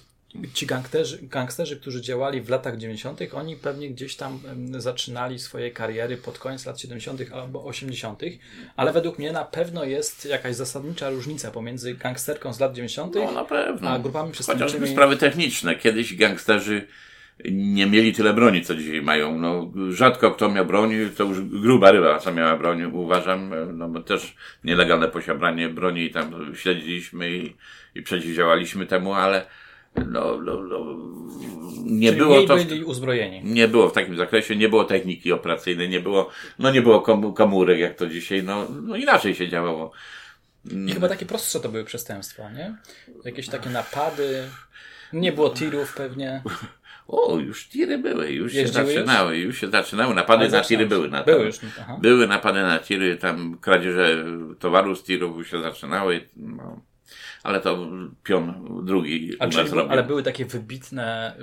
ci 0.54 0.66
gangsterzy, 0.66 1.20
gangsterzy, 1.22 1.78
którzy 1.80 2.02
działali 2.02 2.42
w 2.42 2.50
latach 2.50 2.78
90., 2.78 3.20
oni 3.34 3.56
pewnie 3.56 3.90
gdzieś 3.90 4.16
tam 4.16 4.40
zaczynali 4.78 5.40
swoje 5.40 5.72
kariery 5.72 6.18
pod 6.18 6.40
koniec 6.40 6.66
lat 6.66 6.80
70. 6.80 7.22
albo 7.34 7.64
80., 7.64 8.22
ale 8.76 8.94
według 8.94 9.20
mnie 9.20 9.32
na 9.32 9.46
pewno 9.46 9.84
jest 9.84 10.26
jakaś 10.26 10.56
zasadnicza 10.56 11.10
różnica 11.10 11.52
pomiędzy 11.52 11.94
gangsterką 11.94 12.54
z 12.54 12.60
lat 12.60 12.74
90. 12.74 13.16
No, 13.82 13.90
a 13.90 14.00
grupami 14.00 14.32
przestępczymi. 14.32 14.70
Chociażby 14.70 14.88
sprawy 14.88 15.18
techniczne. 15.18 15.76
Kiedyś 15.76 16.16
gangsterzy 16.16 16.88
nie 17.52 17.86
mieli 17.86 18.14
tyle 18.14 18.34
broni, 18.34 18.62
co 18.62 18.76
dzisiaj 18.76 19.02
mają. 19.02 19.40
No, 19.40 19.72
rzadko 19.90 20.32
kto 20.32 20.50
miał 20.50 20.66
broni, 20.66 20.96
to 21.18 21.24
już 21.24 21.42
gruba 21.42 21.92
ryba, 21.92 22.20
co 22.20 22.34
miała 22.34 22.58
broń, 22.58 22.84
uważam. 22.84 23.54
No, 23.78 23.90
bo 23.90 24.02
też 24.02 24.36
nielegalne 24.64 25.08
posiadanie 25.08 25.70
broni 25.70 26.10
tam 26.10 26.56
śledziliśmy 26.56 27.32
i, 27.32 27.56
i 27.96 28.02
przeciwdziałaliśmy 28.02 28.86
temu, 28.86 29.14
ale 29.14 29.46
no, 29.96 30.38
no, 30.42 30.62
no, 30.62 30.96
nie 31.84 32.08
Czyli 32.08 32.20
było 32.20 32.44
to. 32.44 32.56
byli 32.56 32.84
uzbrojeni. 32.84 33.42
Nie 33.44 33.68
było 33.68 33.90
w 33.90 33.94
takim 33.94 34.18
zakresie, 34.18 34.56
nie 34.56 34.70
było 34.70 34.84
techniki 34.84 35.32
operacyjnej, 35.32 35.90
nie 35.90 36.00
było, 36.00 36.30
no 36.60 36.72
nie 36.72 36.82
było 36.82 37.02
komórek 37.34 37.80
jak 37.80 37.96
to 37.96 38.08
dzisiaj, 38.08 38.44
no, 38.44 38.68
no 38.84 38.96
inaczej 38.96 39.36
się 39.36 39.50
działało. 39.50 39.92
I 40.88 40.94
chyba 40.94 41.10
takie 41.10 41.26
prostsze 41.26 41.60
to 41.60 41.70
były 41.70 41.84
przestępstwa, 41.84 42.52
nie? 42.52 42.76
Jakieś 43.26 43.48
takie 43.48 43.70
napady. 43.70 44.44
Nie 45.14 45.32
było 45.32 45.50
tirów 45.50 45.94
pewnie. 45.94 46.44
O, 47.08 47.38
już 47.38 47.70
tiry 47.70 47.98
były, 47.98 48.32
już 48.32 48.54
się 48.54 48.68
zaczynały, 48.68 49.38
już? 49.38 49.46
już 49.46 49.60
się 49.60 49.70
zaczynały. 49.70 50.16
Napady 50.16 50.50
na 50.50 50.62
tiry 50.62 50.86
były. 50.86 51.10
Na 51.10 51.24
były, 51.24 51.46
już, 51.46 51.60
aha. 51.82 51.98
były 52.02 52.28
napady 52.28 52.62
na 52.62 52.80
tiry, 52.80 53.18
tam 53.18 53.58
kradzieże 53.58 54.26
towaru 54.60 54.96
z 54.96 55.04
tirów 55.04 55.38
już 55.38 55.52
się 55.52 55.62
zaczynały. 55.62 56.30
No 56.36 56.82
ale 57.44 57.62
to 57.62 57.88
pion 58.24 58.68
drugi 58.86 59.32
ale, 59.40 59.52
czyli, 59.52 59.80
ale 59.90 60.04
były 60.04 60.24
takie 60.24 60.46
wybitne, 60.46 61.36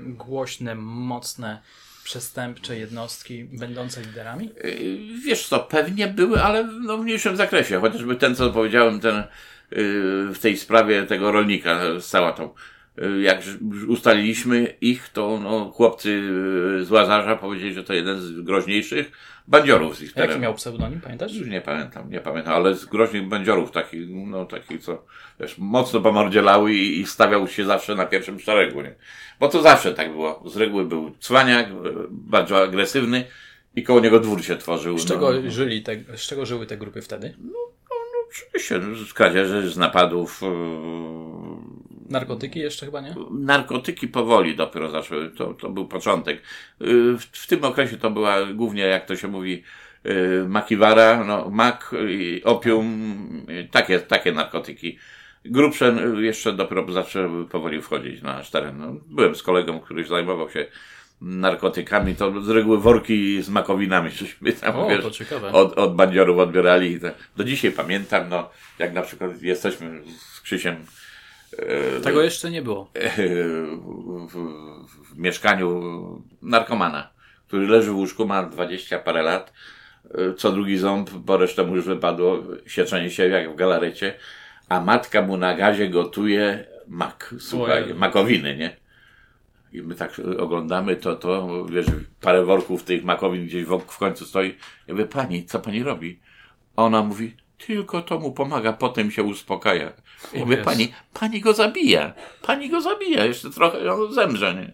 głośne, 0.00 0.74
mocne 0.74 1.62
przestępcze 2.04 2.78
jednostki 2.78 3.44
będące 3.44 4.02
liderami? 4.02 4.50
Yy, 4.64 4.98
wiesz 5.24 5.48
co, 5.48 5.60
pewnie 5.60 6.08
były, 6.08 6.42
ale 6.42 6.64
no 6.64 6.98
w 6.98 7.04
mniejszym 7.04 7.36
zakresie. 7.36 7.80
Chociażby 7.80 8.16
ten, 8.16 8.34
co 8.34 8.50
powiedziałem, 8.50 9.00
ten 9.00 9.16
yy, 9.16 9.26
w 10.34 10.38
tej 10.40 10.56
sprawie 10.56 11.02
tego 11.02 11.32
rolnika 11.32 11.80
z 12.00 12.04
sałatą. 12.04 12.54
Yy, 13.00 13.22
jak 13.22 13.42
ustaliliśmy 13.88 14.74
ich, 14.80 15.08
to 15.08 15.40
no, 15.42 15.70
chłopcy 15.70 16.22
z 16.82 16.90
Łazarza 16.90 17.36
powiedzieli, 17.36 17.74
że 17.74 17.84
to 17.84 17.94
jeden 17.94 18.20
z 18.20 18.40
groźniejszych 18.40 19.12
bandziorów 19.48 19.96
z 19.96 20.02
ich 20.02 20.12
terenu. 20.12 20.30
Jaki 20.32 20.42
miał 20.42 20.54
pseudonim, 20.54 21.00
pamiętasz? 21.00 21.34
Już 21.34 21.48
nie 21.48 21.60
pamiętam, 21.60 22.10
nie 22.10 22.20
pamiętam, 22.20 22.54
ale 22.54 22.74
z 22.74 22.84
groźnych 22.84 23.28
bandziorów, 23.28 23.70
takich, 23.70 24.08
no 24.08 24.44
takich, 24.44 24.82
co 24.82 25.04
wiesz, 25.40 25.58
mocno 25.58 26.00
pomordzielały 26.00 26.72
i, 26.72 27.00
i 27.00 27.06
stawiał 27.06 27.48
się 27.48 27.64
zawsze 27.64 27.94
na 27.94 28.06
pierwszym 28.06 28.40
szeregu, 28.40 28.82
nie? 28.82 28.94
Bo 29.40 29.48
to 29.48 29.62
zawsze 29.62 29.94
tak 29.94 30.12
było. 30.12 30.42
Z 30.46 30.56
reguły 30.56 30.84
był 30.84 31.14
cwaniak, 31.18 31.68
bardzo 32.10 32.62
agresywny 32.62 33.24
i 33.76 33.82
koło 33.82 34.00
niego 34.00 34.20
dwór 34.20 34.42
się 34.42 34.56
tworzył. 34.56 34.98
Z 34.98 35.04
czego, 35.04 35.32
no, 35.32 35.50
żyli 35.50 35.82
te, 35.82 35.96
z 36.16 36.20
czego 36.20 36.46
żyły 36.46 36.66
te 36.66 36.76
grupy 36.76 37.02
wtedy? 37.02 37.34
No, 37.38 37.50
no, 37.90 37.96
no 38.12 38.28
oczywiście, 38.28 38.80
z 39.08 39.14
kradzieży, 39.14 39.70
z 39.70 39.76
napadów. 39.76 40.40
Narkotyki 42.10 42.58
jeszcze 42.58 42.86
chyba 42.86 43.00
nie? 43.00 43.14
Narkotyki 43.30 44.08
powoli 44.08 44.56
dopiero 44.56 44.90
zaczęły, 44.90 45.30
to, 45.30 45.54
to 45.54 45.70
był 45.70 45.88
początek. 45.88 46.42
W, 46.80 47.22
w 47.32 47.46
tym 47.46 47.64
okresie 47.64 47.96
to 47.96 48.10
była 48.10 48.46
głównie, 48.46 48.82
jak 48.82 49.06
to 49.06 49.16
się 49.16 49.28
mówi, 49.28 49.62
makiwara, 50.48 51.24
no, 51.24 51.50
mak, 51.50 51.94
opium, 52.44 53.46
takie, 53.70 53.98
takie 53.98 54.32
narkotyki. 54.32 54.98
Grubsze 55.44 55.96
jeszcze 56.20 56.52
dopiero 56.52 56.92
zaczęły 56.92 57.48
powoli 57.48 57.82
wchodzić 57.82 58.22
na 58.22 58.36
nasz 58.36 58.50
teren. 58.50 58.78
No, 58.78 58.94
byłem 59.06 59.34
z 59.34 59.42
kolegą, 59.42 59.80
który 59.80 60.04
zajmował 60.04 60.50
się 60.50 60.66
narkotykami, 61.20 62.14
to 62.14 62.42
z 62.42 62.48
reguły 62.48 62.80
worki 62.80 63.42
z 63.42 63.48
makowinami, 63.48 64.10
żeśmy 64.10 64.52
tam, 64.52 64.76
o, 64.76 64.88
wiesz. 64.88 65.22
Od, 65.52 65.78
od 65.78 65.94
bandziorów 65.94 66.38
odbierali. 66.38 67.00
Do 67.36 67.44
dzisiaj 67.44 67.72
pamiętam, 67.72 68.28
no, 68.28 68.50
jak 68.78 68.92
na 68.92 69.02
przykład 69.02 69.42
jesteśmy 69.42 70.02
z 70.18 70.40
Krzysiem 70.40 70.76
tego 72.02 72.22
jeszcze 72.22 72.50
nie 72.50 72.62
było. 72.62 72.90
W, 72.94 74.32
w, 74.32 75.14
w, 75.14 75.18
mieszkaniu 75.18 75.82
narkomana, 76.42 77.10
który 77.46 77.66
leży 77.66 77.90
w 77.90 77.96
łóżku, 77.96 78.26
ma 78.26 78.42
dwadzieścia 78.42 78.98
parę 78.98 79.22
lat. 79.22 79.52
E, 80.14 80.34
co 80.34 80.52
drugi 80.52 80.78
ząb, 80.78 81.10
bo 81.10 81.36
resztę 81.36 81.64
mu 81.64 81.76
już 81.76 81.84
wypadło, 81.84 82.42
sieczenie 82.66 83.10
się 83.10 83.28
jak 83.28 83.52
w 83.52 83.56
galarecie 83.56 84.14
a 84.70 84.80
matka 84.80 85.22
mu 85.22 85.36
na 85.36 85.54
gazie 85.54 85.88
gotuje 85.88 86.66
mak, 86.88 87.34
słuchaj, 87.38 87.82
Ojej. 87.82 87.94
makowiny, 87.94 88.56
nie? 88.56 88.76
I 89.72 89.82
my 89.82 89.94
tak 89.94 90.20
oglądamy 90.38 90.96
to, 90.96 91.16
to, 91.16 91.64
wiesz, 91.64 91.86
parę 92.20 92.44
worków 92.44 92.84
tych 92.84 93.04
makowin 93.04 93.46
gdzieś 93.46 93.64
w, 93.64 93.78
w 93.78 93.98
końcu 93.98 94.24
stoi. 94.24 94.54
Ja 94.86 94.94
mówię, 94.94 95.06
pani, 95.06 95.44
co 95.44 95.60
pani 95.60 95.82
robi? 95.82 96.20
A 96.76 96.82
ona 96.82 97.02
mówi, 97.02 97.36
tylko 97.66 98.02
to 98.02 98.18
mu 98.18 98.32
pomaga, 98.32 98.72
potem 98.72 99.10
się 99.10 99.22
uspokaja. 99.22 99.92
Ja 100.34 100.40
mówię, 100.40 100.56
pani, 100.56 100.92
pani 101.14 101.40
go 101.40 101.52
zabija. 101.52 102.12
Pani 102.42 102.68
go 102.68 102.80
zabija, 102.80 103.24
jeszcze 103.24 103.50
trochę 103.50 103.92
on 103.92 104.14
zemrze, 104.14 104.54
nie? 104.54 104.72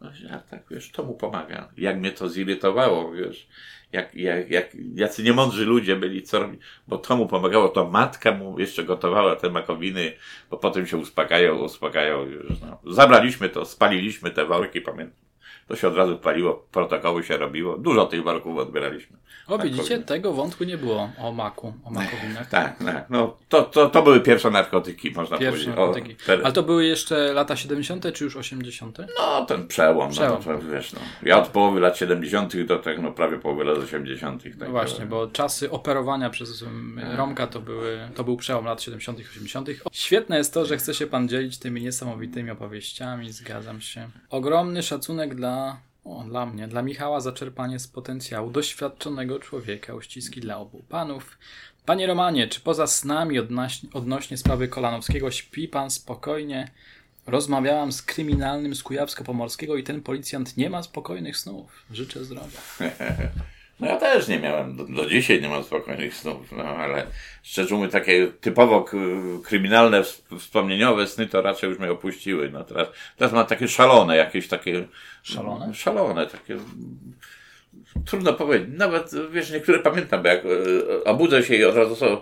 No, 0.00 0.10
ja 0.30 0.38
tak, 0.38 0.62
wiesz, 0.70 0.92
to 0.92 1.04
mu 1.04 1.14
pomaga. 1.14 1.68
Jak 1.76 1.98
mnie 1.98 2.12
to 2.12 2.28
zirytowało, 2.28 3.12
wiesz 3.12 3.48
jak, 3.92 4.14
jak, 4.14 4.50
jak 4.50 4.76
jacy 4.94 5.22
niemądrzy 5.22 5.64
ludzie 5.64 5.96
byli, 5.96 6.22
co 6.22 6.38
robić, 6.38 6.60
bo 6.88 6.98
to 6.98 7.16
mu 7.16 7.26
pomagało, 7.26 7.68
to 7.68 7.90
matka 7.90 8.32
mu 8.32 8.58
jeszcze 8.58 8.84
gotowała 8.84 9.36
te 9.36 9.50
makowiny, 9.50 10.12
bo 10.50 10.56
potem 10.56 10.86
się 10.86 10.96
uspokają, 10.96 11.58
uspokają 11.58 12.24
już, 12.24 12.60
no. 12.60 12.92
Zabraliśmy 12.92 13.48
to, 13.48 13.64
spaliliśmy 13.64 14.30
te 14.30 14.46
worki, 14.46 14.80
pamiętam. 14.80 15.25
To 15.68 15.76
się 15.76 15.88
od 15.88 15.96
razu 15.96 16.18
paliło, 16.18 16.66
protokoły 16.72 17.24
się 17.24 17.36
robiło, 17.36 17.78
dużo 17.78 18.06
tych 18.06 18.22
worków 18.22 18.58
odbieraliśmy. 18.58 19.16
O, 19.48 19.58
widzicie, 19.58 19.98
tego 19.98 20.32
wątku 20.32 20.64
nie 20.64 20.78
było 20.78 21.10
o 21.18 21.32
maku, 21.32 21.72
o 21.84 21.90
makowinach. 21.90 22.48
Tak, 22.56 22.78
tak. 22.84 23.10
No, 23.10 23.36
to, 23.48 23.62
to, 23.62 23.88
to 23.88 24.02
były 24.02 24.20
pierwsze 24.20 24.50
narkotyki, 24.50 25.10
można 25.10 25.38
pierwsze 25.38 25.72
powiedzieć. 25.72 25.76
Narkotyki. 25.76 26.42
O, 26.42 26.44
Ale 26.44 26.52
to 26.52 26.62
były 26.62 26.84
jeszcze 26.84 27.32
lata 27.32 27.56
70. 27.56 28.12
czy 28.14 28.24
już 28.24 28.36
80.? 28.36 28.98
No, 29.18 29.44
ten 29.44 29.66
przełom. 29.66 30.10
przełom. 30.10 30.42
No, 30.46 30.58
to, 30.58 30.68
wiesz, 30.72 30.92
no. 30.92 31.00
Ja 31.22 31.38
od 31.38 31.48
połowy 31.48 31.80
lat 31.80 31.98
70. 31.98 32.62
do 32.62 32.78
tak, 32.78 33.02
no, 33.02 33.12
prawie 33.12 33.38
połowy 33.38 33.64
lat 33.64 33.78
80. 33.78 34.42
Tak 34.42 34.58
no 34.58 34.70
właśnie, 34.70 35.06
bo 35.06 35.26
czasy 35.26 35.70
operowania 35.70 36.30
przez 36.30 36.62
um, 36.62 37.00
Romka 37.16 37.46
to, 37.46 37.60
były, 37.60 37.98
to 38.14 38.24
był 38.24 38.36
przełom 38.36 38.64
lat 38.64 38.82
70. 38.82 39.18
80. 39.18 39.68
Świetne 39.92 40.38
jest 40.38 40.54
to, 40.54 40.64
że 40.64 40.76
chce 40.76 40.94
się 40.94 41.06
pan 41.06 41.28
dzielić 41.28 41.58
tymi 41.58 41.82
niesamowitymi 41.82 42.50
opowieściami, 42.50 43.32
zgadzam 43.32 43.80
się. 43.80 44.08
Ogromny 44.30 44.82
szacunek 44.82 45.34
dla 45.34 45.55
o, 46.04 46.24
dla 46.24 46.46
mnie, 46.46 46.68
dla 46.68 46.82
Michała 46.82 47.20
zaczerpanie 47.20 47.78
z 47.78 47.88
potencjału 47.88 48.50
doświadczonego 48.50 49.38
człowieka, 49.38 49.94
uściski 49.94 50.40
dla 50.40 50.58
obu 50.58 50.82
panów. 50.88 51.38
Panie 51.86 52.06
Romanie, 52.06 52.48
czy 52.48 52.60
poza 52.60 52.86
snami 52.86 53.38
odnośnie, 53.38 53.88
odnośnie 53.92 54.36
sprawy 54.36 54.68
Kolanowskiego 54.68 55.30
śpi 55.30 55.68
pan 55.68 55.90
spokojnie? 55.90 56.70
Rozmawiałam 57.26 57.92
z 57.92 58.02
kryminalnym 58.02 58.74
z 58.74 58.82
Kujawsko-Pomorskiego 58.82 59.76
i 59.76 59.84
ten 59.84 60.02
policjant 60.02 60.56
nie 60.56 60.70
ma 60.70 60.82
spokojnych 60.82 61.36
snów. 61.36 61.84
Życzę 61.90 62.24
zdrowia. 62.24 62.60
No 63.80 63.86
ja 63.86 63.96
też 63.96 64.28
nie 64.28 64.38
miałem, 64.38 64.76
do, 64.76 64.84
do 64.84 65.06
dzisiaj 65.06 65.42
nie 65.42 65.48
mam 65.48 65.64
spokojnych 65.64 66.14
snów, 66.14 66.52
no 66.52 66.62
ale 66.62 67.06
szczerze 67.42 67.74
mówiąc 67.74 67.92
takie 67.92 68.26
typowo 68.40 68.84
kryminalne, 69.44 70.02
wspomnieniowe 70.38 71.06
sny 71.06 71.26
to 71.26 71.42
raczej 71.42 71.70
już 71.70 71.78
mnie 71.78 71.90
opuściły. 71.90 72.50
No 72.50 72.64
teraz, 72.64 72.88
teraz 73.16 73.32
mam 73.32 73.46
takie 73.46 73.68
szalone, 73.68 74.16
jakieś 74.16 74.48
takie... 74.48 74.84
Szalone? 75.22 75.74
Szalone, 75.74 76.26
takie... 76.26 76.56
Trudno 78.04 78.32
powiedzieć. 78.32 78.68
Nawet, 78.72 79.10
wiesz, 79.30 79.50
niektóre 79.50 79.78
pamiętam, 79.78 80.22
bo 80.22 80.28
jak 80.28 80.44
e, 80.44 81.04
obudzę 81.04 81.42
się 81.42 81.54
i 81.54 81.64
od 81.64 81.76
razu 81.76 81.96
są 81.96 82.06
e, 82.06 82.20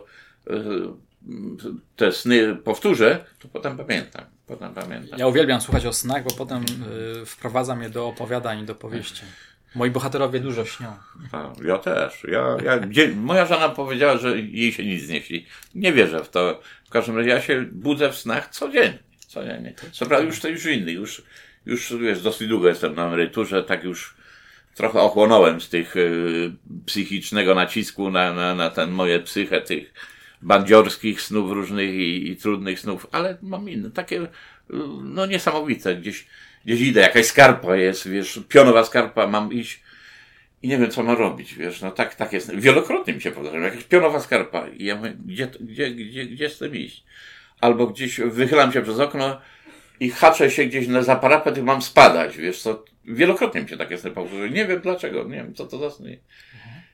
te 1.96 2.12
sny 2.12 2.56
powtórzę, 2.56 3.24
to 3.38 3.48
potem 3.48 3.76
pamiętam. 3.76 4.24
Potem 4.46 4.74
pamiętam. 4.74 5.18
Ja 5.18 5.26
uwielbiam 5.26 5.60
słuchać 5.60 5.86
o 5.86 5.92
snach, 5.92 6.24
bo 6.24 6.30
potem 6.30 6.64
y, 7.22 7.26
wprowadzam 7.26 7.82
je 7.82 7.90
do 7.90 8.08
opowiadań 8.08 8.66
do 8.66 8.74
powieści. 8.74 9.22
Moi 9.74 9.90
bohaterowie 9.90 10.40
dużo 10.40 10.64
śnią. 10.64 10.92
ja 11.64 11.78
też. 11.78 12.26
Ja, 12.28 12.56
ja, 12.64 12.80
moja 13.16 13.46
żona 13.46 13.68
powiedziała, 13.68 14.16
że 14.16 14.38
jej 14.38 14.72
się 14.72 14.84
nic 14.84 15.08
nie 15.08 15.22
śni. 15.22 15.46
Nie 15.74 15.92
wierzę 15.92 16.24
w 16.24 16.28
to. 16.28 16.60
W 16.86 16.90
każdym 16.90 17.16
razie 17.16 17.30
ja 17.30 17.40
się 17.40 17.62
budzę 17.72 18.12
w 18.12 18.16
snach 18.16 18.48
codziennie. 18.48 18.98
codziennie. 19.26 19.74
Co 19.92 20.06
prawda 20.06 20.26
już 20.26 20.40
to 20.40 20.48
już 20.48 20.66
inny. 20.66 20.92
Już, 20.92 21.22
już 21.66 21.96
wiesz, 21.96 22.22
dosyć 22.22 22.48
długo 22.48 22.68
jestem 22.68 22.94
na 22.94 23.06
emeryturze, 23.06 23.62
tak 23.62 23.84
już 23.84 24.14
trochę 24.74 25.00
ochłonąłem 25.00 25.60
z 25.60 25.68
tych 25.68 25.96
y, 25.96 26.52
psychicznego 26.86 27.54
nacisku 27.54 28.10
na, 28.10 28.32
na, 28.32 28.54
na 28.54 28.70
ten 28.70 28.90
moje 28.90 29.20
psychę, 29.20 29.60
tych 29.60 29.94
bandziorskich 30.42 31.22
snów 31.22 31.52
różnych 31.52 31.94
i, 31.94 32.30
i 32.30 32.36
trudnych 32.36 32.80
snów, 32.80 33.06
ale 33.12 33.38
mam 33.42 33.68
inne, 33.68 33.90
takie 33.90 34.22
y, 34.22 34.28
no 35.02 35.26
niesamowite. 35.26 35.96
Gdzieś 35.96 36.26
gdzieś 36.64 36.80
idę, 36.80 37.00
jakaś 37.00 37.26
skarpa 37.26 37.76
jest, 37.76 38.08
wiesz, 38.08 38.40
pionowa 38.48 38.84
skarpa, 38.84 39.26
mam 39.26 39.52
iść 39.52 39.82
i 40.62 40.68
nie 40.68 40.78
wiem, 40.78 40.90
co 40.90 41.02
mam 41.02 41.16
robić, 41.16 41.54
wiesz, 41.54 41.80
no 41.80 41.90
tak, 41.90 42.14
tak 42.14 42.32
jest. 42.32 42.54
Wielokrotnie 42.54 43.14
mi 43.14 43.20
się 43.20 43.30
powtarza, 43.30 43.58
jakaś 43.58 43.84
pionowa 43.84 44.20
skarpa 44.20 44.68
i 44.68 44.84
ja 44.84 44.96
mówię, 44.96 45.16
gdzie, 45.26 45.46
gdzie, 45.60 45.90
gdzie, 45.90 46.26
gdzie 46.26 46.50
z 46.50 46.58
tym 46.58 46.76
iść? 46.76 47.04
Albo 47.60 47.86
gdzieś 47.86 48.20
wychylam 48.20 48.72
się 48.72 48.82
przez 48.82 49.00
okno 49.00 49.40
i 50.00 50.10
haczę 50.10 50.50
się 50.50 50.64
gdzieś 50.64 50.88
na 50.88 51.02
za 51.02 51.16
parapet 51.16 51.58
i 51.58 51.62
mam 51.62 51.82
spadać, 51.82 52.36
wiesz, 52.36 52.62
co, 52.62 52.84
wielokrotnie 53.04 53.62
mi 53.62 53.68
się 53.68 53.76
takie 53.76 53.98
sny 53.98 54.10
powtarzają. 54.10 54.52
Nie 54.52 54.66
wiem 54.66 54.80
dlaczego, 54.80 55.24
nie 55.24 55.36
wiem, 55.36 55.54
co 55.54 55.66
to 55.66 55.78
za 55.78 55.90
sny. 55.90 56.18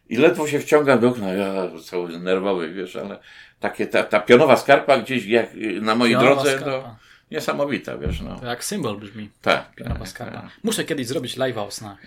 I 0.08 0.16
ledwo 0.16 0.48
się 0.48 0.58
wciągam 0.58 1.00
do 1.00 1.08
okna, 1.08 1.32
ja 1.32 1.70
cały 1.84 2.18
nerwowy, 2.18 2.74
wiesz, 2.74 2.96
ale 2.96 3.18
takie, 3.60 3.86
ta, 3.86 4.02
ta 4.02 4.20
pionowa 4.20 4.56
skarpa 4.56 4.98
gdzieś 4.98 5.26
jak 5.26 5.54
na 5.80 5.94
mojej 5.94 6.14
pionowa 6.14 6.34
drodze, 6.34 6.50
skarpa. 6.50 6.70
to 6.70 7.09
niesamowita, 7.30 7.98
wiesz, 7.98 8.20
no. 8.20 8.40
To 8.40 8.46
jak 8.46 8.64
symbol 8.64 8.98
brzmi. 8.98 9.30
Tak. 9.42 9.72
tak, 9.84 10.14
tak. 10.18 10.50
Muszę 10.62 10.84
kiedyś 10.84 11.06
zrobić 11.06 11.36
live 11.36 11.58
o 11.58 11.70
snach. 11.70 11.98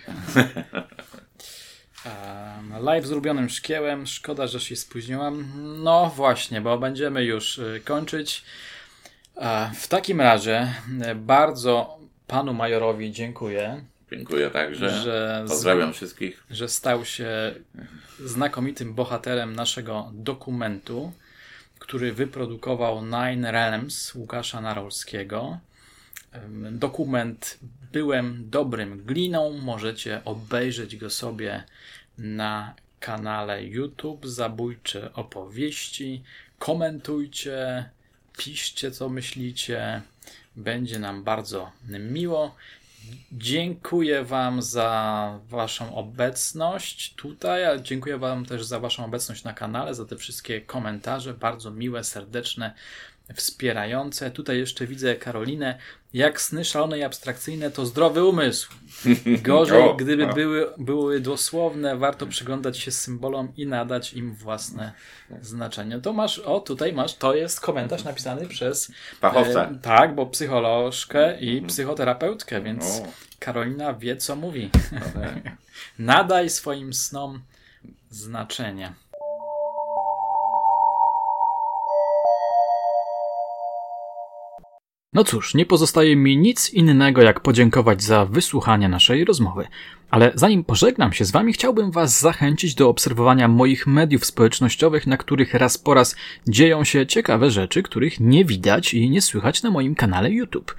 live 2.80 3.06
z 3.06 3.12
ulubionym 3.12 3.48
szkiełem. 3.48 4.06
Szkoda, 4.06 4.46
że 4.46 4.60
się 4.60 4.76
spóźniłam. 4.76 5.52
No 5.82 6.12
właśnie, 6.16 6.60
bo 6.60 6.78
będziemy 6.78 7.24
już 7.24 7.58
y, 7.58 7.80
kończyć. 7.84 8.44
W 9.74 9.88
takim 9.88 10.20
razie 10.20 10.74
y, 11.10 11.14
bardzo 11.14 11.98
panu 12.26 12.54
majorowi 12.54 13.12
dziękuję. 13.12 13.84
Dziękuję 14.12 14.50
także. 14.50 14.90
Że 14.90 15.44
Pozdrawiam 15.48 15.92
z, 15.92 15.96
wszystkich. 15.96 16.44
Że 16.50 16.68
stał 16.68 17.04
się 17.04 17.54
znakomitym 18.24 18.94
bohaterem 18.94 19.56
naszego 19.56 20.10
dokumentu 20.12 21.12
który 21.84 22.12
wyprodukował 22.12 23.04
Nine 23.04 23.44
Realms 23.44 24.14
Łukasza 24.14 24.60
Narolskiego. 24.60 25.58
Dokument 26.70 27.58
Byłem 27.92 28.50
dobrym 28.50 29.04
gliną. 29.04 29.58
Możecie 29.58 30.24
obejrzeć 30.24 30.96
go 30.96 31.10
sobie 31.10 31.64
na 32.18 32.74
kanale 33.00 33.64
YouTube 33.64 34.26
Zabójcze 34.26 35.12
Opowieści. 35.12 36.22
Komentujcie, 36.58 37.88
piszcie 38.38 38.90
co 38.90 39.08
myślicie. 39.08 40.02
Będzie 40.56 40.98
nam 40.98 41.24
bardzo 41.24 41.72
miło. 41.86 42.54
Dziękuję 43.32 44.24
Wam 44.24 44.62
za 44.62 45.40
Waszą 45.48 45.94
obecność 45.94 47.14
tutaj, 47.14 47.64
a 47.64 47.78
dziękuję 47.78 48.18
Wam 48.18 48.46
też 48.46 48.64
za 48.64 48.80
Waszą 48.80 49.04
obecność 49.04 49.44
na 49.44 49.52
kanale, 49.52 49.94
za 49.94 50.04
te 50.04 50.16
wszystkie 50.16 50.60
komentarze, 50.60 51.34
bardzo 51.34 51.70
miłe, 51.70 52.04
serdeczne. 52.04 52.74
Wspierające. 53.34 54.30
Tutaj 54.30 54.58
jeszcze 54.58 54.86
widzę 54.86 55.14
Karolinę. 55.14 55.78
Jak 56.12 56.40
sny 56.40 56.64
szalone 56.64 56.98
i 56.98 57.02
abstrakcyjne 57.02 57.70
to 57.70 57.86
zdrowy 57.86 58.24
umysł. 58.24 58.72
Gorzej, 59.42 59.82
o, 59.82 59.94
gdyby 59.94 60.26
Były, 60.26 60.66
były 60.78 61.20
dosłowne, 61.20 61.96
warto 61.96 62.26
przyglądać 62.26 62.78
się 62.78 62.90
symbolom 62.90 63.52
i 63.56 63.66
nadać 63.66 64.12
im 64.12 64.34
własne 64.34 64.92
znaczenie. 65.40 66.00
To 66.00 66.12
masz, 66.12 66.38
o 66.38 66.60
tutaj 66.60 66.92
masz, 66.92 67.14
to 67.14 67.34
jest 67.34 67.60
komentarz 67.60 68.04
napisany 68.04 68.48
przez 68.48 68.92
fachowca. 69.20 69.64
E, 69.64 69.78
tak, 69.82 70.14
bo 70.14 70.26
psycholożkę 70.26 71.40
i 71.40 71.50
mhm. 71.50 71.66
psychoterapeutkę, 71.66 72.62
więc 72.62 72.84
o. 72.84 73.06
Karolina 73.38 73.94
wie, 73.94 74.16
co 74.16 74.36
mówi. 74.36 74.70
Nadaj 75.98 76.50
swoim 76.50 76.94
snom 76.94 77.42
znaczenie. 78.10 78.92
No 85.14 85.24
cóż, 85.24 85.54
nie 85.54 85.66
pozostaje 85.66 86.16
mi 86.16 86.36
nic 86.36 86.70
innego 86.70 87.22
jak 87.22 87.40
podziękować 87.40 88.02
za 88.02 88.26
wysłuchanie 88.26 88.88
naszej 88.88 89.24
rozmowy. 89.24 89.66
Ale 90.10 90.32
zanim 90.34 90.64
pożegnam 90.64 91.12
się 91.12 91.24
z 91.24 91.30
Wami, 91.30 91.52
chciałbym 91.52 91.90
Was 91.90 92.20
zachęcić 92.20 92.74
do 92.74 92.88
obserwowania 92.88 93.48
moich 93.48 93.86
mediów 93.86 94.24
społecznościowych, 94.24 95.06
na 95.06 95.16
których 95.16 95.54
raz 95.54 95.78
po 95.78 95.94
raz 95.94 96.16
dzieją 96.48 96.84
się 96.84 97.06
ciekawe 97.06 97.50
rzeczy, 97.50 97.82
których 97.82 98.20
nie 98.20 98.44
widać 98.44 98.94
i 98.94 99.10
nie 99.10 99.22
słychać 99.22 99.62
na 99.62 99.70
moim 99.70 99.94
kanale 99.94 100.30
YouTube. 100.30 100.76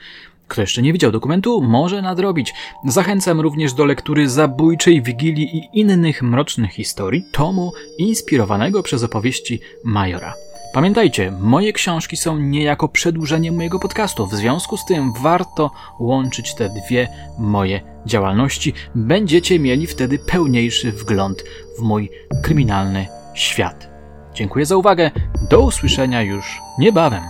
Kto 0.47 0.61
jeszcze 0.61 0.81
nie 0.81 0.93
widział 0.93 1.11
dokumentu, 1.11 1.61
może 1.61 2.01
nadrobić. 2.01 2.53
Zachęcam 2.87 3.41
również 3.41 3.73
do 3.73 3.85
lektury 3.85 4.29
Zabójczej 4.29 5.01
Wigilii 5.01 5.57
i 5.57 5.79
innych 5.79 6.23
mrocznych 6.23 6.71
historii, 6.71 7.25
tomu 7.31 7.71
inspirowanego 7.97 8.83
przez 8.83 9.03
opowieści 9.03 9.59
Majora. 9.83 10.44
Pamiętajcie, 10.75 11.31
moje 11.31 11.73
książki 11.73 12.17
są 12.17 12.37
niejako 12.37 12.89
przedłużeniem 12.89 13.55
mojego 13.55 13.79
podcastu. 13.79 14.27
W 14.27 14.33
związku 14.33 14.77
z 14.77 14.85
tym 14.85 15.13
warto 15.13 15.71
łączyć 15.99 16.55
te 16.55 16.69
dwie 16.69 17.07
moje 17.39 17.81
działalności. 18.05 18.73
Będziecie 18.95 19.59
mieli 19.59 19.87
wtedy 19.87 20.19
pełniejszy 20.19 20.91
wgląd 20.91 21.43
w 21.79 21.81
mój 21.81 22.09
kryminalny 22.43 23.07
świat. 23.33 23.89
Dziękuję 24.33 24.65
za 24.65 24.75
uwagę. 24.75 25.11
Do 25.49 25.61
usłyszenia 25.61 26.21
już 26.21 26.61
niebawem. 26.79 27.23